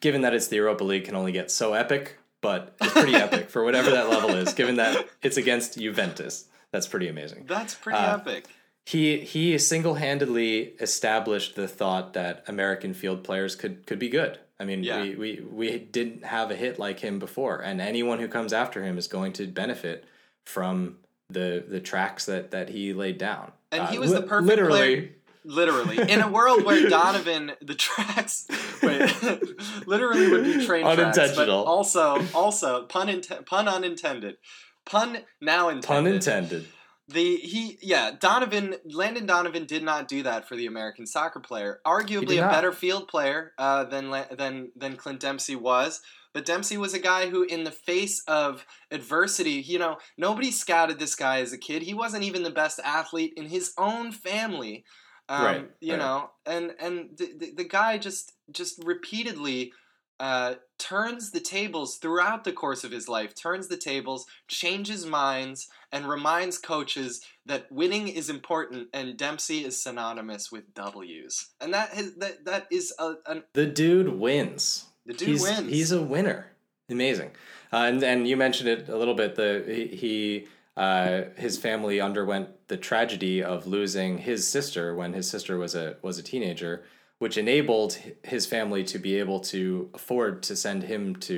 given 0.00 0.22
that 0.22 0.34
it's 0.34 0.48
the 0.48 0.56
Europa 0.56 0.82
League, 0.82 1.04
can 1.04 1.14
only 1.14 1.30
get 1.30 1.52
so 1.52 1.72
epic, 1.72 2.18
but 2.40 2.74
it's 2.80 2.92
pretty 2.94 3.14
epic 3.26 3.48
for 3.48 3.62
whatever 3.62 3.92
that 3.92 4.10
level 4.10 4.30
is, 4.30 4.52
given 4.54 4.74
that 4.74 5.06
it's 5.22 5.36
against 5.36 5.78
Juventus. 5.78 6.46
That's 6.72 6.88
pretty 6.88 7.06
amazing. 7.06 7.44
That's 7.46 7.76
pretty 7.76 8.00
Uh, 8.00 8.16
epic. 8.16 8.46
He 8.84 9.20
he 9.20 9.56
single 9.58 9.94
handedly 9.94 10.74
established 10.80 11.54
the 11.54 11.68
thought 11.68 12.12
that 12.14 12.42
American 12.48 12.92
field 12.92 13.22
players 13.22 13.54
could 13.54 13.86
could 13.86 14.00
be 14.00 14.08
good. 14.08 14.40
I 14.64 14.66
mean, 14.66 14.82
Yeah. 14.82 15.02
we, 15.02 15.14
we 15.14 15.40
we 15.52 15.78
didn't 15.78 16.24
have 16.24 16.50
a 16.50 16.56
hit 16.56 16.78
like 16.78 16.98
him 17.00 17.18
before, 17.18 17.58
and 17.60 17.82
anyone 17.82 18.18
who 18.18 18.28
comes 18.28 18.54
after 18.54 18.82
him 18.82 18.96
is 18.96 19.06
going 19.08 19.34
to 19.34 19.46
benefit 19.46 20.06
from 20.46 20.96
the 21.28 21.62
the 21.68 21.80
tracks 21.80 22.24
that 22.26 22.50
that 22.52 22.70
he 22.70 22.94
laid 22.94 23.18
down. 23.18 23.52
And 23.70 23.88
he 23.88 23.98
Uh, 23.98 24.00
was 24.00 24.12
the 24.12 24.22
perfect 24.22 24.48
literally. 24.48 24.78
player- 24.96 25.10
Literally, 25.46 25.98
in 26.10 26.22
a 26.22 26.28
world 26.30 26.64
where 26.64 26.88
Donovan, 26.98 27.52
the 27.60 27.74
tracks, 27.74 28.46
wait, 28.82 29.12
literally 29.86 30.30
would 30.30 30.42
be 30.42 30.64
train 30.64 30.86
tracks, 30.96 31.36
but 31.36 31.50
also, 31.50 32.24
also 32.34 32.84
pun 32.86 33.08
inten- 33.08 33.44
pun 33.44 33.68
unintended, 33.68 34.38
pun 34.86 35.18
now 35.42 35.68
intended. 35.68 35.86
Pun 35.86 36.06
intended. 36.06 36.64
The 37.08 37.36
he 37.36 37.78
yeah 37.82 38.12
Donovan 38.18 38.76
Landon 38.86 39.26
Donovan 39.26 39.66
did 39.66 39.82
not 39.82 40.08
do 40.08 40.22
that 40.22 40.48
for 40.48 40.56
the 40.56 40.66
American 40.66 41.06
soccer 41.06 41.40
player. 41.40 41.80
Arguably 41.86 42.38
a 42.38 42.40
not. 42.40 42.50
better 42.50 42.72
field 42.72 43.08
player 43.08 43.52
uh, 43.58 43.84
than 43.84 44.10
than 44.36 44.70
than 44.74 44.96
Clint 44.96 45.20
Dempsey 45.20 45.54
was. 45.56 46.00
But 46.32 46.46
Dempsey 46.46 46.76
was 46.76 46.94
a 46.94 46.98
guy 46.98 47.28
who, 47.28 47.44
in 47.44 47.62
the 47.62 47.70
face 47.70 48.20
of 48.26 48.66
adversity, 48.90 49.52
you 49.52 49.78
know, 49.78 49.98
nobody 50.18 50.50
scouted 50.50 50.98
this 50.98 51.14
guy 51.14 51.40
as 51.40 51.52
a 51.52 51.58
kid. 51.58 51.82
He 51.82 51.94
wasn't 51.94 52.24
even 52.24 52.42
the 52.42 52.50
best 52.50 52.80
athlete 52.84 53.34
in 53.36 53.46
his 53.46 53.72
own 53.78 54.10
family, 54.10 54.84
um, 55.28 55.44
Right, 55.44 55.70
You 55.80 55.92
right. 55.92 55.98
know, 55.98 56.30
and 56.44 56.74
and 56.80 57.10
the, 57.16 57.32
the, 57.38 57.52
the 57.58 57.64
guy 57.64 57.98
just 57.98 58.32
just 58.50 58.82
repeatedly 58.84 59.72
uh, 60.20 60.54
turns 60.78 61.30
the 61.30 61.40
tables 61.40 61.96
throughout 61.96 62.44
the 62.44 62.52
course 62.52 62.84
of 62.84 62.92
his 62.92 63.08
life. 63.08 63.34
Turns 63.34 63.68
the 63.68 63.76
tables, 63.76 64.26
changes 64.48 65.04
minds, 65.06 65.68
and 65.92 66.08
reminds 66.08 66.58
coaches 66.58 67.24
that 67.46 67.70
winning 67.70 68.08
is 68.08 68.30
important. 68.30 68.88
And 68.92 69.16
Dempsey 69.16 69.64
is 69.64 69.82
synonymous 69.82 70.50
with 70.52 70.74
W's, 70.74 71.50
and 71.60 71.74
that 71.74 71.90
has, 71.90 72.14
that 72.16 72.44
that 72.44 72.66
is 72.70 72.94
a, 72.98 73.14
an 73.26 73.44
The 73.54 73.66
dude 73.66 74.18
wins. 74.18 74.86
the 75.06 75.14
dude 75.14 75.28
he's, 75.28 75.42
wins. 75.42 75.70
He's 75.70 75.92
a 75.92 76.02
winner. 76.02 76.46
Amazing. 76.90 77.30
Uh, 77.72 77.86
and 77.88 78.02
and 78.02 78.28
you 78.28 78.36
mentioned 78.36 78.68
it 78.68 78.88
a 78.88 78.96
little 78.96 79.14
bit. 79.14 79.34
The 79.34 79.64
he, 79.66 79.96
he 79.96 80.46
uh, 80.76 81.22
his 81.36 81.56
family 81.56 82.00
underwent 82.00 82.48
the 82.68 82.76
tragedy 82.76 83.42
of 83.42 83.66
losing 83.66 84.18
his 84.18 84.46
sister 84.46 84.94
when 84.94 85.12
his 85.12 85.28
sister 85.28 85.56
was 85.56 85.74
a 85.74 85.96
was 86.02 86.18
a 86.18 86.22
teenager, 86.22 86.84
which 87.24 87.38
enabled 87.38 87.90
his 88.22 88.44
family 88.44 88.84
to 88.84 88.98
be 88.98 89.18
able 89.18 89.40
to 89.40 89.88
afford 89.94 90.42
to 90.42 90.54
send 90.54 90.82
him 90.82 91.16
to, 91.16 91.36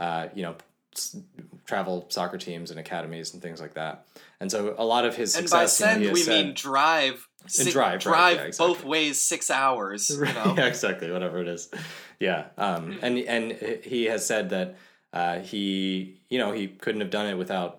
uh, 0.00 0.26
you 0.34 0.42
know, 0.42 0.54
s- 0.96 1.16
travel 1.64 2.06
soccer 2.08 2.38
teams 2.38 2.70
and 2.72 2.80
academies 2.80 3.32
and 3.32 3.40
things 3.40 3.60
like 3.60 3.74
that. 3.74 4.04
And 4.40 4.50
so 4.50 4.74
a 4.76 4.84
lot 4.84 5.04
of 5.04 5.14
his 5.14 5.36
and 5.36 5.48
by 5.48 5.66
success. 5.66 5.98
you 6.00 6.08
know, 6.08 6.14
he 6.14 6.14
send 6.14 6.14
we 6.14 6.22
said- 6.22 6.44
mean 6.46 6.54
drive. 6.54 7.28
si- 7.46 7.70
drive, 7.70 7.92
right, 7.92 8.00
drive 8.00 8.36
yeah, 8.38 8.42
exactly. 8.46 8.74
both 8.74 8.84
ways 8.84 9.22
six 9.22 9.48
hours. 9.50 10.10
You 10.10 10.24
know? 10.38 10.54
yeah, 10.58 10.66
exactly. 10.66 11.08
Whatever 11.12 11.38
it 11.40 11.46
is. 11.48 11.70
Yeah. 12.18 12.46
Um, 12.58 12.98
and 13.02 13.18
and 13.18 13.52
he 13.84 14.04
has 14.06 14.26
said 14.26 14.50
that 14.50 14.74
uh, 15.12 15.38
he, 15.38 16.20
you 16.30 16.38
know, 16.38 16.50
he 16.50 16.66
couldn't 16.68 17.00
have 17.00 17.10
done 17.10 17.26
it 17.32 17.36
without 17.38 17.72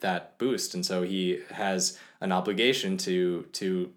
that 0.00 0.38
boost, 0.38 0.74
and 0.74 0.84
so 0.86 1.02
he 1.02 1.40
has 1.50 1.98
an 2.20 2.30
obligation 2.30 2.96
to 2.98 3.42
to 3.60 3.90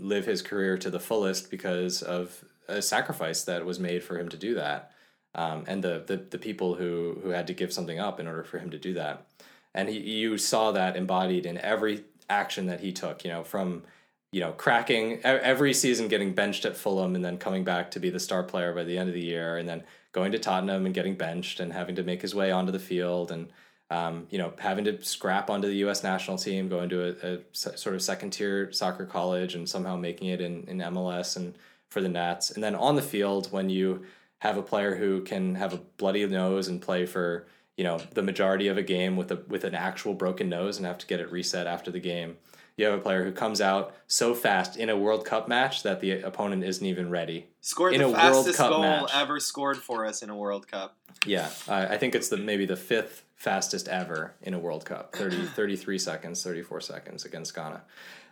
live 0.00 0.26
his 0.26 0.42
career 0.42 0.76
to 0.78 0.90
the 0.90 1.00
fullest 1.00 1.50
because 1.50 2.02
of 2.02 2.44
a 2.68 2.80
sacrifice 2.82 3.42
that 3.44 3.64
was 3.64 3.78
made 3.78 4.02
for 4.02 4.18
him 4.18 4.28
to 4.28 4.36
do 4.36 4.54
that, 4.54 4.92
um, 5.34 5.64
and 5.66 5.82
the, 5.82 6.04
the 6.06 6.16
the 6.16 6.38
people 6.38 6.74
who 6.74 7.18
who 7.22 7.30
had 7.30 7.46
to 7.46 7.54
give 7.54 7.72
something 7.72 7.98
up 7.98 8.20
in 8.20 8.26
order 8.26 8.44
for 8.44 8.58
him 8.58 8.70
to 8.70 8.78
do 8.78 8.94
that, 8.94 9.26
and 9.74 9.88
he, 9.88 9.98
you 9.98 10.38
saw 10.38 10.72
that 10.72 10.96
embodied 10.96 11.46
in 11.46 11.58
every 11.58 12.04
action 12.28 12.66
that 12.66 12.80
he 12.80 12.92
took. 12.92 13.24
You 13.24 13.30
know, 13.30 13.44
from 13.44 13.82
you 14.32 14.40
know, 14.40 14.52
cracking 14.52 15.20
every 15.24 15.74
season, 15.74 16.06
getting 16.06 16.32
benched 16.32 16.64
at 16.64 16.76
Fulham, 16.76 17.16
and 17.16 17.24
then 17.24 17.36
coming 17.36 17.64
back 17.64 17.90
to 17.90 18.00
be 18.00 18.10
the 18.10 18.20
star 18.20 18.44
player 18.44 18.72
by 18.72 18.84
the 18.84 18.96
end 18.96 19.08
of 19.08 19.14
the 19.14 19.24
year, 19.24 19.56
and 19.56 19.68
then 19.68 19.82
going 20.12 20.32
to 20.32 20.38
Tottenham 20.38 20.86
and 20.86 20.94
getting 20.94 21.16
benched 21.16 21.60
and 21.60 21.72
having 21.72 21.96
to 21.96 22.02
make 22.02 22.22
his 22.22 22.34
way 22.34 22.50
onto 22.52 22.72
the 22.72 22.78
field, 22.78 23.32
and 23.32 23.48
um, 23.90 24.26
you 24.30 24.38
know, 24.38 24.52
having 24.58 24.84
to 24.84 25.02
scrap 25.02 25.50
onto 25.50 25.68
the 25.68 25.76
U.S. 25.76 26.02
national 26.02 26.38
team, 26.38 26.68
going 26.68 26.88
to 26.90 27.16
a 27.22 27.38
sort 27.52 27.94
of 27.94 28.02
second 28.02 28.30
tier 28.30 28.72
soccer 28.72 29.04
college, 29.04 29.54
and 29.54 29.68
somehow 29.68 29.96
making 29.96 30.28
it 30.28 30.40
in, 30.40 30.64
in 30.68 30.78
MLS 30.78 31.36
and 31.36 31.56
for 31.88 32.00
the 32.00 32.08
Nats, 32.08 32.50
and 32.50 32.62
then 32.62 32.74
on 32.76 32.94
the 32.94 33.02
field 33.02 33.50
when 33.50 33.68
you 33.68 34.04
have 34.38 34.56
a 34.56 34.62
player 34.62 34.94
who 34.94 35.22
can 35.22 35.56
have 35.56 35.74
a 35.74 35.80
bloody 35.96 36.26
nose 36.26 36.68
and 36.68 36.80
play 36.80 37.04
for 37.04 37.46
you 37.76 37.84
know 37.84 37.98
the 38.14 38.22
majority 38.22 38.68
of 38.68 38.78
a 38.78 38.82
game 38.82 39.16
with 39.16 39.32
a 39.32 39.42
with 39.48 39.64
an 39.64 39.74
actual 39.74 40.14
broken 40.14 40.48
nose 40.48 40.76
and 40.76 40.86
have 40.86 40.98
to 40.98 41.06
get 41.06 41.20
it 41.20 41.32
reset 41.32 41.66
after 41.66 41.90
the 41.90 42.00
game 42.00 42.36
you 42.80 42.86
have 42.86 42.98
a 42.98 43.02
player 43.02 43.24
who 43.24 43.32
comes 43.32 43.60
out 43.60 43.94
so 44.06 44.34
fast 44.34 44.76
in 44.76 44.88
a 44.88 44.96
World 44.96 45.26
Cup 45.26 45.48
match 45.48 45.82
that 45.82 46.00
the 46.00 46.22
opponent 46.22 46.64
isn't 46.64 46.84
even 46.86 47.10
ready. 47.10 47.48
Scored 47.60 47.92
In 47.92 48.00
the 48.00 48.06
a 48.06 48.08
World 48.10 48.18
fastest 48.20 48.56
Cup 48.56 48.70
goal 48.70 48.80
match. 48.80 49.10
ever 49.12 49.38
scored 49.38 49.76
for 49.76 50.06
us 50.06 50.22
in 50.22 50.30
a 50.30 50.36
World 50.36 50.66
Cup. 50.66 50.96
Yeah, 51.26 51.50
I 51.68 51.88
I 51.88 51.98
think 51.98 52.14
it's 52.14 52.28
the 52.28 52.38
maybe 52.38 52.64
the 52.64 52.76
fifth 52.76 53.24
fastest 53.40 53.88
ever 53.88 54.34
in 54.42 54.52
a 54.52 54.58
World 54.58 54.84
Cup 54.84 55.12
30, 55.16 55.46
33 55.46 55.98
seconds, 55.98 56.42
34 56.44 56.80
seconds 56.82 57.24
against 57.24 57.54
Ghana. 57.54 57.82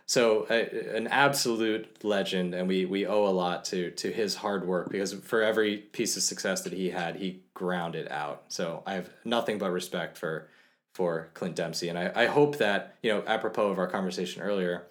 So 0.05 0.47
uh, 0.49 0.95
an 0.95 1.07
absolute 1.07 2.03
legend, 2.03 2.53
and 2.53 2.67
we, 2.67 2.85
we 2.85 3.05
owe 3.05 3.27
a 3.27 3.29
lot 3.29 3.65
to 3.65 3.91
to 3.91 4.11
his 4.11 4.35
hard 4.35 4.65
work 4.65 4.89
because 4.89 5.13
for 5.13 5.43
every 5.43 5.77
piece 5.77 6.15
of 6.15 6.23
success 6.23 6.61
that 6.61 6.73
he 6.73 6.89
had, 6.89 7.17
he 7.17 7.41
ground 7.53 7.95
it 7.95 8.09
out. 8.11 8.45
So 8.47 8.81
I 8.87 8.93
have 8.93 9.09
nothing 9.25 9.57
but 9.57 9.71
respect 9.71 10.17
for 10.17 10.47
for 10.93 11.29
Clint 11.33 11.55
Dempsey, 11.55 11.89
and 11.89 11.97
I, 11.97 12.11
I 12.15 12.25
hope 12.25 12.57
that 12.57 12.95
you 13.03 13.11
know 13.11 13.23
apropos 13.27 13.69
of 13.69 13.77
our 13.77 13.87
conversation 13.87 14.41
earlier, 14.41 14.87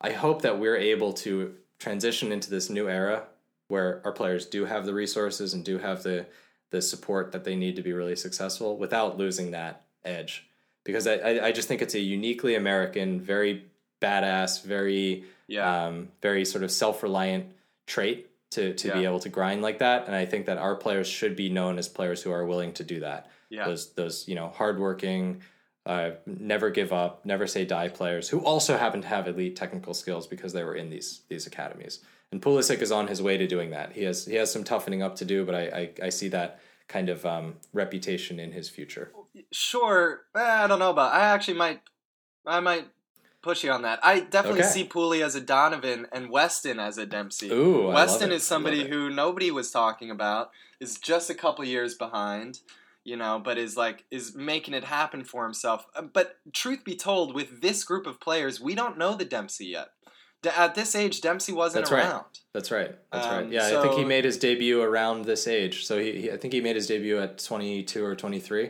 I 0.00 0.12
hope 0.12 0.42
that 0.42 0.60
we're 0.60 0.76
able 0.76 1.12
to 1.14 1.54
transition 1.80 2.30
into 2.30 2.48
this 2.48 2.70
new 2.70 2.88
era 2.88 3.24
where 3.66 4.00
our 4.04 4.12
players 4.12 4.46
do 4.46 4.64
have 4.66 4.86
the 4.86 4.94
resources 4.94 5.54
and 5.54 5.64
do 5.64 5.78
have 5.78 6.04
the 6.04 6.26
the 6.72 6.82
support 6.82 7.30
that 7.32 7.44
they 7.44 7.54
need 7.54 7.76
to 7.76 7.82
be 7.82 7.92
really 7.92 8.16
successful 8.16 8.76
without 8.76 9.16
losing 9.18 9.52
that 9.52 9.84
edge. 10.04 10.48
Because 10.84 11.06
I, 11.06 11.46
I, 11.46 11.52
just 11.52 11.68
think 11.68 11.80
it's 11.82 11.94
a 11.94 12.00
uniquely 12.00 12.56
American, 12.56 13.20
very 13.20 13.66
badass, 14.00 14.64
very 14.64 15.24
Yeah. 15.46 15.86
um, 15.86 16.08
very 16.20 16.44
sort 16.44 16.64
of 16.64 16.72
self 16.72 17.02
reliant 17.04 17.46
trait 17.86 18.28
to 18.52 18.74
to 18.74 18.92
be 18.92 19.04
able 19.04 19.20
to 19.20 19.28
grind 19.28 19.62
like 19.62 19.78
that. 19.78 20.06
And 20.06 20.16
I 20.16 20.26
think 20.26 20.46
that 20.46 20.58
our 20.58 20.74
players 20.74 21.06
should 21.06 21.36
be 21.36 21.48
known 21.50 21.78
as 21.78 21.88
players 21.88 22.22
who 22.22 22.32
are 22.32 22.44
willing 22.44 22.72
to 22.74 22.84
do 22.84 23.00
that. 23.00 23.30
yeah. 23.50 23.66
Those 23.66 23.92
those 23.92 24.26
you 24.26 24.34
know 24.34 24.48
hardworking, 24.48 25.42
uh, 25.86 26.12
never 26.26 26.70
give 26.70 26.92
up, 26.92 27.24
never 27.24 27.46
say 27.46 27.64
die 27.64 27.88
players 27.88 28.28
who 28.30 28.40
also 28.40 28.76
happen 28.76 29.02
to 29.02 29.08
have 29.08 29.28
elite 29.28 29.56
technical 29.56 29.94
skills 29.94 30.26
because 30.26 30.52
they 30.52 30.64
were 30.64 30.74
in 30.74 30.90
these 30.90 31.20
these 31.28 31.46
academies. 31.46 32.00
And 32.32 32.40
Pulisic 32.40 32.80
is 32.80 32.90
on 32.90 33.06
his 33.08 33.22
way 33.22 33.36
to 33.36 33.46
doing 33.46 33.70
that. 33.70 33.92
He 33.92 34.04
has 34.04 34.24
he 34.24 34.34
has 34.36 34.50
some 34.50 34.64
toughening 34.64 35.02
up 35.02 35.16
to 35.16 35.24
do, 35.24 35.44
but 35.44 35.54
I 35.54 35.60
I, 36.00 36.06
I 36.06 36.08
see 36.08 36.28
that 36.28 36.60
kind 36.88 37.08
of 37.08 37.24
um, 37.24 37.56
reputation 37.72 38.40
in 38.40 38.52
his 38.52 38.68
future. 38.68 39.12
Sure. 39.52 40.22
Eh, 40.34 40.40
I 40.40 40.66
don't 40.66 40.78
know 40.78 40.90
about. 40.90 41.12
I 41.12 41.20
actually 41.20 41.58
might. 41.58 41.82
I 42.46 42.60
might 42.60 42.88
push 43.42 43.64
you 43.64 43.70
on 43.70 43.82
that. 43.82 44.00
I 44.02 44.20
definitely 44.20 44.60
Okay. 44.60 44.68
see 44.68 44.84
Pooley 44.84 45.22
as 45.22 45.34
a 45.34 45.40
Donovan 45.40 46.06
and 46.12 46.30
Weston 46.30 46.78
as 46.80 46.96
a 46.96 47.06
Dempsey. 47.06 47.50
Ooh, 47.50 47.88
Weston 47.88 48.32
is 48.32 48.44
somebody 48.44 48.88
who 48.88 49.10
nobody 49.10 49.50
was 49.50 49.70
talking 49.70 50.10
about. 50.10 50.50
Is 50.80 50.98
just 50.98 51.30
a 51.30 51.34
couple 51.34 51.64
years 51.64 51.94
behind, 51.94 52.60
you 53.04 53.16
know, 53.16 53.40
but 53.44 53.58
is 53.58 53.76
like 53.76 54.04
is 54.10 54.34
making 54.34 54.74
it 54.74 54.84
happen 54.84 55.22
for 55.24 55.44
himself. 55.44 55.86
But 56.12 56.38
truth 56.52 56.82
be 56.82 56.96
told, 56.96 57.34
with 57.34 57.60
this 57.60 57.84
group 57.84 58.06
of 58.06 58.20
players, 58.20 58.60
we 58.60 58.74
don't 58.74 58.98
know 58.98 59.14
the 59.14 59.24
Dempsey 59.24 59.66
yet. 59.66 59.90
D- 60.42 60.50
At 60.56 60.74
this 60.74 60.94
age, 60.94 61.20
Dempsey 61.20 61.52
wasn't 61.52 61.86
That's 61.88 61.92
right. 61.92 62.22
That's 62.52 62.70
right. 62.70 62.94
That's 63.12 63.26
Um, 63.26 63.32
right. 63.34 63.48
Yeah, 63.52 63.78
I 63.78 63.82
think 63.82 63.94
he 63.94 64.04
made 64.04 64.24
his 64.24 64.36
debut 64.38 64.82
around 64.82 65.24
this 65.24 65.46
age. 65.46 65.86
So 65.86 65.98
he, 65.98 66.22
he 66.22 66.30
I 66.32 66.36
think 66.36 66.52
he 66.52 66.60
made 66.60 66.76
his 66.76 66.86
debut 66.86 67.18
at 67.18 67.38
22 67.38 68.04
or 68.04 68.14
23. 68.14 68.66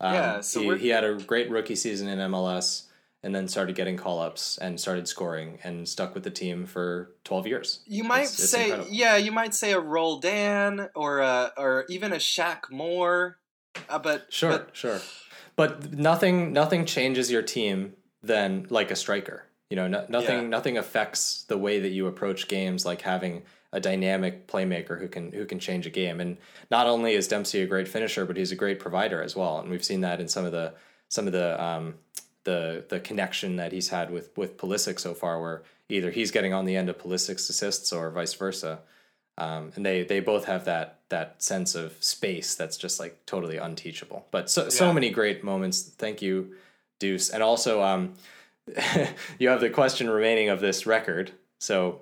Um, 0.00 0.14
Yeah, 0.14 0.40
so 0.40 0.60
he, 0.60 0.78
he 0.78 0.88
had 0.88 1.04
a 1.04 1.14
great 1.14 1.50
rookie 1.50 1.76
season 1.76 2.08
in 2.08 2.18
MLS 2.30 2.84
and 3.22 3.32
then 3.32 3.46
started 3.46 3.76
getting 3.76 3.96
call 3.96 4.18
ups 4.18 4.58
and 4.58 4.80
started 4.80 5.06
scoring 5.06 5.58
and 5.62 5.88
stuck 5.88 6.12
with 6.14 6.24
the 6.24 6.30
team 6.30 6.66
for 6.66 7.12
12 7.24 7.46
years. 7.46 7.80
You 7.86 8.02
might 8.02 8.22
It's- 8.22 8.40
it's 8.40 8.50
say, 8.50 8.64
incredible. 8.64 8.90
yeah, 8.92 9.16
you 9.16 9.30
might 9.30 9.54
say 9.54 9.72
a 9.72 9.78
Roldan 9.78 10.88
or 10.96 11.20
a, 11.20 11.52
or 11.56 11.84
even 11.88 12.12
a 12.12 12.16
Shaq 12.16 12.68
Moore, 12.70 13.38
uh, 13.88 13.98
but 14.00 14.26
Sure, 14.32 14.50
but 14.50 14.70
sure. 14.72 15.00
But 15.54 15.92
nothing 15.92 16.52
nothing 16.52 16.86
changes 16.86 17.30
your 17.30 17.42
team 17.42 17.92
than 18.22 18.66
like 18.70 18.90
a 18.90 18.96
striker. 18.96 19.44
You 19.72 19.76
know, 19.76 19.88
no, 19.88 20.04
nothing 20.10 20.38
Yeah. 20.42 20.48
nothing 20.48 20.76
affects 20.76 21.44
the 21.44 21.56
way 21.56 21.80
that 21.80 21.88
you 21.88 22.06
approach 22.06 22.46
games 22.46 22.84
like 22.84 23.00
having 23.00 23.42
a 23.72 23.80
dynamic 23.80 24.46
playmaker 24.46 25.00
who 25.00 25.08
can 25.08 25.32
who 25.32 25.46
can 25.46 25.58
change 25.58 25.86
a 25.86 25.90
game. 25.90 26.20
And 26.20 26.36
not 26.70 26.86
only 26.86 27.14
is 27.14 27.26
Dempsey 27.26 27.62
a 27.62 27.66
great 27.66 27.88
finisher, 27.88 28.26
but 28.26 28.36
he's 28.36 28.52
a 28.52 28.54
great 28.54 28.78
provider 28.78 29.22
as 29.22 29.34
well. 29.34 29.60
And 29.60 29.70
we've 29.70 29.82
seen 29.82 30.02
that 30.02 30.20
in 30.20 30.28
some 30.28 30.44
of 30.44 30.52
the 30.52 30.74
some 31.08 31.26
of 31.26 31.32
the 31.32 31.48
um, 31.68 31.94
the 32.44 32.84
the 32.86 33.00
connection 33.00 33.56
that 33.56 33.72
he's 33.72 33.88
had 33.88 34.10
with 34.10 34.36
with 34.36 34.58
Pulisic 34.58 35.00
so 35.00 35.14
far, 35.14 35.40
where 35.40 35.62
either 35.88 36.10
he's 36.10 36.30
getting 36.30 36.52
on 36.52 36.66
the 36.66 36.76
end 36.76 36.90
of 36.90 36.98
Pulisic's 36.98 37.48
assists 37.48 37.94
or 37.94 38.10
vice 38.10 38.34
versa. 38.34 38.80
Um, 39.38 39.72
and 39.74 39.86
they 39.86 40.02
they 40.02 40.20
both 40.20 40.44
have 40.44 40.66
that 40.66 40.98
that 41.08 41.42
sense 41.42 41.74
of 41.74 41.94
space 42.04 42.54
that's 42.56 42.76
just 42.76 43.00
like 43.00 43.24
totally 43.24 43.56
unteachable. 43.56 44.26
But 44.32 44.50
so 44.50 44.68
so 44.68 44.92
many 44.92 45.08
great 45.08 45.42
moments. 45.42 45.80
Thank 45.80 46.20
you, 46.20 46.56
Deuce, 46.98 47.30
and 47.30 47.42
also 47.42 47.82
um, 47.82 48.16
you 49.38 49.48
have 49.48 49.60
the 49.60 49.70
question 49.70 50.08
remaining 50.10 50.48
of 50.48 50.60
this 50.60 50.86
record. 50.86 51.32
So 51.58 52.00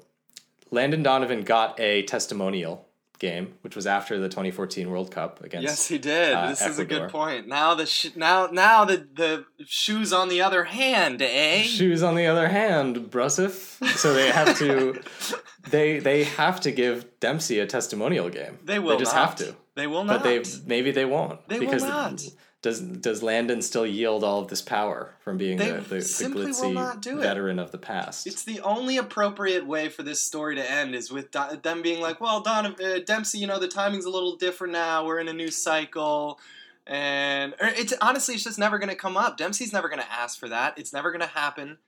Landon 0.70 1.02
Donovan 1.02 1.42
got 1.42 1.78
a 1.80 2.02
testimonial 2.02 2.86
game, 3.18 3.54
which 3.60 3.76
was 3.76 3.86
after 3.86 4.18
the 4.18 4.28
2014 4.28 4.90
World 4.90 5.10
Cup 5.10 5.44
against. 5.44 5.62
Yes, 5.62 5.86
he 5.88 5.98
did. 5.98 6.32
uh, 6.32 6.48
this 6.48 6.62
is 6.64 6.78
a 6.78 6.84
good 6.84 7.10
point. 7.10 7.46
Now 7.48 7.74
the 7.74 7.84
sh- 7.86 8.16
now 8.16 8.46
now 8.46 8.84
the 8.84 9.06
the 9.14 9.44
shoes 9.66 10.12
on 10.12 10.28
the 10.28 10.40
other 10.42 10.64
hand, 10.64 11.20
eh? 11.22 11.62
Shoes 11.62 12.02
on 12.02 12.14
the 12.14 12.26
other 12.26 12.48
hand, 12.48 13.10
Brusif. 13.10 13.84
So 13.96 14.14
they 14.14 14.30
have 14.30 14.56
to 14.58 15.02
they 15.70 15.98
they 15.98 16.24
have 16.24 16.60
to 16.62 16.70
give 16.70 17.20
Dempsey 17.20 17.58
a 17.58 17.66
testimonial 17.66 18.30
game. 18.30 18.58
They 18.64 18.78
will 18.78 18.96
They 18.96 19.02
just 19.04 19.14
not. 19.14 19.26
have 19.28 19.36
to. 19.36 19.56
They 19.74 19.86
will 19.86 20.04
not. 20.04 20.22
But 20.22 20.24
they 20.24 20.42
maybe 20.66 20.90
they 20.90 21.04
won't. 21.04 21.46
They 21.48 21.58
will 21.58 21.66
because 21.66 21.82
not. 21.82 22.22
Does 22.62 22.80
does 22.80 23.22
Landon 23.22 23.62
still 23.62 23.86
yield 23.86 24.22
all 24.22 24.40
of 24.40 24.48
this 24.48 24.60
power 24.60 25.14
from 25.20 25.38
being 25.38 25.56
They 25.56 25.70
the, 25.70 25.80
the, 25.80 25.96
the 25.96 26.00
glitzy 26.00 27.00
do 27.00 27.18
veteran 27.18 27.58
of 27.58 27.70
the 27.72 27.78
past? 27.78 28.26
It's 28.26 28.44
the 28.44 28.60
only 28.60 28.98
appropriate 28.98 29.66
way 29.66 29.88
for 29.88 30.02
this 30.02 30.22
story 30.22 30.56
to 30.56 30.70
end 30.70 30.94
is 30.94 31.10
with 31.10 31.30
Don- 31.30 31.60
them 31.62 31.80
being 31.80 32.02
like, 32.02 32.20
"Well, 32.20 32.42
Don 32.42 32.66
uh, 32.66 32.98
Dempsey, 33.04 33.38
you 33.38 33.46
know, 33.46 33.58
the 33.58 33.68
timing's 33.68 34.04
a 34.04 34.10
little 34.10 34.36
different 34.36 34.74
now. 34.74 35.06
We're 35.06 35.20
in 35.20 35.28
a 35.28 35.32
new 35.32 35.50
cycle." 35.50 36.38
And 36.86 37.54
or 37.60 37.68
it's 37.68 37.94
honestly, 38.02 38.34
it's 38.34 38.44
just 38.44 38.58
never 38.58 38.78
going 38.78 38.90
to 38.90 38.94
come 38.94 39.16
up. 39.16 39.38
Dempsey's 39.38 39.72
never 39.72 39.88
going 39.88 40.02
to 40.02 40.12
ask 40.12 40.38
for 40.38 40.48
that. 40.50 40.76
It's 40.76 40.92
never 40.92 41.10
going 41.10 41.20
to 41.22 41.26
happen. 41.28 41.78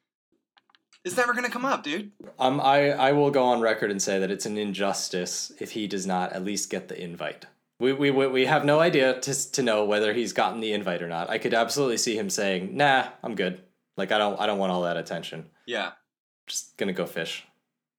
It's 1.05 1.17
never 1.17 1.33
going 1.33 1.45
to 1.45 1.51
come 1.51 1.65
up, 1.65 1.83
dude. 1.83 2.13
Um, 2.39 2.61
I, 2.61 2.91
I 2.91 3.13
will 3.13 3.31
go 3.33 3.43
on 3.43 3.61
record 3.61 3.91
and 3.91 4.01
say 4.01 4.21
that 4.21 4.31
it's 4.31 4.47
an 4.47 4.57
injustice 4.57 5.53
if 5.59 5.73
he 5.73 5.89
does 5.89 6.07
not 6.07 6.33
at 6.33 6.45
least 6.45 6.71
get 6.71 6.89
the 6.89 7.03
invite. 7.03 7.47
We, 7.83 7.93
we, 7.93 8.11
we 8.11 8.47
have 8.47 8.65
no 8.65 8.81
idea 8.81 9.21
to, 9.21 9.53
to 9.53 9.63
know 9.63 9.85
whether 9.85 10.13
he's 10.13 10.33
gotten 10.33 10.61
the 10.61 10.73
invite 10.73 11.03
or 11.03 11.09
not. 11.09 11.29
I 11.29 11.39
could 11.39 11.53
absolutely 11.55 11.99
see 11.99 12.17
him 12.17 12.31
saying, 12.31 12.77
"Nah, 12.77 13.09
I'm 13.23 13.35
good. 13.35 13.61
Like 13.97 14.13
I 14.13 14.19
don't 14.19 14.39
I 14.41 14.47
don't 14.47 14.59
want 14.59 14.73
all 14.73 14.83
that 14.83 14.97
attention. 14.97 15.51
Yeah, 15.67 15.91
Just 16.47 16.77
gonna 16.79 16.93
go 16.93 17.07
fish." 17.07 17.45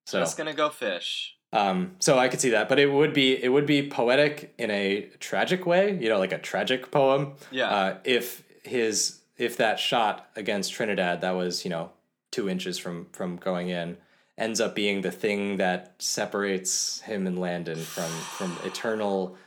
So 0.06 0.20
just 0.20 0.38
gonna 0.38 0.54
go 0.54 0.70
fish. 0.70 1.36
um 1.52 1.96
so 2.00 2.18
I 2.18 2.28
could 2.30 2.42
see 2.42 2.50
that, 2.52 2.68
but 2.70 2.80
it 2.80 2.92
would 2.92 3.14
be 3.14 3.42
it 3.44 3.50
would 3.50 3.66
be 3.66 3.88
poetic 3.90 4.54
in 4.58 4.70
a 4.72 5.10
tragic 5.20 5.66
way, 5.66 5.98
you 6.02 6.10
know, 6.10 6.18
like 6.20 6.34
a 6.34 6.40
tragic 6.40 6.90
poem. 6.92 7.34
Yeah, 7.52 7.70
Uh, 7.70 7.98
if 8.04 8.44
his 8.64 9.20
if 9.38 9.58
that 9.58 9.80
shot 9.80 10.30
against 10.36 10.74
Trinidad 10.74 11.22
that 11.22 11.32
was 11.32 11.64
you 11.66 11.70
know 11.70 11.92
two 12.32 12.50
inches 12.50 12.78
from 12.80 13.08
from 13.12 13.38
going 13.38 13.70
in 13.70 13.98
ends 14.38 14.60
up 14.60 14.74
being 14.76 15.02
the 15.02 15.12
thing 15.12 15.58
that 15.58 15.94
separates 16.00 17.02
him 17.02 17.28
and 17.28 17.38
Landon 17.40 17.78
from 17.80 18.10
from 18.38 18.58
eternal 18.66 19.38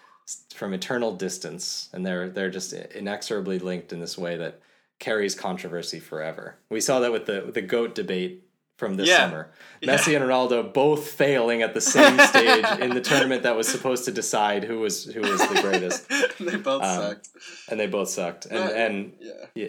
from 0.54 0.74
eternal 0.74 1.12
distance, 1.12 1.88
and 1.92 2.04
they're 2.04 2.28
they're 2.28 2.50
just 2.50 2.72
inexorably 2.72 3.58
linked 3.58 3.92
in 3.92 4.00
this 4.00 4.16
way 4.18 4.36
that 4.36 4.60
carries 4.98 5.34
controversy 5.34 6.00
forever. 6.00 6.56
We 6.70 6.80
saw 6.80 7.00
that 7.00 7.12
with 7.12 7.26
the 7.26 7.42
with 7.46 7.54
the 7.54 7.62
goat 7.62 7.94
debate 7.94 8.42
from 8.78 8.96
this 8.96 9.08
Yeah. 9.08 9.18
summer. 9.28 9.48
Messi 9.82 10.14
and 10.16 10.24
Ronaldo 10.24 10.72
both 10.72 11.08
failing 11.08 11.62
at 11.62 11.72
the 11.74 11.80
same 11.80 12.18
stage 12.18 12.64
in 12.80 12.90
the 12.90 13.00
tournament 13.00 13.42
that 13.44 13.56
was 13.56 13.66
supposed 13.68 14.04
to 14.06 14.12
decide 14.12 14.64
who 14.64 14.80
was 14.80 15.04
who 15.04 15.20
was 15.20 15.40
the 15.48 15.60
greatest 15.62 16.08
they 16.40 16.56
both 16.56 16.82
um, 16.82 17.00
sucked. 17.02 17.28
and 17.70 17.78
they 17.80 17.86
both 17.86 18.08
sucked. 18.08 18.46
And 18.46 18.70
and 18.70 19.12
Yeah, 19.20 19.32
yeah, 19.54 19.68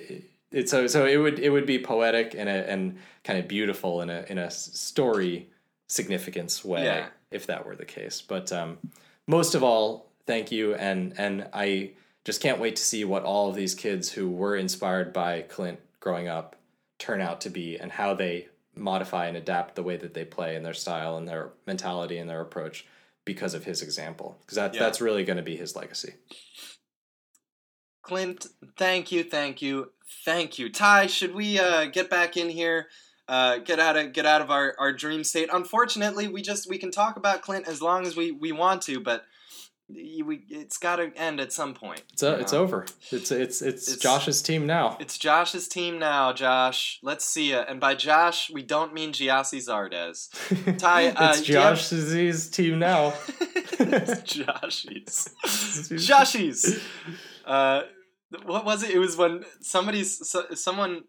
it's 0.52 0.72
so 0.72 0.88
so 0.88 1.06
it 1.06 1.18
would 1.18 1.40
it 1.40 1.50
would 1.52 1.66
be 1.66 1.80
poetic 1.80 2.34
and 2.38 2.50
a, 2.50 2.70
and 2.70 2.98
kind 3.24 3.38
of 3.40 3.48
beautiful 3.48 4.02
in 4.02 4.10
a 4.10 4.26
in 4.28 4.38
a 4.38 4.50
story 4.52 5.50
significance 5.88 6.66
way 6.66 6.84
Yeah. 6.86 7.08
if 7.32 7.46
that 7.48 7.66
were 7.66 7.76
the 7.76 7.86
case. 7.86 8.22
But 8.22 8.52
um, 8.52 8.78
most 9.28 9.56
of 9.56 9.64
all, 9.64 10.07
thank 10.28 10.52
you 10.52 10.76
and 10.76 11.14
and 11.18 11.48
I 11.54 11.92
just 12.26 12.42
can't 12.42 12.60
wait 12.60 12.76
to 12.76 12.84
see 12.84 13.06
what 13.06 13.24
all 13.24 13.50
of 13.50 13.56
these 13.56 13.74
kids 13.74 14.12
who 14.12 14.30
were 14.30 14.56
inspired 14.56 15.14
by 15.14 15.42
Clint 15.44 15.80
growing 16.00 16.28
up 16.28 16.58
turn 17.00 17.22
out 17.22 17.42
to 17.42 17.50
be 17.50 17.78
and 17.78 17.92
how 17.92 18.14
they 18.14 18.48
modify 18.76 19.28
and 19.28 19.38
adapt 19.38 19.76
the 19.76 19.84
way 19.84 19.98
that 19.98 20.14
they 20.14 20.26
play 20.26 20.56
and 20.56 20.66
their 20.66 20.74
style 20.74 21.18
and 21.18 21.28
their 21.28 21.50
mentality 21.66 22.18
and 22.18 22.30
their 22.30 22.42
approach 22.42 22.86
because 23.26 23.54
of 23.54 23.64
his 23.64 23.82
example 23.82 24.38
because 24.42 24.56
that, 24.56 24.74
Yeah. 24.74 24.82
that's 24.82 25.02
really 25.02 25.24
going 25.24 25.38
to 25.38 25.44
be 25.44 25.56
his 25.58 25.76
legacy. 25.76 26.14
Clint, 28.02 28.48
thank 28.78 29.12
you, 29.12 29.24
thank 29.24 29.62
you, 29.62 29.92
thank 30.24 30.58
you. 30.60 30.70
Ty, 30.70 31.08
should 31.08 31.34
we 31.36 31.60
uh, 31.60 31.86
get 31.86 32.10
back 32.10 32.38
in 32.38 32.50
here? 32.50 32.88
Uh, 33.28 33.58
get 33.58 33.80
out 33.80 33.98
of 33.98 34.14
get 34.14 34.26
out 34.26 34.40
of 34.40 34.50
our, 34.50 34.74
our 34.80 34.94
dream 34.94 35.24
state. 35.26 35.50
Unfortunately, 35.52 36.30
we 36.30 36.42
just 36.42 36.70
we 36.70 36.78
can 36.78 36.92
talk 36.92 37.18
about 37.18 37.42
Clint 37.42 37.68
as 37.68 37.82
long 37.82 38.06
as 38.06 38.16
we, 38.16 38.32
we 38.32 38.54
want 38.54 38.82
to, 38.84 39.02
but 39.02 39.26
we 39.90 40.44
it's 40.50 40.78
got 40.78 40.98
to 40.98 41.12
end 41.16 41.40
at 41.40 41.54
some 41.54 41.74
point. 41.74 42.04
It's 42.12 42.22
uh, 42.22 42.36
you 42.36 42.42
it's 42.42 42.54
over. 42.54 42.86
It's 43.12 43.32
it's 43.32 43.62
it's, 43.62 43.88
It's- 43.88 43.98
Josh's 43.98 44.42
team 44.42 44.66
now. 44.66 44.98
It's 45.00 45.18
Josh's 45.18 45.68
team 45.68 45.98
now, 45.98 46.34
Josh. 46.34 47.00
Let's 47.02 47.24
see 47.26 47.52
ya. 47.52 47.64
And 47.68 47.80
by 47.80 47.96
Josh, 47.96 48.50
we 48.50 48.64
don't 48.64 48.94
mean 48.94 49.14
Gyasi 49.14 49.60
Zardes. 49.66 50.30
Ty, 50.80 51.10
uh, 51.10 51.30
it's 51.30 51.48
you 51.48 51.56
have- 51.58 51.78
Josh's 51.78 52.50
team 52.50 52.80
now. 52.80 53.14
it's 53.40 54.22
Joshies. 54.36 55.30
Joshies. 55.46 56.82
Uh, 57.46 57.84
what 58.46 58.66
was 58.66 58.84
it? 58.84 58.92
It 58.92 59.00
was 59.00 59.16
when 59.16 59.46
somebody's 59.62 60.28
so, 60.30 60.46
someone. 60.54 61.04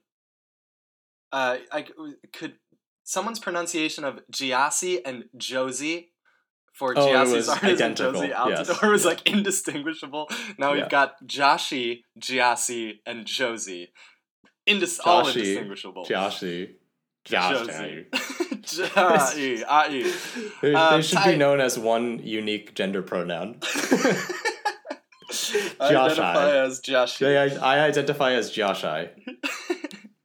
Uh, 1.32 1.58
I 1.72 1.84
could 2.32 2.54
someone's 3.02 3.38
pronunciation 3.40 4.04
of 4.04 4.20
Gyasi 4.30 5.00
and 5.04 5.24
Josie 5.36 6.12
for 6.78 6.94
Oh, 6.96 7.08
it 7.08 7.12
Gyasi 7.12 7.32
was 7.34 7.48
Zardes 7.48 7.62
and 7.62 7.72
identical, 7.72 8.12
Josie 8.20 8.28
yes. 8.28 8.82
Was 8.82 9.04
like 9.04 9.26
indistinguishable. 9.34 10.28
Now 10.58 10.72
Yeah. 10.72 10.82
we've 10.82 10.90
got 10.90 11.14
Joshi, 11.26 12.02
Gyasi, 12.20 13.00
and 13.04 13.26
Josie. 13.26 13.92
Indis- 14.68 15.00
all 15.04 15.26
indistinguishable. 15.26 16.04
Joshy. 16.06 16.74
Josie. 17.24 18.06
Josh. 18.62 19.34
Jai, 19.34 19.64
ai. 19.68 20.12
They, 20.62 20.74
Um, 20.74 20.96
they 20.96 21.02
should 21.02 21.24
be 21.24 21.36
known 21.36 21.60
as 21.60 21.78
one 21.78 22.20
unique 22.22 22.74
gender 22.74 23.02
pronoun. 23.02 23.58
I 25.80 25.88
identify 25.94 26.34
I. 26.50 26.56
as 26.64 26.80
Joshi. 26.80 27.18
they, 27.18 27.36
I, 27.38 27.46
I 27.76 27.84
identify 27.86 28.32
as 28.32 28.50
Joshai. 28.50 29.10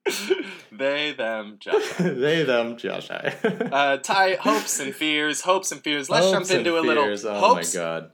they, 0.83 1.13
them, 1.13 1.57
Joshi. 1.63 2.19
they, 2.19 2.43
them, 2.43 2.75
Joshai. 2.77 3.35
Uh, 3.71 3.97
Ty, 3.97 4.35
hopes 4.35 4.79
and 4.79 4.93
fears, 4.93 5.41
hopes 5.41 5.71
and 5.71 5.81
fears. 5.81 6.09
Let's 6.09 6.25
Hopes 6.31 6.49
jump 6.49 6.59
into 6.59 6.77
a 6.79 6.81
little 6.81 7.05
fears, 7.05 7.25
Oh 7.25 7.33
hopes 7.55 7.73
my 7.75 7.81
god. 7.81 8.11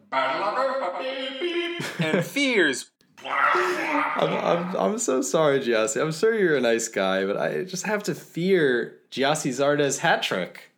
and 1.99 2.25
fears. 2.35 2.89
I'm, 3.25 4.33
I'm, 4.33 4.75
I'm 4.75 4.97
so 4.99 5.21
sorry, 5.21 5.59
Gyasi. 5.59 6.01
I'm 6.01 6.11
sure 6.11 6.33
you're 6.33 6.57
a 6.57 6.61
nice 6.61 6.87
guy, 6.87 7.25
but 7.25 7.37
I 7.37 7.63
just 7.63 7.85
have 7.85 8.03
to 8.03 8.15
fear 8.15 8.97
Gyasi 9.11 9.51
Zardes' 9.51 9.99
hat 9.99 10.23
trick. 10.23 10.71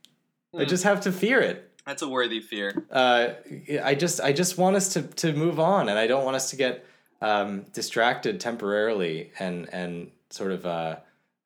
I 0.53 0.63
Hmm. 0.63 0.69
just 0.69 0.83
have 0.83 1.01
to 1.01 1.11
fear 1.11 1.39
it. 1.39 1.67
That's 1.85 2.01
a 2.01 2.07
worthy 2.09 2.41
fear. 2.41 2.83
uh, 2.91 3.29
I 3.83 3.95
just 3.95 4.21
I 4.21 4.33
just 4.33 4.57
want 4.57 4.75
us 4.75 4.93
to 4.93 5.01
to 5.03 5.33
move 5.33 5.59
on, 5.59 5.89
and 5.89 5.97
I 5.97 6.07
don't 6.07 6.23
want 6.25 6.35
us 6.35 6.49
to 6.51 6.55
get 6.55 6.85
um, 7.21 7.65
distracted 7.73 8.39
temporarily 8.39 9.31
and 9.39 9.67
and 9.73 10.11
sort 10.29 10.51
of 10.51 10.65
uh, 10.65 10.97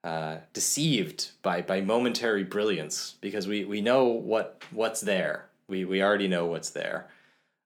uh, 0.06 0.38
deceived 0.54 1.32
by 1.42 1.62
by 1.62 1.82
momentary 1.82 2.44
brilliance 2.44 3.16
because 3.22 3.48
we 3.48 3.66
we 3.66 3.82
know 3.82 4.06
what 4.06 4.62
what's 4.70 5.02
there. 5.02 5.48
We 5.68 5.84
we 5.84 6.04
already 6.04 6.28
know 6.28 6.46
what's 6.46 6.70
there. 6.70 7.10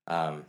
Um, 0.07 0.45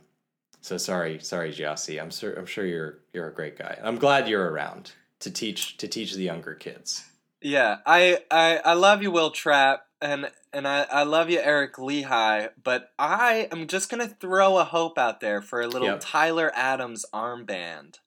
so 0.61 0.77
sorry, 0.77 1.19
sorry, 1.19 1.51
Gyasi. 1.51 2.01
I'm 2.01 2.09
sure 2.09 2.33
I'm 2.33 2.45
sure 2.45 2.65
you're 2.65 2.99
you're 3.13 3.27
a 3.27 3.33
great 3.33 3.57
guy. 3.57 3.77
I'm 3.83 3.97
glad 3.97 4.29
you're 4.29 4.49
around 4.49 4.93
to 5.19 5.29
teach 5.29 5.75
to 5.77 5.87
teach 5.87 6.13
the 6.13 6.23
younger 6.23 6.55
kids. 6.55 7.03
Yeah, 7.41 7.77
I, 7.87 8.19
I, 8.29 8.61
I 8.63 8.73
love 8.73 9.01
you, 9.01 9.09
Will 9.11 9.31
Trapp, 9.31 9.87
and 9.99 10.31
and 10.53 10.67
I, 10.67 10.85
I 10.91 11.03
love 11.03 11.29
you, 11.29 11.39
Eric 11.39 11.75
Lichaj. 11.75 12.51
But 12.63 12.91
I 12.99 13.49
am 13.51 13.67
just 13.67 13.89
gonna 13.89 14.07
throw 14.07 14.57
a 14.57 14.63
hope 14.63 14.97
out 14.97 15.19
there 15.19 15.41
for 15.41 15.59
a 15.59 15.67
little 15.67 15.87
Yep. 15.89 15.99
Tyler 16.01 16.51
Adams 16.55 17.05
armband. 17.13 17.97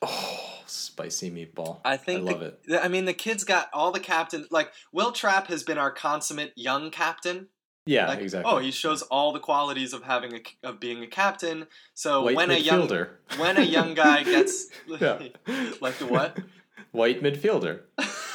Oh, 0.00 0.62
spicy 0.66 1.30
meatball! 1.30 1.80
I 1.84 1.96
think 1.96 2.28
I 2.28 2.32
love 2.32 2.40
the, 2.40 2.74
it. 2.74 2.80
I 2.82 2.88
mean, 2.88 3.04
the 3.04 3.12
kid's 3.12 3.44
got 3.44 3.68
all 3.72 3.92
the 3.92 4.00
captain. 4.00 4.46
Like 4.50 4.72
Will 4.92 5.12
Trapp 5.12 5.46
has 5.48 5.62
been 5.62 5.78
our 5.78 5.90
consummate 5.90 6.52
young 6.56 6.90
captain. 6.90 7.48
Yeah, 7.84 8.06
Like, 8.06 8.20
exactly. 8.20 8.50
Oh, 8.50 8.58
he 8.58 8.70
shows 8.70 9.02
all 9.02 9.32
the 9.32 9.40
qualities 9.40 9.92
of 9.92 10.04
having 10.04 10.34
a 10.34 10.68
of 10.68 10.78
being 10.78 11.02
a 11.02 11.06
captain. 11.08 11.66
So 11.94 12.22
White 12.22 12.36
when 12.36 12.50
a 12.50 12.58
young 12.58 12.88
when 13.36 13.56
a 13.56 13.62
young 13.62 13.94
guy 13.94 14.22
gets 14.22 14.68
Yeah. 15.00 15.20
like 15.80 15.98
the 15.98 16.06
what? 16.06 16.38
White 16.92 17.22
midfielder. 17.22 17.80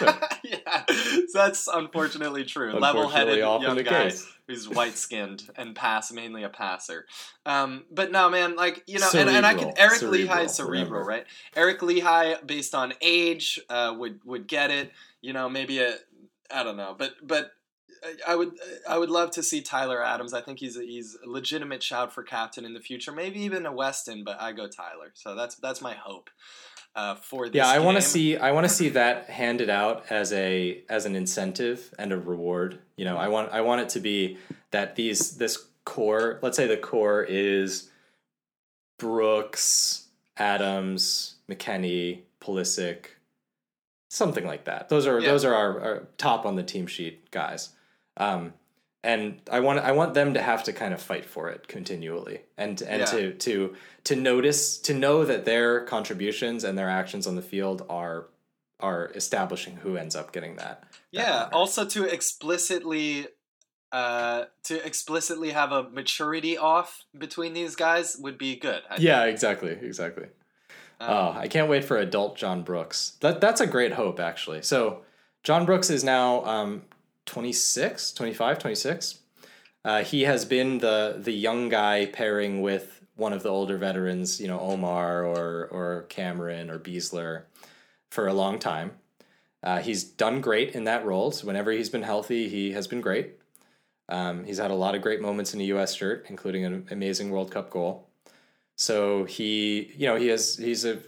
yeah. 0.42 0.84
That's 1.32 1.68
unfortunately 1.68 2.44
true. 2.44 2.72
Level-headed 2.72 3.38
young 3.38 3.76
guy 3.76 4.04
case. 4.04 4.30
who's 4.46 4.68
white-skinned 4.68 5.48
and 5.56 5.74
pass 5.74 6.12
mainly 6.12 6.42
a 6.42 6.48
passer. 6.48 7.06
Um, 7.44 7.84
but 7.90 8.10
no, 8.12 8.28
man, 8.28 8.56
like 8.56 8.82
you 8.86 8.98
know, 8.98 9.08
and, 9.14 9.28
and 9.28 9.46
I 9.46 9.54
can 9.54 9.72
Eric 9.76 9.98
Cerebral, 9.98 10.36
Lichaj 10.36 10.50
cerebral, 10.50 10.70
remember. 10.70 11.04
right? 11.04 11.26
Eric 11.54 11.80
Lichaj, 11.80 12.46
based 12.46 12.74
on 12.74 12.94
age, 13.00 13.60
uh, 13.68 13.94
would 13.96 14.20
would 14.24 14.46
get 14.46 14.70
it. 14.70 14.92
You 15.20 15.32
know, 15.32 15.48
maybe 15.48 15.80
a 15.80 15.96
I 16.50 16.62
don't 16.62 16.76
know, 16.76 16.94
but 16.96 17.14
but 17.22 17.52
I 18.26 18.36
would 18.36 18.52
I 18.88 18.98
would 18.98 19.10
love 19.10 19.30
to 19.32 19.42
see 19.42 19.60
Tyler 19.60 20.04
Adams. 20.04 20.32
I 20.32 20.40
think 20.40 20.58
he's 20.58 20.76
a, 20.76 20.82
he's 20.82 21.16
a 21.24 21.28
legitimate 21.28 21.82
shout 21.82 22.12
for 22.12 22.22
captain 22.22 22.64
in 22.64 22.74
the 22.74 22.80
future. 22.80 23.12
Maybe 23.12 23.40
even 23.40 23.66
a 23.66 23.72
Weston, 23.72 24.24
but 24.24 24.40
I 24.40 24.52
go 24.52 24.68
Tyler. 24.68 25.12
So 25.14 25.34
that's 25.34 25.56
that's 25.56 25.80
my 25.80 25.94
hope 25.94 26.30
uh, 26.96 27.14
for 27.14 27.46
this. 27.48 27.54
Yeah, 27.56 27.68
I 27.68 27.78
want 27.78 27.96
to 27.96 28.02
see 28.02 28.36
I 28.36 28.50
want 28.52 28.64
to 28.64 28.72
see 28.72 28.88
that 28.90 29.30
handed 29.30 29.70
out 29.70 30.06
as 30.10 30.32
a 30.32 30.82
as 30.88 31.04
an 31.04 31.14
incentive 31.14 31.94
and 31.98 32.12
a 32.12 32.18
reward. 32.18 32.78
You 32.96 33.04
know, 33.04 33.16
I 33.16 33.28
want 33.28 33.52
I 33.52 33.60
want 33.60 33.82
it 33.82 33.88
to 33.90 34.00
be 34.00 34.38
that 34.72 34.96
these 34.96 35.36
this 35.36 35.66
core, 35.84 36.38
let's 36.42 36.56
say 36.56 36.66
the 36.66 36.76
core 36.76 37.22
is 37.22 37.90
Brooks, 38.98 40.08
Adams, 40.36 41.36
McKennie, 41.50 42.22
Pulisic, 42.40 43.06
something 44.10 44.46
like 44.46 44.64
that. 44.64 44.88
Those 44.88 45.06
are 45.06 45.20
Yeah. 45.20 45.28
those 45.30 45.44
are 45.44 45.54
our, 45.54 45.80
our 45.80 46.08
top 46.18 46.46
on 46.46 46.56
the 46.56 46.62
team 46.62 46.86
sheet 46.86 47.30
guys. 47.30 47.70
Um, 48.16 48.54
and 49.06 49.40
I 49.50 49.60
want 49.60 49.78
I 49.80 49.92
want 49.92 50.14
them 50.14 50.34
to 50.34 50.42
have 50.42 50.62
to 50.64 50.72
kind 50.72 50.92
of 50.92 51.00
fight 51.00 51.24
for 51.24 51.48
it 51.54 51.68
continually, 51.68 52.40
and 52.58 52.80
and 52.82 53.00
Yeah. 53.00 53.06
to 53.14 53.32
to 53.46 53.74
to 54.04 54.16
notice 54.16 54.78
to 54.78 54.92
know 54.94 55.24
that 55.24 55.44
their 55.44 55.84
contributions 55.84 56.64
and 56.64 56.76
their 56.76 56.90
actions 56.90 57.26
on 57.26 57.36
the 57.36 57.42
field 57.52 57.84
are 57.88 58.26
are 58.80 59.10
establishing 59.14 59.76
who 59.76 59.96
ends 59.96 60.14
up 60.14 60.32
getting 60.32 60.56
that. 60.56 60.82
that 60.82 60.88
Yeah. 61.10 61.42
honor. 61.44 61.54
Also 61.54 61.84
to 61.86 62.04
explicitly. 62.04 63.28
Uh, 63.92 64.46
to 64.64 64.84
explicitly 64.84 65.50
have 65.52 65.70
a 65.72 65.84
maturity 65.90 66.58
off 66.58 67.04
between 67.16 67.54
these 67.54 67.76
guys 67.76 68.16
would 68.18 68.36
be 68.36 68.56
good. 68.56 68.82
I 68.90 68.96
yeah, 68.98 69.24
exactly, 69.24 69.70
exactly. 69.70 70.24
Um, 71.00 71.10
oh, 71.10 71.34
I 71.36 71.46
can't 71.48 71.70
wait 71.70 71.84
for 71.84 71.96
adult 71.96 72.36
John 72.36 72.62
Brooks. 72.62 73.12
That 73.20 73.40
that's 73.40 73.60
a 73.60 73.66
great 73.66 73.92
hope 73.92 74.18
actually. 74.18 74.62
So 74.62 75.02
John 75.44 75.64
Brooks 75.64 75.88
is 75.88 76.02
now 76.02 76.44
um 76.44 76.82
26, 77.26 78.12
25, 78.12 78.58
26. 78.58 79.20
Uh, 79.84 80.02
he 80.02 80.22
has 80.22 80.44
been 80.44 80.78
the 80.78 81.16
the 81.18 81.32
young 81.32 81.68
guy 81.68 82.06
pairing 82.06 82.60
with 82.60 83.02
one 83.14 83.32
of 83.32 83.42
the 83.42 83.48
older 83.48 83.78
veterans, 83.78 84.40
you 84.40 84.48
know, 84.48 84.60
Omar 84.60 85.24
or 85.24 85.66
or 85.66 86.06
Cameron 86.08 86.70
or 86.70 86.78
Beasley 86.78 87.38
for 88.10 88.26
a 88.26 88.34
long 88.34 88.58
time. 88.58 88.92
Uh, 89.62 89.80
he's 89.80 90.04
done 90.04 90.40
great 90.40 90.74
in 90.74 90.84
that 90.84 91.04
role. 91.04 91.30
So 91.30 91.46
whenever 91.46 91.72
he's 91.72 91.90
been 91.90 92.02
healthy, 92.02 92.48
he 92.48 92.72
has 92.72 92.86
been 92.86 93.00
great. 93.00 93.34
Um, 94.08 94.44
he's 94.44 94.58
had 94.58 94.70
a 94.70 94.74
lot 94.74 94.94
of 94.94 95.02
great 95.02 95.20
moments 95.20 95.52
in 95.52 95.58
the 95.58 95.64
U.S. 95.66 95.94
shirt, 95.94 96.26
including 96.28 96.64
an 96.64 96.86
amazing 96.90 97.30
World 97.30 97.50
Cup 97.50 97.70
goal. 97.70 98.06
So 98.76 99.24
he, 99.24 99.92
you 99.96 100.06
know, 100.06 100.16
he 100.16 100.28
has 100.28 100.56
he's 100.56 100.84
a 100.84 100.98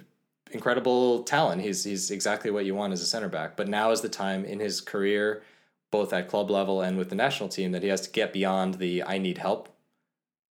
incredible 0.50 1.22
talent. 1.22 1.62
He's 1.62 1.84
he's 1.84 2.10
exactly 2.10 2.50
what 2.50 2.64
you 2.64 2.74
want 2.74 2.92
as 2.92 3.02
a 3.02 3.06
center 3.06 3.28
back. 3.28 3.56
But 3.56 3.68
now 3.68 3.90
is 3.90 4.00
the 4.00 4.08
time 4.08 4.44
in 4.44 4.58
his 4.58 4.80
career, 4.80 5.42
both 5.91 6.12
at 6.12 6.28
club 6.28 6.51
level 6.51 6.80
and 6.80 6.99
with 6.99 7.09
the 7.09 7.14
national 7.14 7.49
team, 7.49 7.72
that 7.72 7.82
he 7.82 7.89
has 7.89 8.03
to 8.03 8.11
get 8.11 8.32
beyond 8.32 8.74
the 8.74 9.03
I 9.03 9.18
need 9.18 9.39
help 9.39 9.68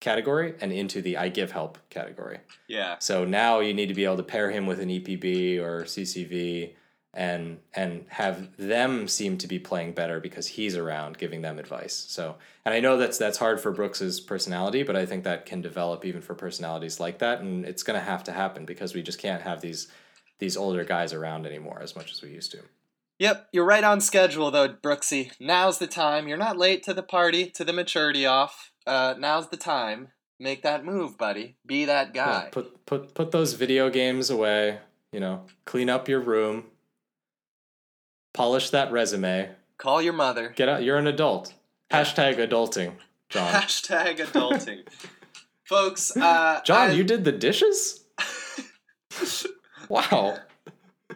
category 0.00 0.54
and 0.60 0.72
into 0.72 1.00
the 1.00 1.16
I 1.16 1.28
give 1.28 1.52
help 1.52 1.78
category. 1.88 2.40
yeah. 2.68 2.96
So 2.98 3.24
now 3.24 3.60
you 3.60 3.72
need 3.72 3.86
to 3.86 3.94
be 3.94 4.04
able 4.04 4.16
to 4.18 4.22
pair 4.22 4.50
him 4.50 4.66
with 4.66 4.80
an 4.80 4.88
EPB 4.88 5.60
or 5.60 5.84
CCV 5.84 6.74
and 7.14 7.58
and 7.74 8.06
have 8.08 8.56
them 8.56 9.06
seem 9.06 9.36
to 9.36 9.46
be 9.46 9.58
playing 9.58 9.92
better 9.92 10.18
because 10.18 10.46
he's 10.46 10.76
around 10.76 11.18
giving 11.18 11.42
them 11.42 11.58
advice. 11.58 11.94
So 12.08 12.36
and 12.64 12.74
I 12.74 12.80
know 12.80 12.96
that's 12.96 13.18
that's 13.18 13.38
hard 13.38 13.60
for 13.60 13.70
Brooks's 13.70 14.20
personality, 14.20 14.82
but 14.82 14.96
I 14.96 15.06
think 15.06 15.24
that 15.24 15.46
can 15.46 15.60
develop 15.60 16.04
even 16.04 16.22
for 16.22 16.34
personalities 16.34 16.98
like 16.98 17.18
that 17.18 17.40
and 17.40 17.64
it's 17.64 17.82
going 17.82 17.98
to 17.98 18.04
have 18.04 18.24
to 18.24 18.32
happen 18.32 18.64
because 18.64 18.94
we 18.94 19.02
just 19.02 19.18
can't 19.18 19.42
have 19.42 19.60
these 19.60 19.88
these 20.38 20.56
older 20.56 20.84
guys 20.84 21.12
around 21.12 21.46
anymore 21.46 21.80
as 21.82 21.94
much 21.94 22.10
as 22.12 22.22
we 22.22 22.30
used 22.30 22.50
to. 22.52 22.58
Yep, 23.22 23.50
you're 23.52 23.64
right 23.64 23.84
on 23.84 24.00
schedule 24.00 24.50
though, 24.50 24.68
Brooksy. 24.68 25.30
Now's 25.38 25.78
the 25.78 25.86
time. 25.86 26.26
You're 26.26 26.36
not 26.36 26.58
late 26.58 26.82
to 26.82 26.92
the 26.92 27.04
party, 27.04 27.46
to 27.50 27.62
the 27.62 27.72
maturity 27.72 28.26
off. 28.26 28.72
Uh, 28.84 29.14
now's 29.16 29.48
the 29.48 29.56
time. 29.56 30.08
Make 30.40 30.62
that 30.64 30.84
move, 30.84 31.16
buddy. 31.16 31.54
Be 31.64 31.84
that 31.84 32.12
guy. 32.14 32.42
Yeah, 32.46 32.48
put 32.50 32.84
put 32.84 33.14
put 33.14 33.30
those 33.30 33.52
video 33.52 33.90
games 33.90 34.28
away, 34.28 34.80
you 35.12 35.20
know, 35.20 35.44
clean 35.66 35.88
up 35.88 36.08
your 36.08 36.18
room, 36.18 36.64
polish 38.34 38.70
that 38.70 38.90
resume, 38.90 39.50
Call 39.78 40.02
your 40.02 40.14
mother. 40.14 40.52
get 40.56 40.68
out 40.68 40.82
you're 40.82 40.98
an 40.98 41.06
adult. 41.06 41.54
Hashtag 41.92 42.38
adulting, 42.38 42.94
John. 43.28 43.52
Hashtag 43.54 44.16
adulting. 44.18 44.80
Folks, 45.62 46.16
uh, 46.16 46.60
John, 46.64 46.90
I- 46.90 46.94
you 46.94 47.04
did 47.04 47.22
the 47.22 47.30
dishes? 47.30 48.00
Wow. 49.88 50.38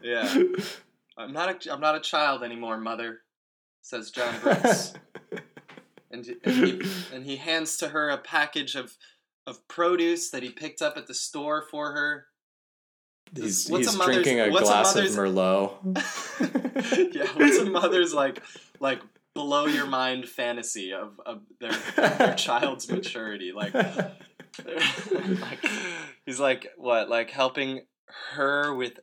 yeah. 0.02 0.42
I'm 1.16 1.32
not 1.32 1.66
a 1.66 1.72
I'm 1.72 1.80
not 1.80 1.96
a 1.96 2.00
child 2.00 2.42
anymore, 2.42 2.78
mother, 2.78 3.20
says 3.82 4.10
John 4.10 4.34
Brooks. 4.42 4.92
and, 6.10 6.26
and 6.44 6.54
he 6.66 6.80
and 7.14 7.24
he 7.24 7.36
hands 7.36 7.76
to 7.78 7.88
her 7.88 8.08
a 8.10 8.18
package 8.18 8.74
of 8.74 8.96
of 9.46 9.66
produce 9.68 10.30
that 10.30 10.42
he 10.42 10.50
picked 10.50 10.82
up 10.82 10.96
at 10.96 11.06
the 11.06 11.14
store 11.14 11.64
for 11.70 11.92
her. 11.92 12.26
He's, 13.34 13.68
What's 13.68 13.86
he's 13.88 13.96
mother's- 13.96 14.14
drinking 14.16 14.40
a 14.40 14.50
what's 14.50 14.68
a 14.68 14.72
glass 14.72 14.96
of 14.96 15.04
Merlot. 15.06 15.72
yeah, 17.14 17.26
what's 17.34 17.58
a 17.58 17.64
mother's 17.70 18.14
like 18.14 18.42
like 18.80 19.00
blow 19.34 19.66
your 19.66 19.86
mind 19.86 20.28
fantasy 20.28 20.92
of, 20.92 21.20
of 21.26 21.42
their, 21.60 21.72
their 21.96 22.34
child's 22.34 22.90
maturity? 22.90 23.52
Like, 23.54 23.74
like 23.74 25.60
he's 26.24 26.40
like 26.40 26.68
what 26.76 27.08
like 27.08 27.30
helping 27.30 27.82
her 28.32 28.74
with 28.74 28.98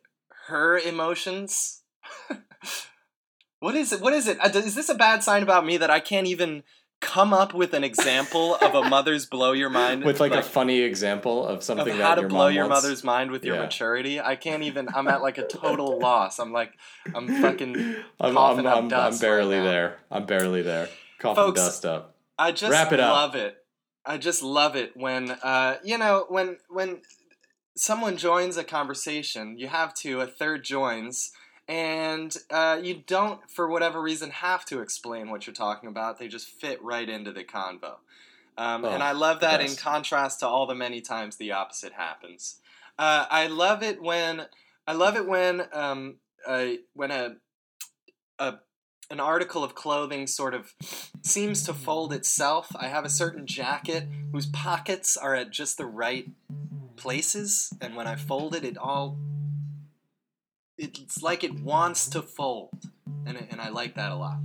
her 0.48 0.78
emotions. 0.78 1.83
What 3.60 3.76
is 3.76 3.94
it? 3.94 4.02
What 4.02 4.14
is 4.14 4.28
it? 4.28 4.40
Uh, 4.40 4.50
this 4.50 4.90
a 4.90 4.96
bad 4.96 5.24
sign 5.24 5.44
about 5.44 5.66
me 5.66 5.78
that 5.78 5.90
I 5.90 6.00
can't 6.00 6.28
even 6.28 6.64
come 7.00 7.34
up 7.34 7.54
with 7.54 7.74
an 7.74 7.84
example 7.84 8.56
of 8.56 8.74
a 8.76 8.88
mother's 8.88 9.26
blow 9.26 9.52
your 9.52 9.70
mind 9.70 10.04
With 10.06 10.22
like, 10.22 10.32
a 10.32 10.42
funny 10.42 10.80
example 10.80 11.46
of 11.46 11.62
something 11.62 11.90
of 11.90 12.00
how 12.00 12.10
that 12.10 12.16
to 12.16 12.22
your 12.22 12.30
blow 12.30 12.48
your 12.48 12.68
wants. 12.68 12.84
mother's 12.84 13.04
mind 13.04 13.32
with 13.32 13.44
your 13.44 13.56
Yeah. 13.56 13.64
maturity. 13.64 14.22
I 14.22 14.36
can't 14.38 14.64
even. 14.64 14.88
I'm 14.94 15.08
at 15.10 15.22
like 15.22 15.38
a 15.38 15.46
total 15.46 16.00
loss. 16.00 16.40
I'm 16.40 16.54
like, 16.54 16.72
I'm 17.14 17.42
fucking. 17.42 17.96
I'm, 18.22 18.34
coughing 18.34 18.68
I'm, 18.68 18.92
up 18.92 18.94
I'm, 18.94 19.14
I'm 19.14 19.18
barely 19.20 19.58
right 19.58 19.64
there. 19.64 19.98
I'm 20.10 20.26
barely 20.26 20.62
there. 20.62 20.90
Coughing 21.20 21.44
Folks, 21.44 21.60
dust 21.60 21.86
up. 21.86 22.16
I 22.38 22.52
just 22.52 22.72
Wrap 22.72 22.92
it 22.92 23.00
up. 23.00 23.14
love 23.14 23.36
it. 23.36 23.58
I 24.06 24.18
just 24.18 24.42
love 24.44 24.76
it 24.76 24.96
when 24.98 25.32
uh, 25.32 25.78
you 25.84 25.98
know 25.98 26.26
when 26.30 26.58
when 26.70 27.02
someone 27.76 28.18
joins 28.18 28.58
a 28.58 28.64
conversation, 28.64 29.58
you 29.58 29.68
have 29.68 29.94
to 29.96 30.22
a 30.22 30.28
third 30.28 30.64
joins, 30.64 31.32
and 31.68 32.36
uh, 32.50 32.80
you 32.82 33.04
don't 33.06 33.50
for 33.50 33.68
whatever 33.68 34.02
reason 34.02 34.30
have 34.30 34.66
to 34.66 34.82
explain 34.82 35.30
what 35.30 35.48
you're 35.48 35.54
talking 35.54 35.90
about. 35.90 36.20
They 36.20 36.28
just 36.28 36.48
fit 36.48 36.82
right 36.84 37.08
into 37.08 37.32
the 37.32 37.44
convo, 37.44 37.96
um, 38.58 38.86
Oh, 38.86 38.90
and 38.90 39.02
I 39.02 39.14
love 39.14 39.40
that 39.42 39.62
in 39.62 39.76
contrast 39.76 40.40
to 40.42 40.48
all 40.48 40.66
the 40.66 40.76
many 40.76 41.02
times 41.02 41.38
the 41.38 41.52
opposite 41.52 41.94
happens. 41.94 42.60
Uh, 42.98 43.26
I 43.30 43.48
love 43.48 43.82
it 43.82 44.02
when 44.02 44.46
I 44.88 44.94
love 44.94 45.16
it 45.16 45.28
when 45.28 45.64
um, 45.72 46.16
uh, 46.46 46.68
when 46.94 47.12
a 47.12 47.38
a 48.40 48.56
an 49.10 49.20
article 49.20 49.64
of 49.64 49.76
clothing 49.76 50.28
sort 50.28 50.54
of 50.54 50.74
seems 51.22 51.64
to 51.64 51.74
fold 51.74 52.14
itself. 52.14 52.72
I 52.76 52.88
have 52.88 53.06
a 53.06 53.10
certain 53.10 53.46
jacket 53.46 54.08
whose 54.32 54.46
pockets 54.48 55.18
are 55.18 55.36
at 55.36 55.52
just 55.52 55.78
the 55.78 55.86
right 55.86 56.30
places, 56.96 57.74
and 57.82 57.96
when 57.96 58.08
I 58.08 58.16
fold 58.16 58.56
it, 58.56 58.64
it 58.64 58.78
all 58.78 59.18
it's 60.84 61.24
like 61.24 61.44
it 61.44 61.60
wants 61.62 62.08
to 62.10 62.22
fold, 62.22 62.72
and 63.26 63.38
and 63.50 63.62
I 63.62 63.70
like 63.70 63.96
that 63.96 64.12
a 64.12 64.16
lot. 64.16 64.38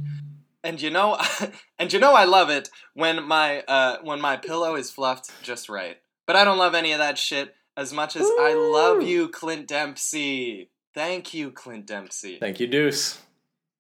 And 0.64 0.80
you 0.80 0.90
know, 0.90 1.18
and 1.78 1.92
you 1.92 1.98
know, 1.98 2.14
I 2.14 2.24
love 2.24 2.50
it 2.50 2.70
when 2.94 3.22
my 3.24 3.60
uh, 3.62 3.98
when 4.02 4.20
my 4.20 4.36
pillow 4.36 4.74
is 4.76 4.90
fluffed 4.90 5.30
just 5.42 5.68
right. 5.68 5.98
But 6.26 6.36
I 6.36 6.44
don't 6.44 6.58
love 6.58 6.74
any 6.74 6.92
of 6.92 6.98
that 6.98 7.16
shit 7.16 7.54
as 7.76 7.92
much 7.92 8.16
as 8.16 8.22
I 8.40 8.54
love 8.54 9.02
you, 9.02 9.28
Clint 9.28 9.68
Dempsey. 9.68 10.70
Thank 10.94 11.32
you, 11.32 11.50
Clint 11.50 11.86
Dempsey. 11.86 12.38
Thank 12.38 12.60
you, 12.60 12.66
Deuce. 12.66 13.18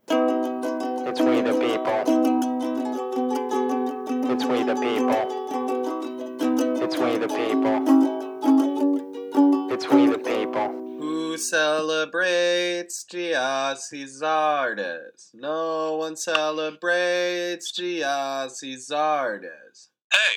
It's 0.08 1.20
we 1.20 1.40
the 1.40 1.52
people. 1.52 2.04
It's 4.30 4.44
we 4.44 4.62
the 4.62 4.74
people. 4.76 5.48
It's 6.82 6.96
we 6.96 7.16
the 7.16 7.28
people. 7.28 8.08
It's 9.72 9.88
we 9.88 10.06
the 10.06 10.18
people. 10.18 10.37
Celebrates 11.38 13.04
Zardes? 14.04 15.30
No 15.32 15.96
one 15.96 16.16
celebrates 16.16 17.72
Zardes. 18.76 19.88
Hey, 20.12 20.36